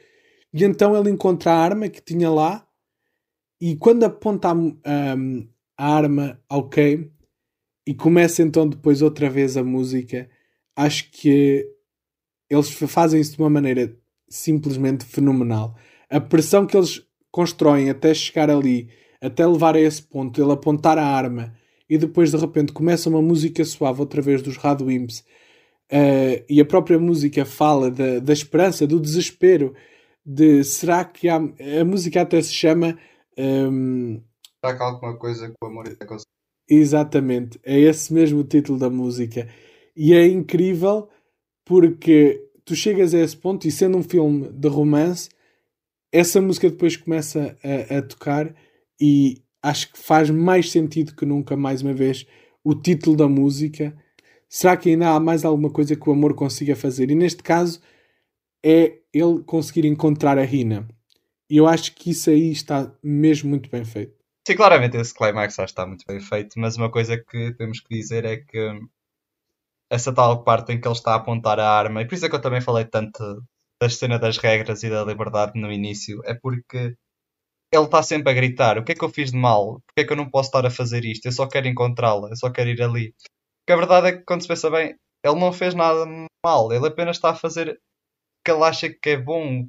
E 0.53 0.65
então 0.65 0.97
ele 0.97 1.11
encontra 1.11 1.53
a 1.53 1.59
arma 1.59 1.89
que 1.89 2.01
tinha 2.01 2.31
lá 2.31 2.67
e 3.61 3.77
quando 3.77 4.05
aponta 4.05 4.49
a, 4.49 4.53
a, 4.53 5.17
a 5.77 5.95
arma 5.97 6.41
ao 6.49 6.69
Kay 6.69 7.11
e 7.87 7.95
começa 7.95 8.43
então 8.43 8.69
depois 8.69 9.03
outra 9.03 9.29
vez 9.29 9.57
a 9.57 9.65
música, 9.65 10.29
acho 10.77 11.11
que 11.11 11.67
eles 12.49 12.71
fazem 12.71 13.21
isso 13.21 13.33
de 13.33 13.43
uma 13.43 13.51
maneira 13.51 13.97
simplesmente 14.29 15.05
fenomenal. 15.05 15.77
A 16.09 16.21
pressão 16.21 16.67
que 16.67 16.77
eles 16.77 17.03
constroem 17.31 17.91
até 17.91 18.15
chegar 18.15 18.51
ali 18.51 18.89
até 19.21 19.47
levar 19.47 19.77
a 19.77 19.81
esse 19.81 20.03
ponto, 20.03 20.41
ele 20.41 20.53
apontar 20.53 20.99
a 20.99 21.05
arma 21.05 21.55
e 21.89 21.99
depois 21.99 22.31
de 22.31 22.37
repente 22.37 22.73
começa 22.73 23.09
uma 23.09 23.23
música 23.23 23.65
suave 23.65 24.01
outra 24.01 24.23
vez 24.23 24.43
dos 24.43 24.57
Radwimps 24.57 25.21
uh, 25.91 26.45
e 26.49 26.61
a 26.61 26.65
própria 26.65 26.99
música 26.99 27.45
fala 27.45 27.91
da, 27.91 28.21
da 28.21 28.33
esperança, 28.33 28.87
do 28.87 29.01
desespero 29.01 29.75
de 30.29 30.63
será 30.63 31.05
que 31.05 31.29
há, 31.29 31.37
a 31.37 31.85
música 31.87 32.21
até 32.21 32.43
se 32.43 32.53
chama 32.53 32.99
um, 33.39 34.21
será 34.63 34.77
que 34.77 34.83
há 34.83 34.87
alguma 34.87 35.17
coisa 35.17 35.49
que 35.49 35.55
o 35.63 35.67
amor 35.67 35.85
conseguir? 36.07 36.29
Exatamente, 36.69 37.59
é 37.65 37.81
esse 37.81 38.13
mesmo 38.13 38.41
o 38.41 38.45
título 38.45 38.79
da 38.79 38.91
música 38.91 39.49
e 39.97 40.13
é 40.13 40.27
incrível 40.27 41.09
porque 41.65 42.47
tu 42.63 42.77
chegas 42.77 43.15
a 43.15 43.21
esse 43.21 43.37
ponto 43.37 43.67
e 43.67 43.71
sendo 43.71 43.97
um 43.97 44.03
filme 44.03 44.51
de 44.51 44.69
romance 44.69 45.31
essa 46.13 46.41
música 46.41 46.69
depois 46.69 46.97
começa 46.97 47.57
a, 47.63 47.99
a 47.99 48.03
tocar 48.03 48.55
e 49.01 49.43
acho 49.63 49.93
que 49.93 49.99
faz 49.99 50.31
mais 50.31 50.71
sentido 50.71 51.15
que 51.15 51.25
nunca, 51.27 51.57
mais 51.57 51.83
uma 51.83 51.93
vez, 51.93 52.27
o 52.65 52.75
título 52.75 53.17
da 53.17 53.29
música. 53.29 53.97
Será 54.49 54.77
que 54.77 54.91
ainda 54.91 55.11
há 55.11 55.21
mais 55.21 55.45
alguma 55.45 55.71
coisa 55.71 55.95
que 55.95 56.09
o 56.09 56.13
amor 56.13 56.35
consiga 56.35 56.75
fazer? 56.75 57.11
E 57.11 57.15
neste 57.15 57.43
caso 57.43 57.81
é 58.65 58.99
ele 59.13 59.43
conseguir 59.45 59.87
encontrar 59.87 60.39
a 60.39 60.45
Rina. 60.45 60.89
E 61.51 61.57
eu 61.57 61.67
acho 61.67 61.95
que 61.95 62.11
isso 62.11 62.31
aí 62.31 62.51
está 62.51 62.93
mesmo 63.03 63.49
muito 63.49 63.71
bem 63.71 63.85
feito. 63.85 64.15
Sim, 64.47 64.57
claramente 64.57 64.97
esse 64.97 65.15
climax 65.15 65.55
já 65.55 65.65
está 65.65 65.87
muito 65.87 66.05
bem 66.07 66.21
feito, 66.21 66.59
mas 66.59 66.77
uma 66.77 66.91
coisa 66.91 67.17
que 67.19 67.55
temos 67.55 67.81
que 67.81 67.95
dizer 67.95 68.25
é 68.25 68.39
que 68.39 68.81
essa 69.91 70.13
tal 70.13 70.45
parte 70.45 70.73
em 70.73 70.81
que 70.81 70.87
ele 70.87 70.95
está 70.95 71.13
a 71.13 71.17
apontar 71.17 71.59
a 71.59 71.71
arma, 71.71 72.03
e 72.03 72.07
por 72.07 72.15
isso 72.15 72.27
é 72.27 72.29
que 72.29 72.35
eu 72.35 72.41
também 72.41 72.61
falei 72.61 72.85
tanto 72.85 73.43
da 73.81 73.89
cena 73.89 74.19
das 74.19 74.39
regras 74.39 74.83
e 74.83 74.91
da 74.91 75.05
liberdade 75.05 75.59
no 75.59 75.73
início, 75.73 76.21
é 76.25 76.35
porque 76.35 76.95
ele 77.73 77.85
está 77.85 78.03
sempre 78.03 78.31
a 78.33 78.35
gritar: 78.35 78.79
O 78.79 78.85
que 78.85 78.93
é 78.93 78.95
que 78.95 79.05
eu 79.05 79.11
fiz 79.11 79.31
de 79.31 79.37
mal? 79.37 79.81
Porquê 79.87 80.01
é 80.03 80.05
que 80.05 80.13
eu 80.13 80.17
não 80.17 80.31
posso 80.31 80.49
estar 80.49 80.65
a 80.67 80.71
fazer 80.71 81.05
isto? 81.05 81.27
Eu 81.27 81.33
só 81.33 81.47
quero 81.47 81.69
encontrá-la, 81.69 82.31
eu 82.31 82.37
só 82.37 82.51
quero 82.51 82.71
ir 82.71 82.83
ali. 82.83 83.15
Porque 83.61 83.73
a 83.73 83.77
verdade 83.77 84.09
é 84.09 84.13
que, 84.13 84.25
quando 84.25 84.43
se 84.43 84.49
pensa 84.49 84.71
bem, 84.71 84.97
ele 85.25 85.41
não 85.41 85.53
fez 85.53 85.75
nada 85.75 86.07
mal, 86.45 86.73
ele 86.73 86.87
apenas 86.87 87.17
está 87.17 87.31
a 87.31 87.35
fazer 87.35 87.79
que 88.49 88.53
ele 88.53 88.65
acha 88.65 88.89
que 88.89 89.11
é 89.11 89.17
bom. 89.19 89.67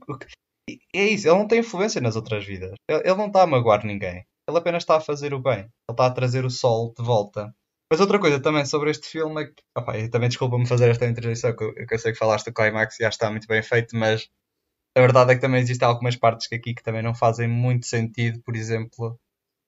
É 0.96 1.04
isso, 1.04 1.28
ele 1.28 1.38
não 1.38 1.48
tem 1.48 1.60
influência 1.60 2.00
nas 2.00 2.16
outras 2.16 2.46
vidas. 2.46 2.74
Ele 2.88 3.16
não 3.16 3.28
está 3.28 3.44
a 3.44 3.48
magoar 3.48 3.86
ninguém. 3.86 4.24
Ele 4.48 4.58
apenas 4.58 4.84
está 4.84 4.96
a 4.98 5.02
fazer 5.02 5.34
o 5.34 5.42
bem. 5.42 5.60
Ele 5.60 5.70
está 5.92 6.06
a 6.06 6.12
trazer 6.12 6.46
o 6.46 6.50
sol 6.50 6.94
de 6.98 7.04
volta. 7.04 7.54
Mas 7.92 8.00
outra 8.00 8.20
coisa 8.20 8.40
também 8.42 8.66
sobre 8.66 8.92
este 8.92 9.08
filme 9.08 9.44
é 9.44 9.46
que. 9.48 9.54
Opa, 9.78 9.94
também 10.10 10.30
desculpa-me 10.30 10.66
fazer 10.66 10.90
esta 10.90 11.06
introdução, 11.08 11.56
que 11.56 11.64
eu, 11.64 11.74
que 11.74 11.94
eu 11.94 12.00
sei 12.00 12.14
que 12.14 12.18
falaste 12.18 12.46
do 12.46 12.54
climax 12.54 13.00
e 13.00 13.04
já 13.04 13.10
está 13.10 13.30
muito 13.30 13.48
bem 13.48 13.62
feito, 13.62 13.98
mas 13.98 14.30
a 14.98 15.02
verdade 15.02 15.32
é 15.32 15.36
que 15.36 15.42
também 15.42 15.60
existem 15.60 15.88
algumas 15.88 16.16
partes 16.16 16.48
que 16.48 16.56
aqui 16.56 16.74
que 16.74 16.84
também 16.84 17.02
não 17.02 17.14
fazem 17.14 17.48
muito 17.48 17.86
sentido, 17.86 18.42
por 18.44 18.56
exemplo, 18.56 19.20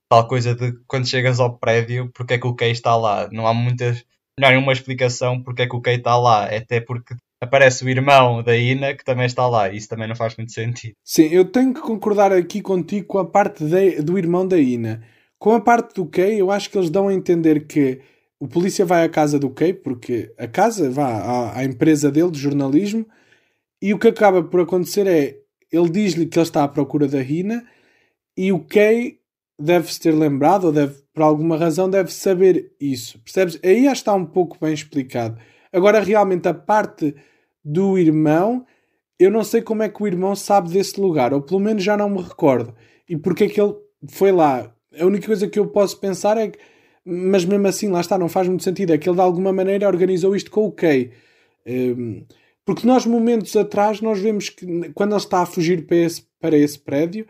tal 0.10 0.28
coisa 0.28 0.56
de 0.56 0.74
quando 0.88 1.08
chegas 1.08 1.40
ao 1.40 1.58
prédio, 1.58 2.12
porque 2.14 2.36
é 2.36 2.40
que 2.40 2.48
o 2.48 2.56
Kay 2.56 2.72
está 2.72 2.96
lá. 2.96 3.28
Não 3.32 3.48
há 3.48 3.54
muitas, 3.54 4.06
não 4.40 4.48
há 4.48 4.52
nenhuma 4.52 4.74
explicação 4.74 5.44
porque 5.44 5.64
é 5.64 5.68
que 5.68 5.76
o 5.76 5.82
Kay 5.82 5.98
está 5.98 6.18
lá, 6.18 6.48
é 6.48 6.58
até 6.58 6.80
porque 6.80 7.16
aparece 7.42 7.84
o 7.84 7.90
irmão 7.90 8.44
da 8.44 8.56
Ina 8.56 8.96
que 8.96 9.04
também 9.04 9.26
está 9.26 9.48
lá, 9.48 9.70
isso 9.72 9.90
também 9.90 10.08
não 10.08 10.16
faz 10.16 10.38
muito 10.38 10.52
sentido. 10.52 10.94
Sim, 11.04 11.24
eu 11.24 11.44
tenho 11.46 11.74
que 11.74 11.82
concordar 11.82 12.32
aqui 12.32 12.62
contigo 12.62 13.08
com 13.08 13.18
a 13.18 13.26
parte 13.26 13.66
de, 13.66 14.02
do 14.02 14.18
irmão 14.18 14.48
da 14.48 14.58
Ina. 14.58 15.04
Com 15.40 15.54
a 15.54 15.60
parte 15.60 15.96
do 15.96 16.06
Kay, 16.06 16.40
eu 16.40 16.52
acho 16.52 16.70
que 16.70 16.78
eles 16.78 16.92
dão 16.92 17.08
a 17.08 17.14
entender 17.14 17.66
que 17.66 18.00
o 18.40 18.48
polícia 18.48 18.86
vai 18.86 19.04
à 19.04 19.10
casa 19.10 19.40
do 19.40 19.50
Kay, 19.50 19.74
porque 19.74 20.32
a 20.38 20.48
casa 20.48 20.90
vai 20.90 21.12
à, 21.12 21.58
à 21.58 21.66
empresa 21.66 22.12
dele 22.12 22.30
de 22.30 22.40
jornalismo 22.40 23.08
e 23.82 23.94
o 23.94 23.98
que 24.00 24.08
acaba 24.08 24.44
por 24.44 24.62
acontecer 24.62 25.08
é 25.08 25.38
ele 25.72 25.90
diz-lhe 25.90 26.28
que 26.28 26.38
ele 26.38 26.44
está 26.44 26.64
à 26.64 26.68
procura 26.68 27.08
da 27.08 27.22
Rina 27.22 27.66
e 28.38 28.52
o 28.52 28.60
Kay 28.60 29.20
deve-se 29.60 30.00
ter 30.00 30.12
lembrado, 30.12 30.66
ou 30.66 30.72
deve, 30.72 31.02
por 31.14 31.24
alguma 31.24 31.58
razão, 31.58 31.90
deve 31.90 32.12
saber 32.12 32.74
isso. 32.80 33.20
Percebes? 33.20 33.60
Aí 33.64 33.86
já 33.86 33.94
está 33.94 34.14
um 34.14 34.26
pouco 34.26 34.58
bem 34.60 34.74
explicado. 34.74 35.40
Agora, 35.72 36.02
realmente, 36.02 36.48
a 36.48 36.54
parte 36.54 37.16
do 37.64 37.98
irmão, 37.98 38.66
eu 39.20 39.30
não 39.30 39.44
sei 39.44 39.62
como 39.62 39.84
é 39.84 39.90
que 39.90 40.02
o 40.02 40.08
irmão 40.08 40.36
sabe 40.36 40.70
desse 40.70 41.00
lugar, 41.00 41.34
ou 41.34 41.42
pelo 41.42 41.60
menos 41.60 41.84
já 41.84 41.96
não 41.96 42.10
me 42.10 42.22
recordo. 42.22 42.74
E 43.08 43.16
porque 43.16 43.44
é 43.44 43.50
que 43.50 43.62
ele 43.62 43.76
foi 44.10 44.32
lá. 44.32 44.74
A 45.00 45.06
única 45.06 45.28
coisa 45.28 45.48
que 45.48 45.60
eu 45.60 45.68
posso 45.68 46.00
pensar 46.00 46.38
é 46.38 46.50
que, 46.50 46.58
mas 47.06 47.46
mesmo 47.46 47.68
assim, 47.68 47.90
lá 47.90 48.02
está, 48.02 48.18
não 48.18 48.30
faz 48.30 48.48
muito 48.48 48.64
sentido. 48.64 48.94
É 48.94 48.98
que 48.98 49.08
ele 49.08 49.16
de 49.16 49.22
alguma 49.22 49.54
maneira 49.54 49.88
organizou 49.88 50.36
isto 50.36 50.50
com 50.50 50.66
o 50.66 50.72
Kay. 50.72 51.12
Um, 51.68 52.26
porque 52.66 52.86
nós, 52.88 53.06
momentos 53.06 53.56
atrás, 53.56 54.02
nós 54.02 54.20
vemos 54.20 54.50
que 54.50 54.66
quando 54.94 55.12
ele 55.12 55.20
está 55.20 55.42
a 55.42 55.46
fugir 55.46 55.86
para 55.86 55.98
esse, 55.98 56.24
para 56.40 56.58
esse 56.58 56.80
prédio, 56.80 57.26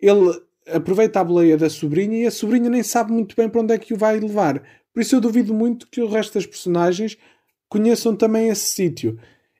ele 0.00 0.40
aproveita 0.66 1.20
a 1.20 1.24
boleia 1.24 1.56
da 1.56 1.68
sobrinha 1.68 2.22
e 2.22 2.26
a 2.26 2.30
sobrinha 2.30 2.70
nem 2.70 2.82
sabe 2.82 3.12
muito 3.12 3.36
bem 3.36 3.48
para 3.48 3.60
onde 3.60 3.74
é 3.74 3.78
que 3.78 3.92
o 3.92 3.98
vai 3.98 4.18
levar. 4.18 4.62
Por 4.92 5.00
isso 5.00 5.14
eu 5.14 5.20
duvido 5.20 5.52
muito 5.52 5.88
que 5.88 6.00
o 6.00 6.08
resto 6.08 6.34
das 6.34 6.46
personagens 6.46 7.18
conheçam 7.68 8.14
também 8.14 8.48
esse 8.48 8.66
sítio. 8.66 9.18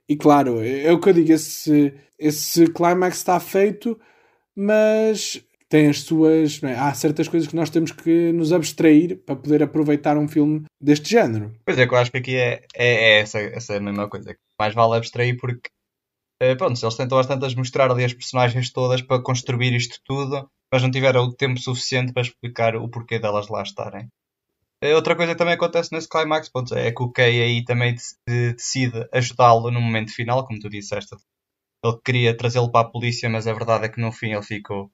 E 0.08 0.16
claro, 0.16 0.62
é, 0.62 0.92
o 0.92 1.00
que 1.00 1.08
eu 1.08 1.12
digo, 1.14 1.32
esse, 1.32 1.94
esse 2.18 2.66
climax 2.66 3.18
está 3.18 3.40
feito, 3.40 3.98
mas 4.54 5.42
tem 5.68 5.88
as 5.88 6.02
suas. 6.02 6.62
É? 6.62 6.74
Há 6.74 6.94
certas 6.94 7.26
coisas 7.26 7.48
que 7.48 7.56
nós 7.56 7.70
temos 7.70 7.90
que 7.90 8.32
nos 8.32 8.52
abstrair 8.52 9.16
para 9.24 9.36
poder 9.36 9.62
aproveitar 9.62 10.16
um 10.16 10.28
filme 10.28 10.64
deste 10.80 11.10
género. 11.10 11.52
Pois 11.64 11.78
é, 11.78 11.86
que 11.86 11.94
eu 11.94 11.98
acho 11.98 12.10
que 12.10 12.18
aqui 12.18 12.36
é, 12.36 12.64
é, 12.74 12.86
é 12.86 13.20
essa, 13.20 13.40
essa 13.40 13.80
mesma 13.80 14.08
coisa. 14.08 14.36
Mais 14.60 14.74
vale 14.74 14.96
abstrair 14.96 15.36
porque. 15.36 15.68
Eh, 16.40 16.54
pronto, 16.56 16.80
eles 16.80 16.96
tentam 16.96 17.18
às 17.18 17.26
tantas 17.26 17.54
mostrar 17.54 17.90
ali 17.90 18.04
as 18.04 18.12
personagens 18.12 18.70
todas 18.72 19.02
para 19.02 19.22
construir 19.22 19.74
isto 19.74 19.98
tudo, 20.04 20.48
mas 20.72 20.82
não 20.82 20.90
tiveram 20.90 21.24
o 21.24 21.32
tempo 21.32 21.58
suficiente 21.60 22.12
para 22.12 22.22
explicar 22.22 22.76
o 22.76 22.88
porquê 22.88 23.18
delas 23.18 23.48
lá 23.48 23.62
estarem. 23.62 24.08
Eh, 24.84 24.94
outra 24.94 25.16
coisa 25.16 25.32
que 25.32 25.38
também 25.38 25.54
acontece 25.54 25.90
nesse 25.92 26.06
climax 26.06 26.50
pronto, 26.50 26.74
é 26.74 26.92
que 26.92 27.02
o 27.02 27.10
Kay 27.10 27.40
aí 27.40 27.64
também 27.64 27.96
decide 28.26 29.08
ajudá-lo 29.10 29.70
no 29.70 29.80
momento 29.80 30.14
final, 30.14 30.46
como 30.46 30.60
tu 30.60 30.68
disseste. 30.68 31.16
Ele 31.82 31.98
queria 32.04 32.36
trazê-lo 32.36 32.70
para 32.70 32.86
a 32.86 32.90
polícia, 32.90 33.30
mas 33.30 33.46
a 33.46 33.54
verdade 33.54 33.86
é 33.86 33.88
que 33.88 33.98
no 33.98 34.12
fim 34.12 34.32
ele 34.32 34.42
ficou 34.42 34.90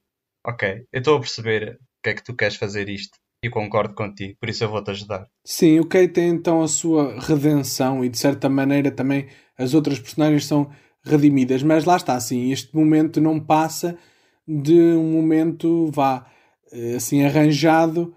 ok, 0.47 0.87
eu 0.93 0.99
estou 1.01 1.17
a 1.17 1.21
perceber 1.21 1.73
o 1.75 2.03
que 2.05 2.11
é 2.11 2.15
que 2.15 2.23
tu 2.23 2.37
queres 2.37 2.55
fazer 2.55 2.89
isto 2.89 3.19
e 3.45 3.51
concordo 3.51 3.95
contigo, 3.95 4.37
por 4.39 4.49
isso 4.49 4.63
eu 4.63 4.71
vou-te 4.71 4.93
ajudar. 4.93 5.27
Sim, 5.45 5.81
o 5.81 5.87
Kay 5.87 6.07
tem 6.07 6.29
então 6.29 6.63
a 6.63 6.69
sua 6.69 7.19
redenção 7.21 8.05
e 8.05 8.09
de 8.09 8.19
certa 8.19 8.49
maneira 8.49 8.93
também 8.93 9.29
as 9.59 9.75
outras 9.75 9.99
personagens 9.99 10.47
são 10.47 10.71
redimidas, 11.03 11.65
mas 11.65 11.85
lá 11.85 11.97
está, 11.97 12.15
assim, 12.15 12.53
este 12.53 12.75
momento 12.77 13.21
não 13.21 13.41
passa 13.41 13.99
de 14.47 14.75
um 14.75 15.13
momento, 15.13 15.91
vá, 15.91 16.27
eh, 16.73 16.95
assim, 16.95 17.25
arranjado 17.25 18.15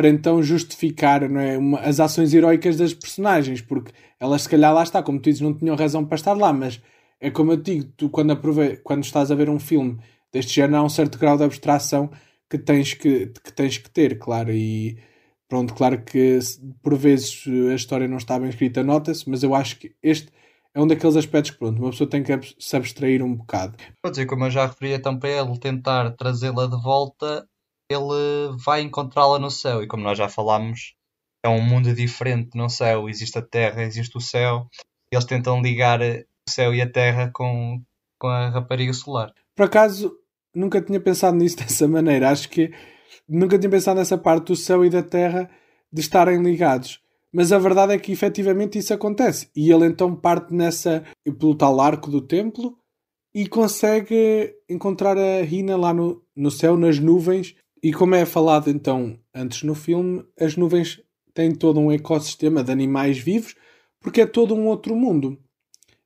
para 0.00 0.08
então 0.08 0.42
justificar 0.42 1.28
não 1.28 1.38
é, 1.38 1.58
uma, 1.58 1.78
as 1.80 2.00
ações 2.00 2.32
heroicas 2.32 2.78
das 2.78 2.94
personagens, 2.94 3.60
porque 3.60 3.92
elas 4.18 4.40
se 4.40 4.48
calhar 4.48 4.72
lá 4.72 4.82
está, 4.82 5.02
como 5.02 5.20
tu 5.20 5.24
dizes, 5.24 5.42
não 5.42 5.52
tinham 5.52 5.76
razão 5.76 6.06
para 6.06 6.14
estar 6.14 6.32
lá, 6.32 6.54
mas 6.54 6.80
é 7.20 7.30
como 7.30 7.52
eu 7.52 7.58
digo, 7.58 7.84
tu 7.98 8.08
quando, 8.08 8.30
aprove 8.30 8.78
quando 8.78 9.04
estás 9.04 9.30
a 9.30 9.34
ver 9.34 9.50
um 9.50 9.58
filme 9.60 9.98
deste 10.32 10.54
género 10.54 10.78
há 10.78 10.82
um 10.84 10.88
certo 10.88 11.18
grau 11.18 11.36
de 11.36 11.44
abstração 11.44 12.10
que 12.48 12.56
tens 12.56 12.94
que, 12.94 13.26
que 13.26 13.52
tens 13.52 13.76
que 13.76 13.90
ter, 13.90 14.18
claro, 14.18 14.50
e 14.50 14.96
pronto, 15.46 15.74
claro 15.74 16.02
que 16.02 16.38
por 16.82 16.96
vezes 16.96 17.44
a 17.70 17.74
história 17.74 18.08
não 18.08 18.16
está 18.16 18.38
bem 18.38 18.48
escrita, 18.48 18.82
nota-se, 18.82 19.28
mas 19.28 19.42
eu 19.42 19.54
acho 19.54 19.78
que 19.78 19.94
este 20.02 20.30
é 20.72 20.80
um 20.80 20.86
daqueles 20.86 21.16
aspectos 21.16 21.50
que 21.50 21.58
pronto, 21.58 21.78
uma 21.78 21.90
pessoa 21.90 22.08
tem 22.08 22.22
que 22.22 22.32
se 22.58 22.74
abstrair 22.74 23.22
um 23.22 23.34
bocado. 23.34 23.76
Pode 24.02 24.14
dizer, 24.14 24.24
como 24.24 24.46
eu 24.46 24.50
já 24.50 24.64
referi, 24.64 24.94
então 24.94 25.18
para 25.18 25.28
ele 25.28 25.58
tentar 25.58 26.10
trazê-la 26.12 26.66
de 26.66 26.82
volta, 26.82 27.46
ele 27.90 28.56
vai 28.64 28.82
encontrá-la 28.82 29.38
no 29.38 29.50
céu, 29.50 29.82
e 29.82 29.86
como 29.86 30.02
nós 30.02 30.16
já 30.16 30.28
falámos, 30.28 30.94
é 31.44 31.48
um 31.48 31.60
mundo 31.60 31.92
diferente 31.92 32.56
no 32.56 32.68
céu, 32.68 33.08
existe 33.08 33.38
a 33.38 33.42
terra, 33.42 33.82
existe 33.82 34.16
o 34.16 34.20
céu, 34.20 34.68
e 35.12 35.16
eles 35.16 35.24
tentam 35.24 35.60
ligar 35.60 36.00
o 36.00 36.50
céu 36.50 36.74
e 36.74 36.80
a 36.80 36.90
terra 36.90 37.30
com, 37.34 37.82
com 38.18 38.28
a 38.28 38.48
rapariga 38.48 38.92
solar. 38.92 39.32
Por 39.56 39.64
acaso, 39.64 40.16
nunca 40.54 40.80
tinha 40.80 41.00
pensado 41.00 41.36
nisso 41.36 41.56
dessa 41.58 41.88
maneira. 41.88 42.30
Acho 42.30 42.48
que 42.48 42.72
nunca 43.28 43.58
tinha 43.58 43.70
pensado 43.70 43.98
nessa 43.98 44.18
parte 44.18 44.46
do 44.46 44.56
céu 44.56 44.84
e 44.84 44.90
da 44.90 45.02
terra 45.02 45.50
de 45.92 46.00
estarem 46.00 46.42
ligados. 46.42 47.00
Mas 47.32 47.52
a 47.52 47.58
verdade 47.58 47.92
é 47.92 47.98
que 47.98 48.12
efetivamente 48.12 48.78
isso 48.78 48.92
acontece. 48.92 49.48
E 49.54 49.70
ele 49.70 49.86
então 49.86 50.14
parte 50.14 50.52
nessa 50.52 51.04
pelo 51.38 51.54
tal 51.54 51.80
arco 51.80 52.10
do 52.10 52.20
templo 52.20 52.76
e 53.34 53.46
consegue 53.46 54.52
encontrar 54.68 55.16
a 55.16 55.42
Rina 55.42 55.76
lá 55.76 55.94
no, 55.94 56.22
no 56.34 56.50
céu, 56.50 56.76
nas 56.76 56.98
nuvens. 56.98 57.54
E 57.82 57.92
como 57.92 58.14
é 58.14 58.24
falado 58.26 58.68
então 58.68 59.18
antes 59.34 59.62
no 59.62 59.74
filme, 59.74 60.24
as 60.38 60.56
nuvens 60.56 61.00
têm 61.32 61.54
todo 61.54 61.80
um 61.80 61.90
ecossistema 61.90 62.62
de 62.62 62.70
animais 62.70 63.18
vivos 63.18 63.54
porque 64.00 64.22
é 64.22 64.26
todo 64.26 64.54
um 64.54 64.66
outro 64.66 64.94
mundo. 64.94 65.38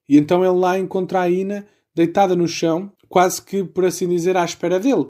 E 0.09 0.19
então 0.19 0.45
ele 0.45 0.59
lá 0.59 0.79
encontra 0.79 1.23
a 1.23 1.31
Ina 1.31 1.67
deitada 1.95 2.35
no 2.35 2.49
chão, 2.49 2.93
quase 3.09 3.41
que, 3.41 3.63
por 3.63 3.85
assim 3.85 4.09
dizer, 4.09 4.37
à 4.37 4.45
espera 4.45 4.81
dele. 4.81 5.07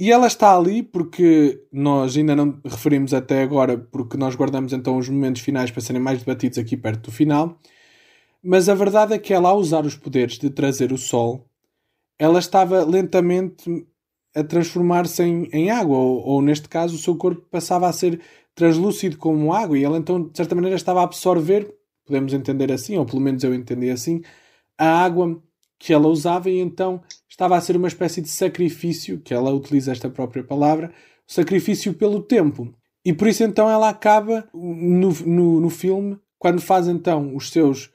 E 0.00 0.10
ela 0.10 0.26
está 0.26 0.56
ali 0.56 0.82
porque 0.82 1.62
nós 1.72 2.16
ainda 2.16 2.34
não 2.34 2.60
referimos 2.64 3.14
até 3.14 3.42
agora, 3.42 3.78
porque 3.78 4.16
nós 4.16 4.34
guardamos 4.34 4.72
então 4.72 4.98
os 4.98 5.08
momentos 5.08 5.42
finais 5.42 5.70
para 5.70 5.80
serem 5.80 6.02
mais 6.02 6.18
debatidos 6.18 6.58
aqui 6.58 6.76
perto 6.76 7.04
do 7.04 7.12
final. 7.12 7.58
Mas 8.42 8.68
a 8.68 8.74
verdade 8.74 9.14
é 9.14 9.18
que 9.18 9.32
ela, 9.32 9.48
ao 9.48 9.58
usar 9.58 9.86
os 9.86 9.96
poderes 9.96 10.38
de 10.38 10.50
trazer 10.50 10.92
o 10.92 10.98
sol, 10.98 11.48
ela 12.18 12.38
estava 12.38 12.84
lentamente 12.84 13.86
a 14.34 14.42
transformar-se 14.42 15.22
em, 15.22 15.48
em, 15.52 15.70
água, 15.70 15.96
ou, 15.96 16.26
ou, 16.26 16.42
neste 16.42 16.68
caso 16.68 16.96
o 16.96 16.98
seu 16.98 17.16
corpo 17.16 17.46
passava 17.50 17.88
a 17.88 17.92
ser 17.92 18.20
translúcido 18.54 19.16
como 19.16 19.52
água, 19.52 19.78
e 19.78 19.84
ela 19.84 19.98
então, 19.98 20.28
de 20.28 20.36
certa 20.36 20.54
maneira, 20.54 20.76
estava 20.76 21.00
a 21.00 21.04
absorver, 21.04 21.72
podemos 22.04 22.32
entender 22.32 22.72
assim, 22.72 22.96
ou 22.96 23.06
pelo 23.06 23.20
menos 23.20 23.42
eu 23.44 23.54
entendi 23.54 23.90
assim, 23.90 24.22
a 24.78 25.04
água 25.04 25.40
que 25.78 25.92
ela 25.92 26.08
usava 26.08 26.50
e 26.50 26.58
então 26.58 27.02
estava 27.28 27.56
a 27.56 27.60
ser 27.60 27.76
uma 27.76 27.88
espécie 27.88 28.20
de 28.20 28.28
sacrifício, 28.28 29.20
que 29.20 29.34
ela 29.34 29.52
utiliza 29.52 29.92
esta 29.92 30.08
própria 30.08 30.42
palavra, 30.42 30.92
sacrifício 31.26 31.94
pelo 31.94 32.22
tempo. 32.22 32.74
E 33.04 33.12
por 33.12 33.28
isso 33.28 33.44
então 33.44 33.68
ela 33.68 33.88
acaba 33.88 34.48
no, 34.52 35.10
no, 35.26 35.60
no 35.60 35.70
filme, 35.70 36.18
quando 36.38 36.60
faz 36.60 36.88
então 36.88 37.34
os 37.36 37.50
seus 37.50 37.86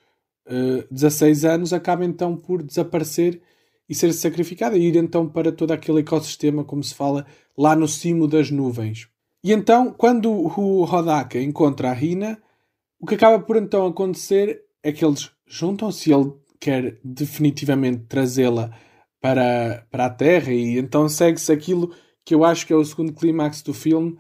uh, 0.47 0.79
eh, 0.81 0.87
16 0.91 1.45
anos, 1.45 1.73
acaba 1.73 2.05
então 2.05 2.35
por 2.35 2.61
desaparecer 2.61 3.41
e 3.89 3.95
ser 3.95 4.13
sacrificada 4.13 4.77
e 4.77 4.87
ir 4.87 4.95
então 4.95 5.27
para 5.27 5.51
todo 5.51 5.71
aquele 5.71 6.01
ecossistema, 6.01 6.63
como 6.63 6.83
se 6.83 6.93
fala, 6.93 7.25
lá 7.57 7.75
no 7.75 7.87
cimo 7.87 8.27
das 8.27 8.51
nuvens. 8.51 9.09
E 9.43 9.51
então, 9.51 9.91
quando 9.91 10.31
o 10.31 10.83
Hodaka 10.83 11.41
encontra 11.41 11.89
a 11.89 11.93
Rina, 11.93 12.39
o 12.99 13.07
que 13.07 13.15
acaba 13.15 13.39
por 13.39 13.57
então 13.57 13.87
acontecer 13.87 14.61
é 14.83 14.91
que 14.91 15.03
eles 15.03 15.31
juntam-se, 15.47 16.11
ele 16.13 16.33
quer 16.59 16.99
definitivamente 17.03 18.03
trazê-la 18.07 18.71
para, 19.21 19.87
para 19.89 20.05
a 20.05 20.09
Terra 20.09 20.51
e 20.51 20.77
então 20.77 21.07
segue-se 21.09 21.51
aquilo 21.51 21.93
que 22.25 22.35
eu 22.35 22.43
acho 22.43 22.67
que 22.67 22.73
é 22.73 22.75
o 22.75 22.83
segundo 22.83 23.13
clímax 23.13 23.61
do 23.61 23.73
filme, 23.73 24.17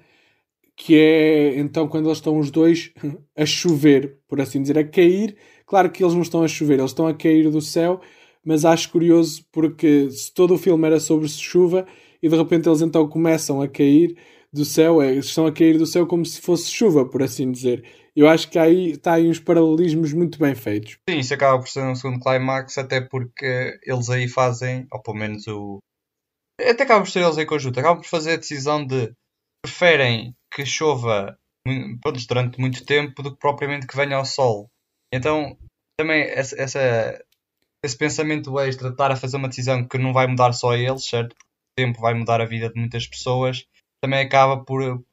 que 0.75 0.95
é 0.95 1.59
então 1.59 1.87
quando 1.87 2.05
eles 2.07 2.17
estão 2.17 2.39
os 2.39 2.49
dois 2.49 2.91
a 3.37 3.45
chover, 3.45 4.19
por 4.27 4.39
assim 4.41 4.61
dizer, 4.61 4.77
a 4.77 4.87
cair. 4.87 5.37
Claro 5.65 5.91
que 5.91 6.03
eles 6.03 6.15
não 6.15 6.21
estão 6.21 6.41
a 6.41 6.47
chover, 6.47 6.79
eles 6.79 6.91
estão 6.91 7.05
a 7.05 7.13
cair 7.13 7.49
do 7.51 7.61
céu, 7.61 8.01
mas 8.49 8.65
acho 8.65 8.89
curioso 8.89 9.45
porque 9.51 10.09
se 10.09 10.33
todo 10.33 10.55
o 10.55 10.57
filme 10.57 10.87
era 10.87 10.99
sobre 10.99 11.29
chuva 11.29 11.85
e 12.19 12.27
de 12.27 12.35
repente 12.35 12.67
eles 12.67 12.81
então 12.81 13.07
começam 13.07 13.61
a 13.61 13.67
cair 13.67 14.17
do 14.51 14.65
céu, 14.65 14.99
é, 14.99 15.13
estão 15.13 15.45
a 15.45 15.51
cair 15.51 15.77
do 15.77 15.85
céu 15.85 16.07
como 16.07 16.25
se 16.25 16.41
fosse 16.41 16.71
chuva, 16.71 17.07
por 17.07 17.21
assim 17.21 17.51
dizer. 17.51 17.87
Eu 18.15 18.27
acho 18.27 18.49
que 18.49 18.57
aí 18.57 18.93
está 18.93 19.13
aí 19.13 19.29
uns 19.29 19.39
paralelismos 19.39 20.13
muito 20.13 20.39
bem 20.39 20.55
feitos. 20.55 20.97
Sim, 21.07 21.19
isso 21.19 21.31
acaba 21.31 21.59
por 21.59 21.69
ser 21.69 21.83
um 21.83 21.93
segundo 21.93 22.19
climax, 22.19 22.75
até 22.79 22.99
porque 22.99 23.79
eles 23.83 24.09
aí 24.09 24.27
fazem, 24.27 24.87
ou 24.91 24.99
pelo 24.99 25.17
menos 25.17 25.45
o. 25.45 25.77
Até 26.59 26.85
acaba 26.85 27.05
por 27.05 27.11
ser 27.11 27.21
eles 27.21 27.37
em 27.37 27.45
conjunto, 27.45 27.79
acabam 27.79 28.01
por 28.01 28.09
fazer 28.09 28.31
a 28.31 28.37
decisão 28.37 28.83
de 28.83 29.13
preferem 29.63 30.35
que 30.51 30.65
chova 30.65 31.37
durante 32.27 32.59
muito 32.59 32.83
tempo 32.83 33.21
do 33.21 33.31
que 33.31 33.39
propriamente 33.39 33.85
que 33.85 33.95
venha 33.95 34.15
ao 34.15 34.25
sol. 34.25 34.71
Então, 35.13 35.55
também 35.99 36.23
essa, 36.23 36.59
essa, 36.59 37.23
esse 37.83 37.97
pensamento 37.97 38.59
extra 38.59 38.87
de 38.87 38.93
estar 38.93 39.11
a 39.11 39.15
fazer 39.15 39.37
uma 39.37 39.47
decisão 39.47 39.87
que 39.87 39.97
não 39.97 40.13
vai 40.13 40.27
mudar 40.27 40.53
só 40.53 40.75
eles, 40.75 41.05
certo? 41.05 41.33
O 41.33 41.35
tempo 41.77 42.01
vai 42.01 42.13
mudar 42.13 42.41
a 42.41 42.45
vida 42.45 42.69
de 42.69 42.79
muitas 42.79 43.07
pessoas, 43.07 43.65
também 44.01 44.19
acaba 44.19 44.63
por, 44.63 45.03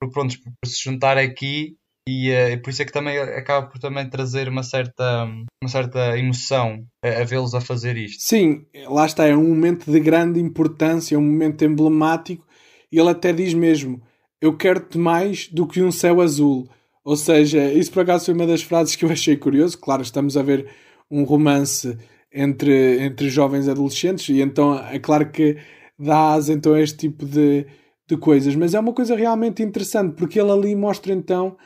por, 0.00 0.10
pronto, 0.10 0.36
por 0.40 0.68
se 0.68 0.82
juntar 0.82 1.18
aqui 1.18 1.76
e 2.08 2.30
uh, 2.30 2.62
por 2.62 2.70
isso 2.70 2.82
é 2.82 2.84
que 2.84 2.92
também 2.92 3.18
acaba 3.18 3.66
por 3.66 3.80
também 3.80 4.08
trazer 4.08 4.48
uma 4.48 4.62
certa, 4.62 5.24
uma 5.24 5.68
certa 5.68 6.16
emoção 6.16 6.86
a, 7.04 7.08
a 7.08 7.24
vê-los 7.24 7.54
a 7.54 7.60
fazer 7.60 7.96
isto. 7.96 8.22
Sim, 8.22 8.64
lá 8.88 9.06
está, 9.06 9.26
é 9.26 9.36
um 9.36 9.48
momento 9.48 9.90
de 9.90 9.98
grande 9.98 10.38
importância, 10.38 11.16
é 11.16 11.18
um 11.18 11.22
momento 11.22 11.64
emblemático 11.64 12.46
e 12.92 12.98
ele 12.98 13.10
até 13.10 13.32
diz 13.32 13.52
mesmo: 13.52 14.00
Eu 14.40 14.56
quero-te 14.56 14.96
mais 14.98 15.48
do 15.48 15.66
que 15.66 15.82
um 15.82 15.90
céu 15.90 16.20
azul. 16.20 16.68
Ou 17.04 17.16
seja, 17.16 17.72
isso 17.72 17.92
por 17.92 18.02
acaso 18.02 18.26
foi 18.26 18.34
uma 18.34 18.46
das 18.46 18.62
frases 18.62 18.96
que 18.96 19.04
eu 19.04 19.10
achei 19.10 19.36
curioso. 19.36 19.78
Claro, 19.78 20.02
estamos 20.02 20.36
a 20.36 20.42
ver 20.42 20.68
um 21.10 21.24
romance 21.24 21.96
entre, 22.32 23.02
entre 23.04 23.28
jovens 23.28 23.68
adolescentes 23.68 24.28
e 24.28 24.40
então 24.40 24.78
é 24.78 24.98
claro 24.98 25.30
que 25.30 25.56
dá 25.98 26.38
então 26.48 26.74
a 26.74 26.80
este 26.80 26.98
tipo 26.98 27.24
de, 27.24 27.66
de 28.06 28.16
coisas, 28.16 28.54
mas 28.54 28.74
é 28.74 28.80
uma 28.80 28.92
coisa 28.92 29.16
realmente 29.16 29.62
interessante 29.62 30.14
porque 30.14 30.40
ele 30.40 30.50
ali 30.50 30.76
mostra 30.76 31.12
então 31.12 31.56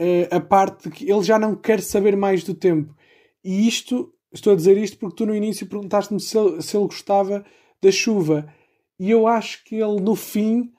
uh, 0.00 0.34
a 0.34 0.40
parte 0.40 0.88
de 0.88 0.94
que 0.94 1.10
ele 1.10 1.22
já 1.22 1.38
não 1.38 1.54
quer 1.54 1.80
saber 1.80 2.16
mais 2.16 2.42
do 2.42 2.54
tempo. 2.54 2.94
E 3.44 3.68
isto, 3.68 4.12
estou 4.32 4.52
a 4.52 4.56
dizer 4.56 4.76
isto 4.76 4.98
porque 4.98 5.16
tu 5.16 5.26
no 5.26 5.34
início 5.34 5.66
perguntaste-me 5.66 6.20
se, 6.20 6.36
se 6.60 6.76
ele 6.76 6.86
gostava 6.86 7.44
da 7.82 7.90
chuva. 7.90 8.52
E 8.98 9.10
eu 9.10 9.26
acho 9.26 9.64
que 9.64 9.76
ele 9.76 10.00
no 10.00 10.16
fim 10.16 10.72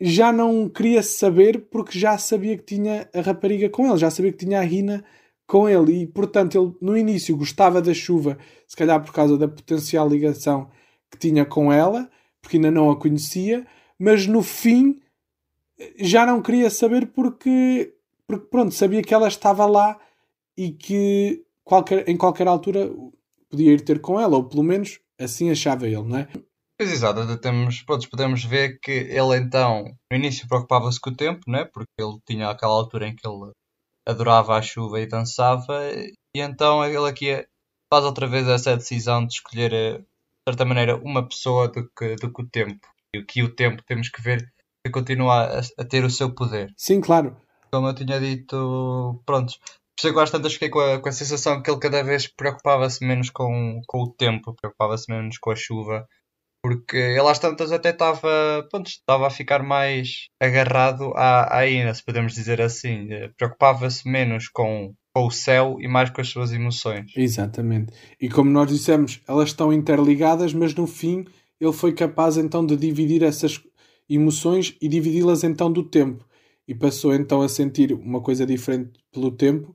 já 0.00 0.32
não 0.32 0.68
queria 0.68 1.02
saber 1.02 1.68
porque 1.70 1.98
já 1.98 2.16
sabia 2.16 2.56
que 2.56 2.64
tinha 2.64 3.08
a 3.12 3.20
rapariga 3.20 3.68
com 3.68 3.86
ele, 3.86 3.98
já 3.98 4.10
sabia 4.10 4.30
que 4.30 4.38
tinha 4.38 4.60
a 4.60 4.62
Rina 4.62 5.04
com 5.48 5.66
ele 5.66 6.02
e 6.02 6.06
portanto 6.06 6.56
ele 6.56 6.76
no 6.80 6.96
início 6.96 7.36
gostava 7.36 7.80
da 7.80 7.94
chuva, 7.94 8.38
se 8.66 8.76
calhar 8.76 9.02
por 9.02 9.12
causa 9.12 9.38
da 9.38 9.48
potencial 9.48 10.06
ligação 10.06 10.70
que 11.10 11.18
tinha 11.18 11.44
com 11.46 11.72
ela, 11.72 12.08
porque 12.40 12.58
ainda 12.58 12.70
não 12.70 12.90
a 12.90 12.96
conhecia, 13.00 13.66
mas 13.98 14.26
no 14.26 14.42
fim 14.42 15.00
já 15.96 16.26
não 16.26 16.42
queria 16.42 16.68
saber 16.68 17.06
porque 17.06 17.94
porque 18.26 18.46
pronto, 18.50 18.74
sabia 18.74 19.02
que 19.02 19.14
ela 19.14 19.26
estava 19.26 19.64
lá 19.64 19.98
e 20.54 20.70
que 20.70 21.42
qualquer, 21.64 22.06
em 22.06 22.16
qualquer 22.16 22.46
altura 22.46 22.92
podia 23.48 23.72
ir 23.72 23.80
ter 23.80 24.02
com 24.02 24.20
ela, 24.20 24.36
ou 24.36 24.44
pelo 24.44 24.62
menos 24.62 25.00
assim 25.18 25.50
achava 25.50 25.86
ele, 25.86 26.02
não 26.02 26.18
é? 26.18 26.28
Pois 26.78 26.92
exato, 26.92 27.38
temos, 27.38 27.80
pronto, 27.82 28.08
podemos 28.10 28.44
ver 28.44 28.78
que 28.80 28.90
ele 28.92 29.36
então, 29.36 29.84
no 30.12 30.16
início 30.16 30.46
preocupava-se 30.46 31.00
com 31.00 31.08
o 31.08 31.16
tempo, 31.16 31.40
né? 31.50 31.64
porque 31.64 31.90
ele 31.98 32.18
tinha 32.26 32.50
aquela 32.50 32.74
altura 32.74 33.08
em 33.08 33.16
que 33.16 33.26
ele 33.26 33.50
adorava 34.08 34.56
a 34.56 34.62
chuva 34.62 35.00
e 35.00 35.06
dançava, 35.06 35.78
e 35.94 36.40
então 36.40 36.84
ele 36.84 37.08
aqui 37.08 37.46
faz 37.92 38.04
outra 38.04 38.26
vez 38.26 38.48
essa 38.48 38.76
decisão 38.76 39.26
de 39.26 39.34
escolher, 39.34 39.72
eh, 39.72 39.98
de 39.98 40.04
certa 40.48 40.64
maneira, 40.64 40.96
uma 40.96 41.26
pessoa 41.26 41.68
do 41.68 41.88
que, 41.90 42.16
do 42.16 42.32
que 42.32 42.42
o 42.42 42.48
tempo. 42.48 42.86
E 43.14 43.18
o 43.18 43.26
que 43.26 43.42
o 43.42 43.54
tempo 43.54 43.82
temos 43.86 44.08
que 44.08 44.22
ver 44.22 44.50
que 44.84 44.92
continua 44.92 45.58
a, 45.58 45.60
a 45.78 45.84
ter 45.84 46.04
o 46.04 46.10
seu 46.10 46.34
poder. 46.34 46.72
Sim, 46.76 47.00
claro. 47.00 47.36
Como 47.70 47.88
eu 47.88 47.94
tinha 47.94 48.18
dito, 48.18 49.22
pronto, 49.26 49.54
por 50.00 50.22
às 50.22 50.30
tantas 50.30 50.54
fiquei 50.54 50.70
com 50.70 50.80
a, 50.80 51.00
com 51.00 51.08
a 51.08 51.12
sensação 51.12 51.62
que 51.62 51.70
ele 51.70 51.80
cada 51.80 52.02
vez 52.02 52.26
preocupava-se 52.26 53.04
menos 53.04 53.30
com, 53.30 53.80
com 53.86 54.02
o 54.02 54.10
tempo, 54.10 54.54
preocupava-se 54.54 55.10
menos 55.10 55.38
com 55.38 55.50
a 55.50 55.56
chuva 55.56 56.06
porque 56.62 56.96
ele 56.96 57.28
às 57.28 57.38
tantas 57.38 57.72
até 57.72 57.90
estava 57.90 58.66
estava 58.84 59.26
a 59.26 59.30
ficar 59.30 59.62
mais 59.62 60.28
agarrado 60.40 61.12
à, 61.14 61.58
à 61.58 61.66
Ina, 61.66 61.94
se 61.94 62.04
podemos 62.04 62.34
dizer 62.34 62.60
assim. 62.60 63.12
Eh, 63.12 63.30
preocupava-se 63.36 64.08
menos 64.08 64.48
com, 64.48 64.94
com 65.14 65.26
o 65.26 65.30
céu 65.30 65.76
e 65.80 65.86
mais 65.86 66.10
com 66.10 66.20
as 66.20 66.28
suas 66.28 66.52
emoções. 66.52 67.12
Exatamente. 67.16 67.92
E 68.20 68.28
como 68.28 68.50
nós 68.50 68.68
dissemos, 68.68 69.20
elas 69.28 69.50
estão 69.50 69.72
interligadas, 69.72 70.52
mas 70.52 70.74
no 70.74 70.86
fim 70.86 71.24
ele 71.60 71.72
foi 71.72 71.92
capaz 71.92 72.36
então 72.36 72.64
de 72.64 72.76
dividir 72.76 73.22
essas 73.22 73.60
emoções 74.08 74.76
e 74.80 74.88
dividi-las 74.88 75.44
então 75.44 75.70
do 75.70 75.82
tempo. 75.82 76.26
E 76.66 76.74
passou 76.74 77.14
então 77.14 77.40
a 77.40 77.48
sentir 77.48 77.92
uma 77.92 78.20
coisa 78.20 78.44
diferente 78.44 79.00
pelo 79.12 79.30
tempo 79.30 79.74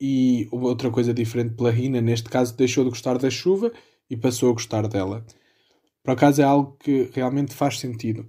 e 0.00 0.48
outra 0.50 0.90
coisa 0.90 1.14
diferente 1.14 1.54
pela 1.54 1.70
Rina. 1.70 2.00
Neste 2.00 2.28
caso, 2.28 2.56
deixou 2.56 2.82
de 2.82 2.90
gostar 2.90 3.18
da 3.18 3.30
chuva 3.30 3.72
e 4.10 4.16
passou 4.16 4.50
a 4.50 4.52
gostar 4.52 4.88
dela. 4.88 5.24
Por 6.04 6.12
acaso 6.12 6.42
é 6.42 6.44
algo 6.44 6.76
que 6.78 7.10
realmente 7.14 7.54
faz 7.54 7.78
sentido. 7.78 8.26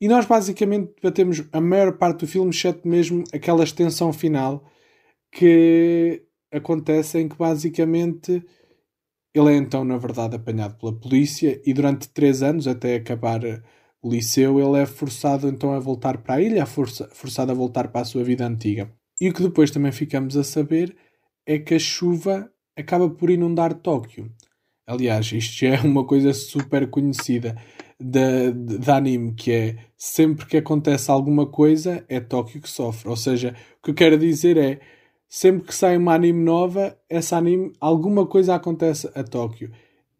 E 0.00 0.08
nós 0.08 0.24
basicamente 0.24 0.92
debatemos 1.02 1.42
a 1.52 1.60
maior 1.60 1.98
parte 1.98 2.20
do 2.20 2.26
filme, 2.26 2.50
exceto 2.50 2.88
mesmo 2.88 3.24
aquela 3.34 3.64
extensão 3.64 4.12
final 4.12 4.64
que 5.32 6.22
acontece 6.52 7.18
em 7.18 7.28
que 7.28 7.36
basicamente 7.36 8.42
ele 9.34 9.52
é 9.52 9.56
então, 9.56 9.84
na 9.84 9.96
verdade, 9.96 10.36
apanhado 10.36 10.76
pela 10.78 10.98
polícia 10.98 11.60
e 11.64 11.72
durante 11.72 12.08
três 12.08 12.42
anos, 12.42 12.66
até 12.66 12.96
acabar 12.96 13.40
o 14.02 14.10
liceu, 14.10 14.58
ele 14.58 14.82
é 14.82 14.86
forçado 14.86 15.48
então 15.48 15.72
a 15.72 15.78
voltar 15.78 16.18
para 16.18 16.34
a 16.34 16.40
ilha, 16.40 16.64
forçado 16.66 17.52
a 17.52 17.54
voltar 17.54 17.88
para 17.88 18.00
a 18.00 18.04
sua 18.04 18.24
vida 18.24 18.46
antiga. 18.46 18.90
E 19.20 19.28
o 19.28 19.34
que 19.34 19.42
depois 19.42 19.70
também 19.70 19.92
ficamos 19.92 20.36
a 20.36 20.42
saber 20.42 20.96
é 21.46 21.58
que 21.58 21.74
a 21.74 21.78
chuva 21.78 22.50
acaba 22.76 23.10
por 23.10 23.30
inundar 23.30 23.74
Tóquio. 23.74 24.32
Aliás, 24.90 25.30
isto 25.30 25.54
já 25.54 25.76
é 25.76 25.80
uma 25.82 26.04
coisa 26.04 26.32
super 26.32 26.90
conhecida 26.90 27.56
da, 27.98 28.50
da 28.50 28.96
anime, 28.96 29.32
que 29.34 29.52
é 29.52 29.76
sempre 29.96 30.46
que 30.46 30.56
acontece 30.56 31.12
alguma 31.12 31.46
coisa, 31.46 32.04
é 32.08 32.18
Tóquio 32.18 32.60
que 32.60 32.68
sofre. 32.68 33.08
Ou 33.08 33.14
seja, 33.14 33.54
o 33.78 33.84
que 33.84 33.90
eu 33.92 33.94
quero 33.94 34.18
dizer 34.18 34.56
é 34.56 34.80
sempre 35.28 35.68
que 35.68 35.74
sai 35.76 35.96
uma 35.96 36.14
anime 36.14 36.42
nova, 36.42 36.98
essa 37.08 37.36
anime, 37.36 37.72
alguma 37.80 38.26
coisa 38.26 38.56
acontece 38.56 39.08
a 39.14 39.22
Tóquio. 39.22 39.70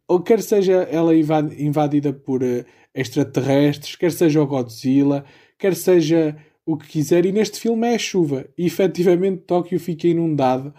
Ou 0.06 0.20
quer 0.20 0.40
seja 0.40 0.86
ela 0.88 1.16
invadida 1.16 2.12
por 2.12 2.40
uh, 2.40 2.64
extraterrestres, 2.94 3.96
quer 3.96 4.12
seja 4.12 4.40
o 4.40 4.46
Godzilla, 4.46 5.24
quer 5.58 5.74
seja 5.74 6.36
o 6.64 6.76
que 6.76 6.86
quiser, 6.86 7.26
e 7.26 7.32
neste 7.32 7.58
filme 7.58 7.88
é 7.88 7.96
a 7.96 7.98
chuva. 7.98 8.46
E 8.56 8.66
efetivamente 8.66 9.42
Tóquio 9.48 9.80
fica 9.80 10.06
inundado 10.06 10.72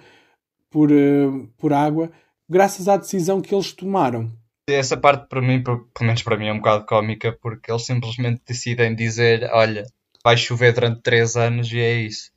por, 0.69 0.89
uh, 0.89 1.49
por 1.57 1.73
água 1.73 2.09
graças 2.51 2.89
à 2.89 2.97
decisão 2.97 3.41
que 3.41 3.55
eles 3.55 3.71
tomaram. 3.71 4.29
Essa 4.69 4.97
parte, 4.97 5.27
para 5.27 5.41
mim, 5.41 5.63
pelo 5.63 5.87
menos 6.01 6.21
para 6.21 6.37
mim, 6.37 6.47
é 6.47 6.53
um 6.53 6.57
bocado 6.57 6.85
cómica, 6.85 7.31
porque 7.41 7.71
eles 7.71 7.85
simplesmente 7.85 8.41
decidem 8.45 8.93
dizer: 8.93 9.49
Olha, 9.53 9.85
vai 10.23 10.35
chover 10.35 10.73
durante 10.73 11.01
3 11.01 11.35
anos 11.37 11.71
e 11.71 11.79
é 11.79 11.93
isso. 11.93 12.31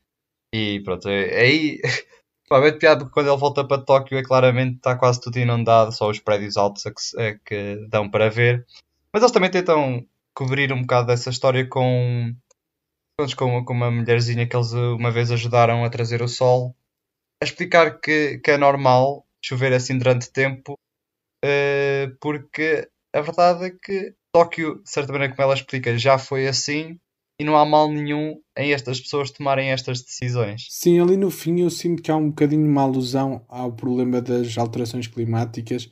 E 0.55 0.81
pronto, 0.85 1.09
é, 1.09 1.31
é 1.31 1.41
aí. 1.41 1.81
Provavelmente 2.47 2.79
piada 2.79 3.01
porque 3.01 3.15
quando 3.15 3.29
ele 3.29 3.39
volta 3.39 3.67
para 3.67 3.83
Tóquio 3.83 4.19
é 4.19 4.23
claramente 4.23 4.77
está 4.77 4.95
quase 4.97 5.21
tudo 5.21 5.39
inundado, 5.39 5.91
só 5.93 6.11
os 6.11 6.21
prédios 6.21 6.59
altos 6.59 6.85
é 6.85 6.91
que, 6.93 7.21
é 7.21 7.39
que 7.45 7.89
dão 7.89 8.09
para 8.09 8.29
ver. 8.31 8.67
Mas 9.13 9.23
eles 9.23 9.33
também 9.33 9.51
tentam 9.51 10.07
cobrir 10.35 10.73
um 10.73 10.83
bocado 10.83 11.07
dessa 11.07 11.31
história 11.31 11.67
com, 11.67 12.35
com, 13.37 13.65
com 13.65 13.73
uma 13.73 13.91
mulherzinha 13.91 14.47
que 14.47 14.55
eles 14.55 14.73
uma 14.73 15.11
vez 15.11 15.31
ajudaram 15.31 15.85
a 15.85 15.91
trazer 15.91 16.21
o 16.23 16.29
sol, 16.29 16.77
a 17.43 17.47
explicar 17.47 17.99
que, 17.99 18.39
que 18.39 18.51
é 18.51 18.59
normal 18.59 19.25
chover 19.45 19.75
assim 19.75 19.99
durante 19.99 20.33
tempo, 20.33 20.79
uh, 21.45 22.17
porque 22.21 22.89
a 23.15 23.21
verdade 23.21 23.67
é 23.67 23.71
que 23.71 24.15
Tóquio, 24.33 24.83
de 24.83 24.91
certa 24.91 25.13
maneira, 25.13 25.35
como 25.35 25.45
ela 25.45 25.55
explica, 25.55 25.97
já 25.99 26.19
foi 26.19 26.49
assim 26.49 26.99
e 27.39 27.45
não 27.45 27.57
há 27.57 27.65
mal 27.65 27.91
nenhum 27.91 28.41
em 28.57 28.73
estas 28.73 29.01
pessoas 29.01 29.31
tomarem 29.31 29.71
estas 29.71 30.03
decisões. 30.03 30.67
Sim, 30.71 30.99
ali 31.01 31.17
no 31.17 31.31
fim 31.31 31.61
eu 31.61 31.71
sinto 31.71 32.03
que 32.03 32.11
há 32.11 32.17
um 32.17 32.31
bocadinho 32.31 32.67
uma 32.67 32.83
alusão 32.83 33.45
ao 33.49 33.73
problema 33.73 34.21
das 34.21 34.57
alterações 34.57 35.07
climáticas. 35.07 35.91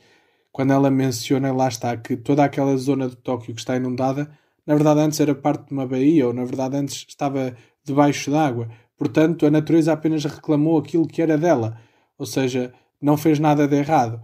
Quando 0.50 0.72
ela 0.72 0.90
menciona, 0.90 1.53
lá 1.53 1.68
está, 1.68 1.96
que 1.96 2.16
toda 2.16 2.44
aquela 2.44 2.76
zona 2.76 3.09
de 3.09 3.16
Tóquio 3.16 3.55
que 3.55 3.61
está 3.61 3.76
inundada, 3.76 4.30
na 4.66 4.74
verdade 4.74 5.00
antes 5.00 5.20
era 5.20 5.34
parte 5.34 5.66
de 5.68 5.72
uma 5.72 5.86
baía, 5.86 6.26
ou 6.26 6.32
na 6.32 6.44
verdade 6.44 6.76
antes 6.76 7.05
estava 7.09 7.57
debaixo 7.84 8.30
d'água. 8.30 8.68
Portanto, 8.96 9.46
a 9.46 9.50
natureza 9.50 9.92
apenas 9.92 10.24
reclamou 10.24 10.78
aquilo 10.78 11.07
que 11.07 11.20
era 11.20 11.36
dela. 11.36 11.78
Ou 12.18 12.26
seja, 12.26 12.72
não 13.03 13.16
fez 13.16 13.38
nada 13.38 13.66
de 13.66 13.76
errado. 13.76 14.22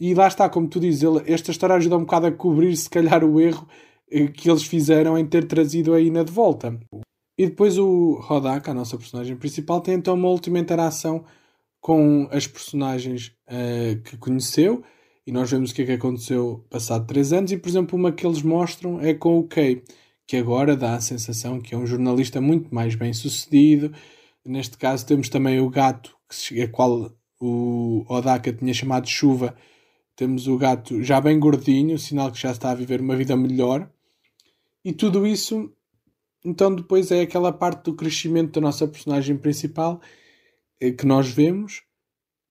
E 0.00 0.14
lá 0.14 0.28
está, 0.28 0.48
como 0.48 0.68
tu 0.68 0.78
dizes, 0.78 1.02
ele, 1.02 1.22
esta 1.26 1.50
história 1.50 1.74
ajuda 1.74 1.96
um 1.96 2.00
bocado 2.00 2.26
a 2.26 2.32
cobrir, 2.32 2.76
se 2.76 2.88
calhar, 2.88 3.24
o 3.24 3.40
erro 3.40 3.66
eh, 4.10 4.28
que 4.28 4.48
eles 4.48 4.62
fizeram 4.64 5.18
em 5.18 5.26
ter 5.26 5.46
trazido 5.46 5.94
a 5.94 6.00
Ina 6.00 6.24
de 6.24 6.30
volta. 6.32 6.78
E 7.36 7.46
depois 7.46 7.78
o 7.78 8.18
Rodaka, 8.20 8.70
a 8.70 8.74
nossa 8.74 8.96
personagem 8.96 9.36
principal, 9.36 9.80
tem 9.80 9.94
então 9.94 10.14
uma 10.14 10.28
última 10.28 10.58
interação 10.58 11.24
com 11.80 12.28
as 12.30 12.46
personagens 12.46 13.32
uh, 13.48 14.00
que 14.02 14.16
conheceu 14.16 14.82
e 15.28 15.30
nós 15.30 15.50
vemos 15.50 15.70
o 15.70 15.74
que 15.74 15.82
é 15.82 15.84
que 15.84 15.92
aconteceu 15.92 16.64
passado 16.70 17.06
três 17.06 17.34
anos 17.34 17.52
e, 17.52 17.58
por 17.58 17.68
exemplo, 17.68 17.98
uma 17.98 18.10
que 18.10 18.26
eles 18.26 18.40
mostram 18.40 18.98
é 18.98 19.12
com 19.12 19.38
o 19.38 19.46
Kay, 19.46 19.82
que 20.26 20.38
agora 20.38 20.74
dá 20.74 20.94
a 20.94 21.00
sensação 21.02 21.60
que 21.60 21.74
é 21.74 21.78
um 21.78 21.86
jornalista 21.86 22.40
muito 22.40 22.74
mais 22.74 22.94
bem 22.94 23.12
sucedido. 23.12 23.92
Neste 24.42 24.78
caso 24.78 25.04
temos 25.04 25.28
também 25.28 25.60
o 25.60 25.68
gato, 25.68 26.16
que, 26.28 26.62
a 26.62 26.68
qual 26.68 27.12
o 27.40 28.04
Odaka 28.08 28.52
tinha 28.52 28.74
chamado 28.74 29.04
de 29.04 29.10
chuva. 29.10 29.56
Temos 30.16 30.46
o 30.48 30.56
gato 30.56 31.02
já 31.02 31.20
bem 31.20 31.38
gordinho, 31.38 31.98
sinal 31.98 32.32
que 32.32 32.40
já 32.40 32.50
está 32.50 32.70
a 32.70 32.74
viver 32.74 33.00
uma 33.00 33.16
vida 33.16 33.36
melhor. 33.36 33.90
E 34.84 34.92
tudo 34.92 35.26
isso, 35.26 35.72
então, 36.44 36.74
depois 36.74 37.10
é 37.10 37.22
aquela 37.22 37.52
parte 37.52 37.84
do 37.84 37.94
crescimento 37.94 38.52
da 38.52 38.60
nossa 38.60 38.86
personagem 38.86 39.36
principal 39.36 40.00
eh, 40.80 40.92
que 40.92 41.06
nós 41.06 41.28
vemos. 41.28 41.82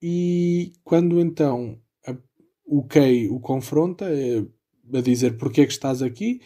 E 0.00 0.72
quando 0.84 1.20
então 1.20 1.80
a, 2.06 2.16
o 2.64 2.84
Kay 2.86 3.28
o 3.28 3.40
confronta, 3.40 4.06
é, 4.06 4.44
a 4.96 5.00
dizer 5.00 5.36
porque 5.36 5.62
é 5.62 5.66
que 5.66 5.72
estás 5.72 6.02
aqui, 6.02 6.40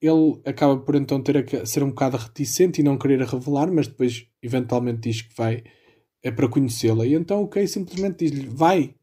ele 0.00 0.40
acaba 0.44 0.78
por 0.78 0.94
então 0.94 1.22
ter 1.22 1.36
a 1.38 1.66
ser 1.66 1.82
um 1.82 1.90
bocado 1.90 2.16
reticente 2.16 2.80
e 2.80 2.84
não 2.84 2.98
querer 2.98 3.20
revelar, 3.22 3.70
mas 3.70 3.86
depois 3.86 4.26
eventualmente 4.42 5.08
diz 5.08 5.22
que 5.22 5.34
vai 5.36 5.62
é 6.26 6.30
para 6.32 6.48
conhecê-la. 6.48 7.06
E 7.06 7.14
então 7.14 7.42
o 7.42 7.48
Kay 7.48 7.66
simplesmente 7.68 8.24
diz-lhe: 8.24 8.48
vai, 8.48 8.94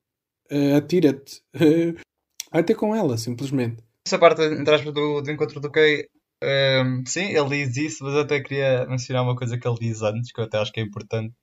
uh, 0.51 0.75
atira-te, 0.77 1.41
uh, 1.55 1.97
vai 2.51 2.63
ter 2.63 2.75
com 2.75 2.95
ela, 2.95 3.17
simplesmente. 3.17 3.81
Essa 4.05 4.19
parte, 4.19 4.41
entre 4.41 4.75
aspas, 4.75 4.93
do, 4.93 5.21
do 5.21 5.31
encontro 5.31 5.61
do 5.61 5.71
Kay, 5.71 6.09
um, 6.43 6.47
ehm, 6.47 7.03
sim, 7.05 7.29
ele 7.33 7.65
diz 7.65 7.77
isso, 7.77 8.03
mas 8.03 8.13
eu 8.13 8.21
até 8.21 8.41
queria 8.41 8.85
mencionar 8.85 9.23
uma 9.23 9.35
coisa 9.35 9.57
que 9.57 9.65
ele 9.65 9.79
diz 9.79 10.01
antes, 10.01 10.31
que 10.31 10.41
eu 10.41 10.43
até 10.43 10.57
acho 10.57 10.73
que 10.73 10.81
é 10.81 10.83
importante. 10.83 11.33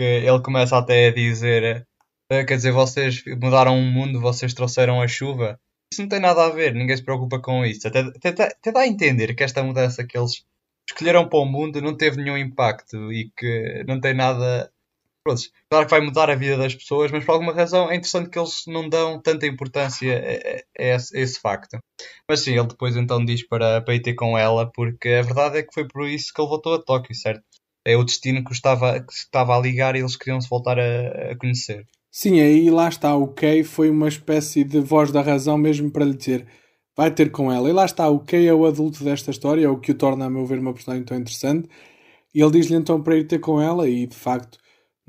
Que 0.00 0.06
ele 0.06 0.42
começa 0.42 0.78
até 0.78 1.08
a 1.08 1.12
dizer: 1.12 1.86
uh, 2.32 2.46
quer 2.46 2.56
dizer, 2.56 2.72
vocês 2.72 3.22
mudaram 3.40 3.78
o 3.78 3.82
mundo, 3.82 4.20
vocês 4.20 4.54
trouxeram 4.54 5.02
a 5.02 5.08
chuva. 5.08 5.60
Isso 5.92 6.02
não 6.02 6.08
tem 6.08 6.20
nada 6.20 6.46
a 6.46 6.50
ver, 6.50 6.72
ninguém 6.72 6.96
se 6.96 7.04
preocupa 7.04 7.40
com 7.40 7.64
isso. 7.66 7.86
Até, 7.88 8.00
até, 8.00 8.44
até 8.44 8.72
dá 8.72 8.80
a 8.80 8.86
entender 8.86 9.34
que 9.34 9.42
esta 9.42 9.62
mudança 9.62 10.06
que 10.06 10.16
eles 10.16 10.44
escolheram 10.88 11.28
para 11.28 11.40
o 11.40 11.44
mundo 11.44 11.82
não 11.82 11.96
teve 11.96 12.22
nenhum 12.22 12.38
impacto 12.38 13.12
e 13.12 13.30
que 13.36 13.84
não 13.86 14.00
tem 14.00 14.14
nada 14.14 14.72
pronto, 15.24 15.42
claro 15.70 15.86
que 15.86 15.90
vai 15.90 16.00
mudar 16.00 16.30
a 16.30 16.34
vida 16.34 16.56
das 16.56 16.74
pessoas, 16.74 17.10
mas 17.10 17.24
por 17.24 17.32
alguma 17.32 17.52
razão 17.52 17.90
é 17.90 17.96
interessante 17.96 18.30
que 18.30 18.38
eles 18.38 18.62
não 18.66 18.88
dão 18.88 19.20
tanta 19.20 19.46
importância 19.46 20.16
a, 20.18 20.82
a, 20.82 20.84
esse, 20.94 21.16
a 21.16 21.20
esse, 21.20 21.40
facto. 21.40 21.78
Mas 22.28 22.40
sim, 22.40 22.52
ele 22.52 22.68
depois 22.68 22.96
então 22.96 23.24
diz 23.24 23.46
para, 23.46 23.80
para 23.82 23.94
ir 23.94 24.00
ter 24.00 24.14
com 24.14 24.36
ela, 24.36 24.70
porque 24.70 25.08
a 25.08 25.22
verdade 25.22 25.58
é 25.58 25.62
que 25.62 25.74
foi 25.74 25.86
por 25.86 26.08
isso 26.08 26.32
que 26.34 26.40
ele 26.40 26.48
voltou 26.48 26.74
a 26.74 26.82
Tóquio, 26.82 27.14
certo? 27.14 27.42
É 27.86 27.96
o 27.96 28.04
destino 28.04 28.44
que 28.44 28.52
estava, 28.52 29.00
que 29.00 29.12
estava 29.12 29.56
a 29.56 29.60
ligar 29.60 29.96
e 29.96 30.00
eles 30.00 30.16
queriam 30.16 30.40
se 30.40 30.48
voltar 30.48 30.78
a, 30.78 31.36
conhecer. 31.38 31.86
Sim, 32.10 32.40
aí 32.40 32.70
lá 32.70 32.88
está, 32.88 33.14
o 33.16 33.28
Kay 33.28 33.62
foi 33.62 33.88
uma 33.88 34.08
espécie 34.08 34.64
de 34.64 34.80
voz 34.80 35.12
da 35.12 35.22
razão 35.22 35.56
mesmo 35.56 35.90
para 35.90 36.04
lhe 36.04 36.14
dizer 36.14 36.46
vai 36.96 37.10
ter 37.10 37.30
com 37.30 37.50
ela. 37.50 37.68
E 37.68 37.72
lá 37.72 37.86
está, 37.86 38.08
o 38.10 38.20
Kay 38.20 38.46
é 38.46 38.52
o 38.52 38.66
adulto 38.66 39.02
desta 39.02 39.30
história, 39.30 39.64
é 39.64 39.68
o 39.68 39.78
que 39.78 39.92
o 39.92 39.94
torna, 39.94 40.26
a 40.26 40.30
meu 40.30 40.44
ver, 40.44 40.58
uma 40.58 40.74
personagem 40.74 41.04
tão 41.04 41.16
interessante. 41.16 41.66
E 42.34 42.42
ele 42.42 42.50
diz-lhe 42.52 42.76
então 42.76 43.02
para 43.02 43.16
ir 43.16 43.26
ter 43.26 43.38
com 43.38 43.60
ela, 43.60 43.88
e 43.88 44.06
de 44.06 44.16
facto 44.16 44.58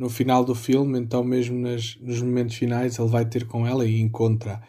no 0.01 0.09
final 0.09 0.43
do 0.43 0.55
filme, 0.55 0.99
então 0.99 1.23
mesmo 1.23 1.59
nas, 1.59 1.95
nos 2.01 2.19
momentos 2.23 2.55
finais 2.55 2.97
ele 2.97 3.07
vai 3.07 3.23
ter 3.23 3.45
com 3.45 3.67
ela 3.67 3.85
e 3.85 4.01
encontra. 4.01 4.59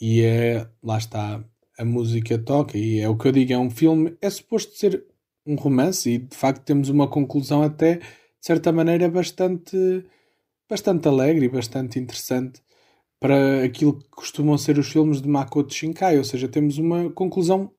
E 0.00 0.22
é, 0.22 0.68
lá 0.82 0.98
está, 0.98 1.44
a 1.78 1.84
música 1.84 2.36
toca 2.36 2.76
e 2.76 2.98
é 2.98 3.08
o 3.08 3.16
que 3.16 3.28
eu 3.28 3.32
digo, 3.32 3.52
é 3.52 3.58
um 3.58 3.70
filme, 3.70 4.16
é 4.20 4.28
suposto 4.28 4.76
ser 4.76 5.04
um 5.46 5.54
romance 5.54 6.10
e 6.10 6.18
de 6.18 6.36
facto 6.36 6.64
temos 6.64 6.88
uma 6.88 7.06
conclusão 7.06 7.62
até 7.62 7.98
de 7.98 8.04
certa 8.40 8.72
maneira 8.72 9.08
bastante 9.08 10.04
bastante 10.68 11.06
alegre 11.06 11.46
e 11.46 11.48
bastante 11.48 12.00
interessante 12.00 12.60
para 13.20 13.62
aquilo 13.62 13.96
que 13.96 14.08
costumam 14.10 14.58
ser 14.58 14.78
os 14.78 14.88
filmes 14.88 15.22
de 15.22 15.28
Makoto 15.28 15.72
Shinkai, 15.72 16.18
ou 16.18 16.24
seja, 16.24 16.48
temos 16.48 16.76
uma 16.76 17.08
conclusão 17.10 17.70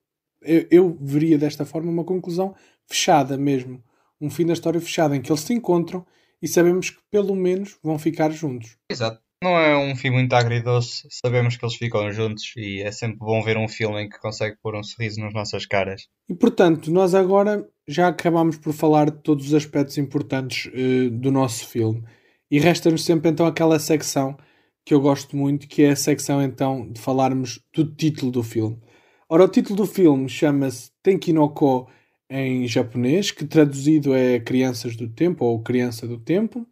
eu, 0.41 0.65
eu 0.71 0.97
veria 1.01 1.37
desta 1.37 1.65
forma 1.65 1.91
uma 1.91 2.05
conclusão 2.05 2.55
fechada 2.85 3.37
mesmo, 3.37 3.83
um 4.21 4.29
fim 4.29 4.45
da 4.45 4.53
história 4.53 4.79
fechada 4.79 5.17
em 5.17 5.21
que 5.21 5.29
eles 5.29 5.41
se 5.41 5.53
encontram 5.53 6.05
e 6.41 6.47
sabemos 6.47 6.89
que 6.89 6.99
pelo 7.11 7.35
menos 7.35 7.77
vão 7.83 7.97
ficar 7.97 8.31
juntos. 8.31 8.77
Exato. 8.91 9.21
Não 9.43 9.51
é 9.51 9.77
um 9.77 9.95
fim 9.95 10.09
muito 10.09 10.33
agridoce, 10.33 11.07
sabemos 11.11 11.55
que 11.55 11.63
eles 11.63 11.75
ficam 11.75 12.11
juntos 12.11 12.53
e 12.57 12.81
é 12.81 12.91
sempre 12.91 13.19
bom 13.19 13.43
ver 13.43 13.55
um 13.55 13.67
filme 13.67 14.01
em 14.01 14.09
que 14.09 14.19
consegue 14.19 14.57
pôr 14.63 14.75
um 14.75 14.81
sorriso 14.81 15.19
nas 15.19 15.31
nossas 15.31 15.65
caras. 15.67 16.07
E 16.27 16.33
portanto, 16.33 16.91
nós 16.91 17.13
agora 17.13 17.67
já 17.87 18.07
acabamos 18.07 18.57
por 18.57 18.73
falar 18.73 19.11
de 19.11 19.21
todos 19.21 19.47
os 19.47 19.53
aspectos 19.53 19.97
importantes 19.99 20.65
uh, 20.73 21.11
do 21.11 21.31
nosso 21.31 21.67
filme 21.67 22.03
e 22.49 22.59
resta-nos 22.59 23.05
sempre 23.05 23.29
então 23.29 23.45
aquela 23.45 23.77
secção 23.77 24.35
que 24.83 24.93
eu 24.93 25.01
gosto 25.01 25.37
muito, 25.37 25.67
que 25.67 25.83
é 25.83 25.91
a 25.91 25.95
secção 25.95 26.41
então 26.41 26.89
de 26.89 26.99
falarmos 26.99 27.59
do 27.75 27.85
título 27.85 28.31
do 28.31 28.41
filme. 28.41 28.81
Ora, 29.29 29.43
o 29.43 29.47
título 29.49 29.75
do 29.75 29.85
filme 29.85 30.29
chama-se 30.29 30.89
Tenkinoko 31.03 31.89
em 32.29 32.67
japonês, 32.67 33.31
que 33.31 33.45
traduzido 33.45 34.13
é 34.13 34.39
Crianças 34.39 34.95
do 34.95 35.07
Tempo 35.07 35.45
ou 35.45 35.63
Criança 35.63 36.07
do 36.07 36.19
Tempo, 36.19 36.67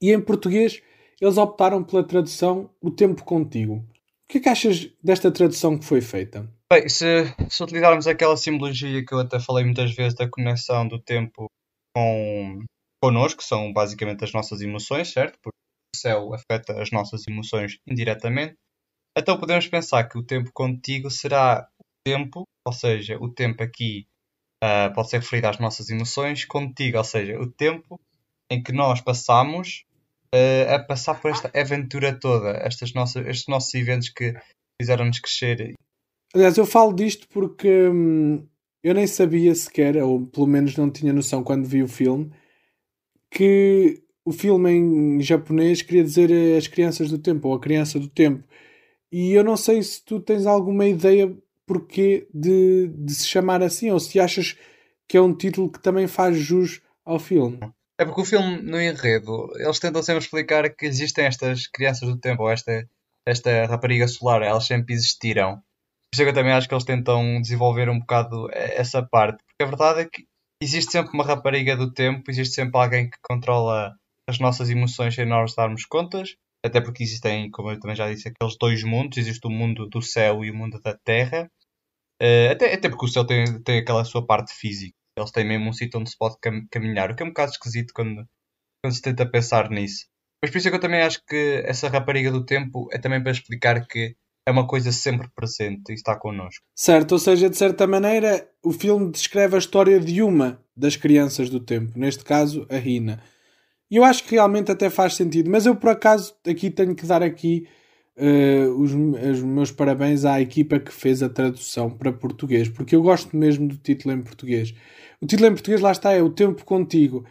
e 0.00 0.12
em 0.12 0.20
português 0.20 0.82
eles 1.20 1.36
optaram 1.36 1.82
pela 1.82 2.06
tradução 2.06 2.70
O 2.80 2.90
Tempo 2.90 3.24
Contigo. 3.24 3.74
O 3.74 3.84
que 4.30 4.38
é 4.38 4.40
que 4.40 4.48
achas 4.48 4.90
desta 5.02 5.30
tradução 5.30 5.78
que 5.78 5.84
foi 5.84 6.00
feita? 6.00 6.48
Bem, 6.70 6.88
se, 6.88 7.24
se 7.48 7.62
utilizarmos 7.62 8.06
aquela 8.06 8.36
simbologia 8.36 9.04
que 9.04 9.12
eu 9.12 9.20
até 9.20 9.40
falei 9.40 9.64
muitas 9.64 9.94
vezes 9.94 10.14
da 10.14 10.28
conexão 10.28 10.86
do 10.86 11.00
tempo 11.00 11.46
com 11.96 12.62
connosco, 13.02 13.38
que 13.38 13.44
são 13.44 13.72
basicamente 13.72 14.24
as 14.24 14.32
nossas 14.32 14.60
emoções, 14.60 15.12
certo? 15.12 15.38
Porque 15.42 15.56
o 15.94 15.98
céu 15.98 16.34
afeta 16.34 16.80
as 16.80 16.90
nossas 16.90 17.26
emoções 17.26 17.78
indiretamente. 17.86 18.54
Então 19.16 19.38
podemos 19.38 19.66
pensar 19.66 20.04
que 20.04 20.18
o 20.18 20.22
tempo 20.22 20.50
contigo 20.52 21.10
será 21.10 21.66
o 21.80 21.84
tempo, 22.04 22.42
ou 22.66 22.72
seja, 22.72 23.16
o 23.18 23.32
tempo 23.32 23.62
aqui 23.62 24.06
uh, 24.62 24.92
pode 24.94 25.10
ser 25.10 25.20
referido 25.20 25.48
às 25.48 25.58
nossas 25.58 25.90
emoções, 25.90 26.44
contigo, 26.44 26.98
ou 26.98 27.04
seja, 27.04 27.38
o 27.38 27.46
tempo 27.46 28.00
em 28.50 28.62
que 28.62 28.72
nós 28.72 29.00
passamos 29.00 29.84
uh, 30.34 30.74
a 30.74 30.78
passar 30.78 31.20
por 31.20 31.30
esta 31.30 31.50
aventura 31.58 32.18
toda, 32.18 32.50
estas 32.50 32.92
nossas, 32.92 33.26
estes 33.26 33.48
nossos 33.48 33.72
eventos 33.74 34.08
que 34.08 34.34
fizeram-nos 34.80 35.18
crescer. 35.18 35.74
Aliás, 36.34 36.56
eu 36.56 36.66
falo 36.66 36.92
disto 36.92 37.26
porque 37.28 37.88
hum, 37.88 38.46
eu 38.82 38.94
nem 38.94 39.06
sabia 39.06 39.54
sequer, 39.54 39.96
ou 40.02 40.26
pelo 40.26 40.46
menos 40.46 40.76
não 40.76 40.90
tinha 40.90 41.12
noção 41.12 41.42
quando 41.42 41.66
vi 41.66 41.82
o 41.82 41.88
filme, 41.88 42.30
que 43.30 44.02
o 44.24 44.32
filme 44.32 44.70
em 44.70 45.20
japonês 45.22 45.82
queria 45.82 46.04
dizer 46.04 46.56
as 46.56 46.66
crianças 46.66 47.10
do 47.10 47.18
tempo, 47.18 47.48
ou 47.48 47.54
a 47.54 47.60
criança 47.60 47.98
do 47.98 48.08
tempo. 48.08 48.44
E 49.10 49.32
eu 49.32 49.42
não 49.42 49.56
sei 49.56 49.82
se 49.82 50.04
tu 50.04 50.20
tens 50.20 50.44
alguma 50.44 50.86
ideia 50.86 51.34
porquê 51.68 52.26
de, 52.34 52.88
de 52.88 53.14
se 53.14 53.28
chamar 53.28 53.62
assim, 53.62 53.90
ou 53.90 54.00
se 54.00 54.18
achas 54.18 54.56
que 55.06 55.16
é 55.16 55.20
um 55.20 55.34
título 55.34 55.70
que 55.70 55.80
também 55.80 56.08
faz 56.08 56.36
jus 56.36 56.80
ao 57.04 57.18
filme. 57.18 57.60
É 58.00 58.04
porque 58.04 58.22
o 58.22 58.24
filme, 58.24 58.62
no 58.62 58.80
enredo, 58.80 59.50
eles 59.56 59.78
tentam 59.78 60.02
sempre 60.02 60.22
explicar 60.22 60.68
que 60.74 60.86
existem 60.86 61.26
estas 61.26 61.66
crianças 61.66 62.08
do 62.08 62.18
tempo, 62.18 62.42
ou 62.44 62.50
esta, 62.50 62.88
esta 63.26 63.66
rapariga 63.66 64.08
solar, 64.08 64.42
elas 64.42 64.66
sempre 64.66 64.94
existiram. 64.94 65.56
Por 65.56 66.14
isso 66.14 66.22
é 66.22 66.24
que 66.24 66.30
eu 66.30 66.34
também 66.34 66.52
acho 66.52 66.68
que 66.68 66.74
eles 66.74 66.84
tentam 66.84 67.40
desenvolver 67.40 67.88
um 67.88 67.98
bocado 67.98 68.48
essa 68.52 69.02
parte. 69.02 69.42
Porque 69.44 69.62
a 69.62 69.66
verdade 69.66 70.00
é 70.00 70.04
que 70.04 70.24
existe 70.62 70.92
sempre 70.92 71.12
uma 71.12 71.24
rapariga 71.24 71.76
do 71.76 71.92
tempo, 71.92 72.30
existe 72.30 72.54
sempre 72.54 72.80
alguém 72.80 73.10
que 73.10 73.18
controla 73.22 73.94
as 74.28 74.38
nossas 74.38 74.70
emoções 74.70 75.14
sem 75.14 75.26
nós 75.26 75.54
darmos 75.54 75.84
contas. 75.84 76.34
Até 76.64 76.80
porque 76.80 77.02
existem, 77.02 77.50
como 77.50 77.70
eu 77.70 77.78
também 77.78 77.96
já 77.96 78.10
disse, 78.10 78.28
aqueles 78.28 78.56
dois 78.58 78.82
mundos: 78.82 79.18
existe 79.18 79.46
o 79.46 79.50
mundo 79.50 79.86
do 79.88 80.02
céu 80.02 80.44
e 80.44 80.50
o 80.50 80.54
mundo 80.54 80.80
da 80.80 80.96
terra. 81.04 81.50
Uh, 82.20 82.52
até, 82.52 82.74
até 82.74 82.88
porque 82.88 83.06
o 83.06 83.08
céu 83.08 83.24
tem, 83.24 83.62
tem 83.62 83.78
aquela 83.78 84.04
sua 84.04 84.26
parte 84.26 84.52
física. 84.52 84.94
Eles 85.16 85.30
têm 85.30 85.46
mesmo 85.46 85.68
um 85.68 85.72
sítio 85.72 86.00
onde 86.00 86.10
se 86.10 86.18
pode 86.18 86.36
cam 86.40 86.66
caminhar, 86.70 87.10
o 87.10 87.16
que 87.16 87.22
é 87.22 87.26
um 87.26 87.30
bocado 87.30 87.50
esquisito 87.50 87.92
quando, 87.94 88.24
quando 88.82 88.94
se 88.94 89.02
tenta 89.02 89.28
pensar 89.28 89.70
nisso. 89.70 90.06
Mas 90.42 90.50
por 90.50 90.58
isso 90.58 90.68
é 90.68 90.70
que 90.70 90.76
eu 90.76 90.80
também 90.80 91.02
acho 91.02 91.20
que 91.26 91.62
essa 91.64 91.88
rapariga 91.88 92.30
do 92.30 92.44
tempo 92.44 92.88
é 92.92 92.98
também 92.98 93.20
para 93.20 93.32
explicar 93.32 93.86
que 93.86 94.14
é 94.46 94.50
uma 94.50 94.66
coisa 94.66 94.90
sempre 94.92 95.28
presente 95.34 95.90
e 95.90 95.94
está 95.94 96.16
connosco. 96.16 96.64
Certo, 96.74 97.12
ou 97.12 97.18
seja, 97.18 97.50
de 97.50 97.56
certa 97.56 97.86
maneira, 97.86 98.48
o 98.64 98.72
filme 98.72 99.10
descreve 99.10 99.56
a 99.56 99.58
história 99.58 100.00
de 100.00 100.22
uma 100.22 100.62
das 100.74 100.96
crianças 100.96 101.50
do 101.50 101.60
tempo, 101.60 101.98
neste 101.98 102.24
caso, 102.24 102.66
a 102.70 102.76
Rina. 102.76 103.22
E 103.90 103.96
eu 103.96 104.04
acho 104.04 104.24
que 104.24 104.36
realmente 104.36 104.70
até 104.70 104.88
faz 104.88 105.14
sentido, 105.14 105.50
mas 105.50 105.66
eu 105.66 105.74
por 105.76 105.90
acaso 105.90 106.34
aqui 106.46 106.70
tenho 106.70 106.94
que 106.94 107.04
dar 107.04 107.22
aqui 107.22 107.68
uh, 108.18 108.70
os, 108.80 108.92
os, 108.92 109.42
meus 109.42 109.70
parabéns 109.70 110.24
à 110.24 110.40
equipa 110.40 110.78
que 110.78 110.92
fez 110.92 111.22
a 111.22 111.28
tradução 111.28 111.90
para 111.90 112.12
português, 112.12 112.68
porque 112.68 112.94
eu 112.94 113.02
gosto 113.02 113.36
mesmo 113.36 113.68
do 113.68 113.76
título 113.76 114.14
em 114.14 114.22
português. 114.22 114.74
O 115.20 115.26
título 115.26 115.48
em 115.48 115.52
português, 115.52 115.80
lá 115.80 115.92
está, 115.92 116.12
é 116.12 116.22
O 116.22 116.30
Tempo 116.30 116.64
Contigo. 116.64 117.24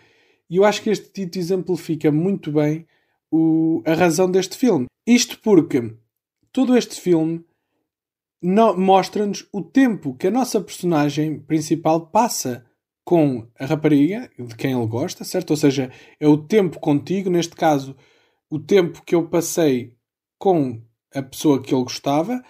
E 0.50 0.58
eu 0.58 0.66
acho 0.66 0.82
que 0.82 0.90
este 0.90 1.12
título 1.12 1.44
exemplifica 1.44 2.12
muito 2.12 2.52
bem 2.52 2.86
o, 3.32 3.82
a 3.86 3.94
razão 3.94 4.30
deste 4.30 4.58
filme. 4.58 4.86
Isto 5.06 5.40
porque 5.42 5.94
todo 6.52 6.78
este 6.78 7.00
filme 7.00 7.44
mostra-nos 8.42 9.48
o 9.52 9.62
tempo 9.62 10.16
que 10.16 10.28
a 10.28 10.32
nossa 10.32 10.62
personagem 10.62 11.40
principal 11.40 12.08
passa 12.08 12.66
com 13.04 13.48
a 13.58 13.66
rapariga 13.66 14.30
de 14.38 14.56
quem 14.56 14.74
ele 14.74 14.88
gosta, 14.88 15.24
certo? 15.24 15.52
Ou 15.52 15.58
seja, 15.58 15.92
é 16.20 16.28
o 16.28 16.38
tempo 16.38 16.80
contigo, 16.80 17.30
neste 17.30 17.56
caso, 17.56 17.96
o 18.50 18.60
tempo 18.60 19.02
que 19.06 19.16
eu 19.16 19.28
passei 19.28 19.97
com 20.38 20.82
a 21.14 21.22
pessoa 21.22 21.62
que 21.62 21.74
ele 21.74 21.84
gostava 21.84 22.44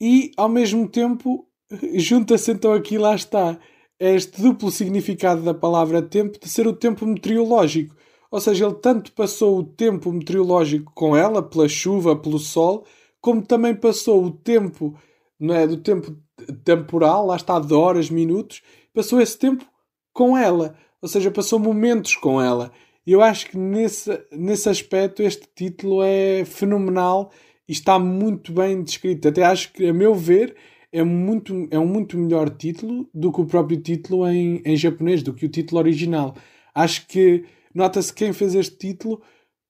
e 0.00 0.32
ao 0.36 0.48
mesmo 0.48 0.88
tempo 0.88 1.46
junta-se 1.94 2.52
então 2.52 2.72
aqui 2.72 2.98
lá 2.98 3.14
está 3.14 3.58
este 3.98 4.42
duplo 4.42 4.70
significado 4.70 5.42
da 5.42 5.54
palavra 5.54 6.02
tempo 6.02 6.38
de 6.38 6.48
ser 6.48 6.66
o 6.66 6.72
tempo 6.72 7.06
meteorológico. 7.06 7.94
Ou 8.30 8.40
seja, 8.40 8.66
ele 8.66 8.74
tanto 8.74 9.12
passou 9.12 9.58
o 9.58 9.64
tempo 9.64 10.12
meteorológico 10.12 10.92
com 10.94 11.16
ela, 11.16 11.42
pela 11.42 11.68
chuva, 11.68 12.16
pelo 12.16 12.38
sol, 12.38 12.84
como 13.20 13.40
também 13.40 13.74
passou 13.74 14.24
o 14.24 14.30
tempo, 14.30 14.98
não 15.38 15.54
é, 15.54 15.66
do 15.66 15.76
tempo 15.76 16.16
temporal, 16.64 17.26
lá 17.26 17.36
está 17.36 17.58
de 17.60 17.72
horas, 17.72 18.10
minutos, 18.10 18.60
passou 18.92 19.20
esse 19.20 19.38
tempo 19.38 19.64
com 20.12 20.36
ela. 20.36 20.76
Ou 21.00 21.08
seja, 21.08 21.30
passou 21.30 21.58
momentos 21.58 22.16
com 22.16 22.42
ela. 22.42 22.72
Eu 23.06 23.20
acho 23.20 23.50
que 23.50 23.58
nesse, 23.58 24.10
nesse 24.32 24.68
aspecto 24.68 25.22
este 25.22 25.46
título 25.54 26.02
é 26.02 26.44
fenomenal 26.44 27.30
e 27.68 27.72
está 27.72 27.98
muito 27.98 28.52
bem 28.52 28.82
descrito. 28.82 29.28
Até 29.28 29.42
acho 29.42 29.72
que, 29.72 29.86
a 29.86 29.92
meu 29.92 30.14
ver, 30.14 30.56
é, 30.90 31.02
muito, 31.02 31.68
é 31.70 31.78
um 31.78 31.86
muito 31.86 32.16
melhor 32.16 32.48
título 32.48 33.08
do 33.12 33.30
que 33.30 33.40
o 33.40 33.46
próprio 33.46 33.80
título 33.80 34.26
em, 34.26 34.62
em 34.64 34.76
japonês, 34.76 35.22
do 35.22 35.34
que 35.34 35.44
o 35.44 35.48
título 35.50 35.80
original. 35.80 36.34
Acho 36.74 37.06
que 37.06 37.44
nota-se 37.74 38.12
quem 38.12 38.32
fez 38.32 38.54
este 38.54 38.76
título 38.76 39.20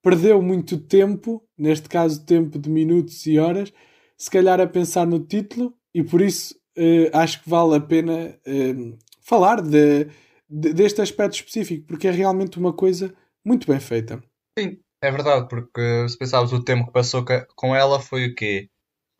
perdeu 0.02 0.40
muito 0.42 0.76
tempo, 0.76 1.42
neste 1.56 1.88
caso 1.88 2.24
tempo 2.24 2.58
de 2.58 2.68
minutos 2.68 3.26
e 3.26 3.38
horas, 3.38 3.72
se 4.18 4.30
calhar 4.30 4.60
a 4.60 4.66
pensar 4.66 5.06
no 5.06 5.18
título 5.18 5.74
e 5.94 6.02
por 6.02 6.20
isso 6.20 6.54
eh, 6.76 7.10
acho 7.12 7.42
que 7.42 7.48
vale 7.48 7.76
a 7.76 7.80
pena 7.80 8.38
eh, 8.46 8.74
falar 9.22 9.62
de, 9.62 10.06
de, 10.48 10.72
deste 10.74 11.00
aspecto 11.00 11.36
específico, 11.36 11.86
porque 11.86 12.06
é 12.06 12.10
realmente 12.10 12.58
uma 12.58 12.72
coisa 12.72 13.14
muito 13.44 13.66
bem 13.66 13.80
feita. 13.80 14.22
Sim, 14.58 14.78
é 15.02 15.10
verdade, 15.10 15.48
porque 15.48 16.08
se 16.08 16.16
pensarmos 16.16 16.52
o 16.52 16.62
tempo 16.62 16.86
que 16.86 16.92
passou 16.92 17.24
com 17.54 17.74
ela 17.74 18.00
foi 18.00 18.26
o 18.26 18.34
quê? 18.34 18.68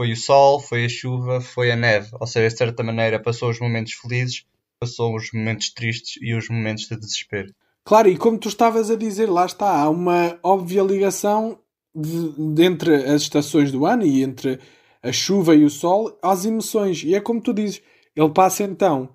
Foi 0.00 0.12
o 0.12 0.16
sol, 0.16 0.58
foi 0.60 0.86
a 0.86 0.88
chuva, 0.88 1.40
foi 1.40 1.70
a 1.70 1.76
neve. 1.76 2.08
Ou 2.18 2.26
seja, 2.26 2.48
de 2.48 2.56
certa 2.56 2.82
maneira, 2.82 3.20
passou 3.20 3.50
os 3.50 3.60
momentos 3.60 3.92
felizes, 3.92 4.44
passou 4.80 5.14
os 5.14 5.30
momentos 5.32 5.72
tristes 5.72 6.20
e 6.20 6.34
os 6.34 6.48
momentos 6.48 6.88
de 6.88 6.96
desespero. 6.96 7.54
Claro, 7.84 8.08
e 8.08 8.16
como 8.16 8.38
tu 8.38 8.48
estavas 8.48 8.90
a 8.90 8.96
dizer, 8.96 9.28
lá 9.28 9.44
está, 9.44 9.70
há 9.70 9.90
uma 9.90 10.38
óbvia 10.42 10.82
ligação 10.82 11.58
de, 11.94 12.54
de 12.54 12.64
entre 12.64 12.94
as 13.04 13.22
estações 13.22 13.70
do 13.70 13.84
ano 13.84 14.04
e 14.04 14.22
entre 14.22 14.58
a 15.02 15.12
chuva 15.12 15.54
e 15.54 15.64
o 15.64 15.70
sol 15.70 16.18
às 16.22 16.46
emoções. 16.46 17.04
E 17.04 17.14
é 17.14 17.20
como 17.20 17.42
tu 17.42 17.52
dizes, 17.52 17.82
ele 18.16 18.30
passa 18.30 18.64
então 18.64 19.10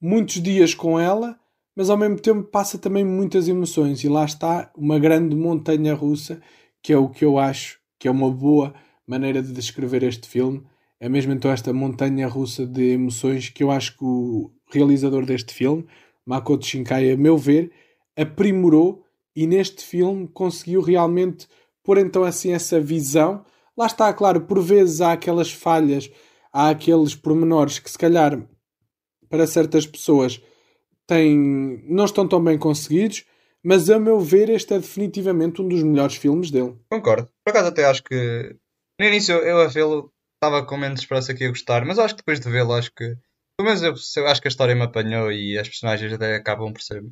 muitos 0.00 0.40
dias 0.40 0.74
com 0.74 0.98
ela 0.98 1.38
mas 1.74 1.90
ao 1.90 1.96
mesmo 1.96 2.18
tempo 2.18 2.44
passa 2.44 2.78
também 2.78 3.04
muitas 3.04 3.48
emoções 3.48 4.02
e 4.04 4.08
lá 4.08 4.24
está 4.24 4.70
uma 4.76 4.98
grande 4.98 5.34
montanha 5.34 5.94
russa 5.94 6.40
que 6.82 6.92
é 6.92 6.98
o 6.98 7.08
que 7.08 7.24
eu 7.24 7.38
acho 7.38 7.78
que 7.98 8.08
é 8.08 8.10
uma 8.10 8.30
boa 8.30 8.74
maneira 9.06 9.42
de 9.42 9.52
descrever 9.52 10.02
este 10.02 10.28
filme 10.28 10.62
é 11.00 11.08
mesmo 11.08 11.32
então 11.32 11.50
esta 11.50 11.72
montanha 11.72 12.28
russa 12.28 12.66
de 12.66 12.92
emoções 12.92 13.48
que 13.48 13.62
eu 13.62 13.70
acho 13.70 13.96
que 13.96 14.04
o 14.04 14.50
realizador 14.72 15.24
deste 15.24 15.52
filme 15.52 15.86
Makoto 16.26 16.64
Shinkai 16.64 17.10
a 17.10 17.16
meu 17.16 17.36
ver 17.36 17.70
aprimorou 18.16 19.04
e 19.36 19.46
neste 19.46 19.84
filme 19.84 20.28
conseguiu 20.28 20.80
realmente 20.80 21.48
pôr 21.82 21.98
então 21.98 22.24
assim 22.24 22.52
essa 22.52 22.80
visão. 22.80 23.44
Lá 23.76 23.86
está, 23.86 24.12
claro, 24.12 24.42
por 24.42 24.62
vezes 24.62 25.00
há 25.00 25.12
aquelas 25.12 25.52
falhas, 25.52 26.10
há 26.52 26.70
aqueles 26.70 27.14
pormenores 27.14 27.78
que 27.78 27.90
se 27.90 27.98
calhar 27.98 28.40
para 29.28 29.46
certas 29.46 29.86
pessoas 29.86 30.40
têm, 31.06 31.82
não 31.88 32.04
estão 32.04 32.26
tão 32.26 32.42
bem 32.42 32.58
conseguidos, 32.58 33.24
mas 33.62 33.88
a 33.88 33.98
meu 33.98 34.20
ver 34.20 34.48
este 34.50 34.74
é 34.74 34.78
definitivamente 34.78 35.62
um 35.62 35.68
dos 35.68 35.82
melhores 35.82 36.16
filmes 36.16 36.50
dele. 36.50 36.76
Concordo. 36.90 37.28
Por 37.44 37.50
acaso 37.50 37.68
até 37.68 37.84
acho 37.84 38.02
que 38.02 38.56
no 39.00 39.06
início 39.06 39.34
eu 39.36 39.60
a 39.60 39.66
vê-lo 39.66 40.12
estava 40.34 40.64
com 40.64 40.76
menos 40.76 41.00
esperança 41.00 41.34
que 41.34 41.44
ia 41.44 41.50
gostar, 41.50 41.84
mas 41.84 41.98
acho 41.98 42.14
que 42.14 42.20
depois 42.20 42.40
de 42.40 42.50
vê-lo 42.50 42.72
acho 42.72 42.92
que 42.94 43.16
pelo 43.56 43.68
menos 43.68 43.82
eu, 43.82 43.94
eu, 44.22 44.28
acho 44.28 44.40
que 44.40 44.48
a 44.48 44.50
história 44.50 44.74
me 44.74 44.82
apanhou 44.82 45.30
e 45.30 45.56
as 45.56 45.68
personagens 45.68 46.12
até 46.12 46.36
acabam 46.36 46.72
por 46.72 46.82
ser 46.82 47.02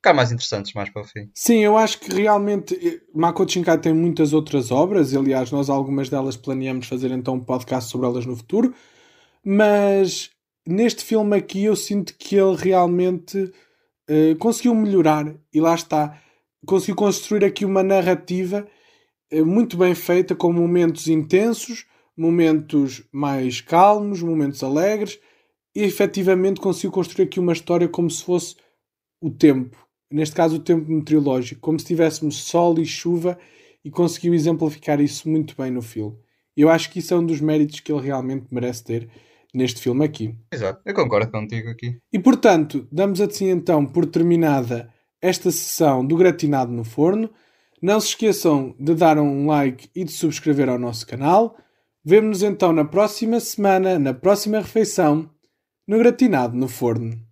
ficar 0.00 0.14
mais 0.14 0.32
interessantes 0.32 0.72
mais 0.72 0.88
para 0.88 1.02
o 1.02 1.04
fim. 1.04 1.30
Sim, 1.34 1.58
eu 1.58 1.76
acho 1.76 2.00
que 2.00 2.12
realmente 2.12 2.74
eh, 2.74 3.00
Makoto 3.14 3.52
Shinkai 3.52 3.78
tem 3.78 3.92
muitas 3.92 4.32
outras 4.32 4.70
obras, 4.70 5.14
aliás, 5.14 5.50
nós 5.50 5.68
algumas 5.68 6.08
delas 6.08 6.36
planeamos 6.36 6.86
fazer 6.86 7.10
então 7.10 7.34
um 7.34 7.44
podcast 7.44 7.90
sobre 7.90 8.06
elas 8.06 8.24
no 8.24 8.34
futuro, 8.34 8.74
mas 9.44 10.30
neste 10.66 11.04
filme 11.04 11.36
aqui 11.36 11.64
eu 11.64 11.76
sinto 11.76 12.14
que 12.16 12.36
ele 12.36 12.56
realmente 12.56 13.38
uh, 13.38 14.36
conseguiu 14.38 14.74
melhorar 14.74 15.34
e 15.52 15.60
lá 15.60 15.74
está, 15.74 16.20
conseguiu 16.66 16.96
construir 16.96 17.44
aqui 17.44 17.64
uma 17.64 17.82
narrativa 17.82 18.66
uh, 19.32 19.46
muito 19.46 19.76
bem 19.76 19.94
feita, 19.94 20.34
com 20.34 20.52
momentos 20.52 21.08
intensos, 21.08 21.86
momentos 22.16 23.02
mais 23.12 23.60
calmos, 23.60 24.22
momentos 24.22 24.62
alegres, 24.62 25.18
e 25.74 25.82
efetivamente 25.82 26.60
conseguiu 26.60 26.90
construir 26.90 27.24
aqui 27.26 27.38
uma 27.38 27.52
história 27.52 27.88
como 27.88 28.10
se 28.10 28.24
fosse 28.24 28.56
o 29.20 29.30
tempo 29.30 29.90
neste 30.10 30.34
caso 30.34 30.56
o 30.56 30.60
tempo 30.60 30.90
meteorológico, 30.90 31.60
como 31.60 31.78
se 31.78 31.86
tivéssemos 31.86 32.42
sol 32.42 32.78
e 32.78 32.84
chuva, 32.84 33.38
e 33.84 33.90
conseguiu 33.90 34.34
exemplificar 34.34 35.00
isso 35.00 35.28
muito 35.28 35.54
bem 35.56 35.70
no 35.70 35.80
filme. 35.80 36.18
Eu 36.56 36.68
acho 36.68 36.90
que 36.90 36.98
isso 36.98 37.14
é 37.14 37.16
um 37.16 37.24
dos 37.24 37.40
méritos 37.40 37.80
que 37.80 37.92
ele 37.92 38.02
realmente 38.02 38.46
merece 38.50 38.84
ter 38.84 39.08
neste 39.54 39.80
filme 39.80 40.04
aqui. 40.04 40.34
Exato, 40.52 40.80
eu 40.84 40.94
concordo 40.94 41.30
contigo 41.30 41.70
aqui. 41.70 41.98
E 42.12 42.18
portanto, 42.18 42.86
damos 42.90 43.20
assim 43.20 43.50
então 43.50 43.84
por 43.84 44.06
terminada 44.06 44.92
esta 45.20 45.50
sessão 45.50 46.04
do 46.04 46.16
Gratinado 46.16 46.72
no 46.72 46.84
Forno. 46.84 47.30
Não 47.82 48.00
se 48.00 48.08
esqueçam 48.08 48.74
de 48.78 48.94
dar 48.94 49.18
um 49.18 49.46
like 49.46 49.90
e 49.94 50.04
de 50.04 50.12
subscrever 50.12 50.68
ao 50.68 50.78
nosso 50.78 51.06
canal. 51.06 51.56
Vemo-nos 52.04 52.42
então 52.42 52.72
na 52.72 52.84
próxima 52.84 53.40
semana, 53.40 53.98
na 53.98 54.14
próxima 54.14 54.58
refeição, 54.58 55.30
no 55.86 55.98
Gratinado 55.98 56.56
no 56.56 56.68
Forno. 56.68 57.29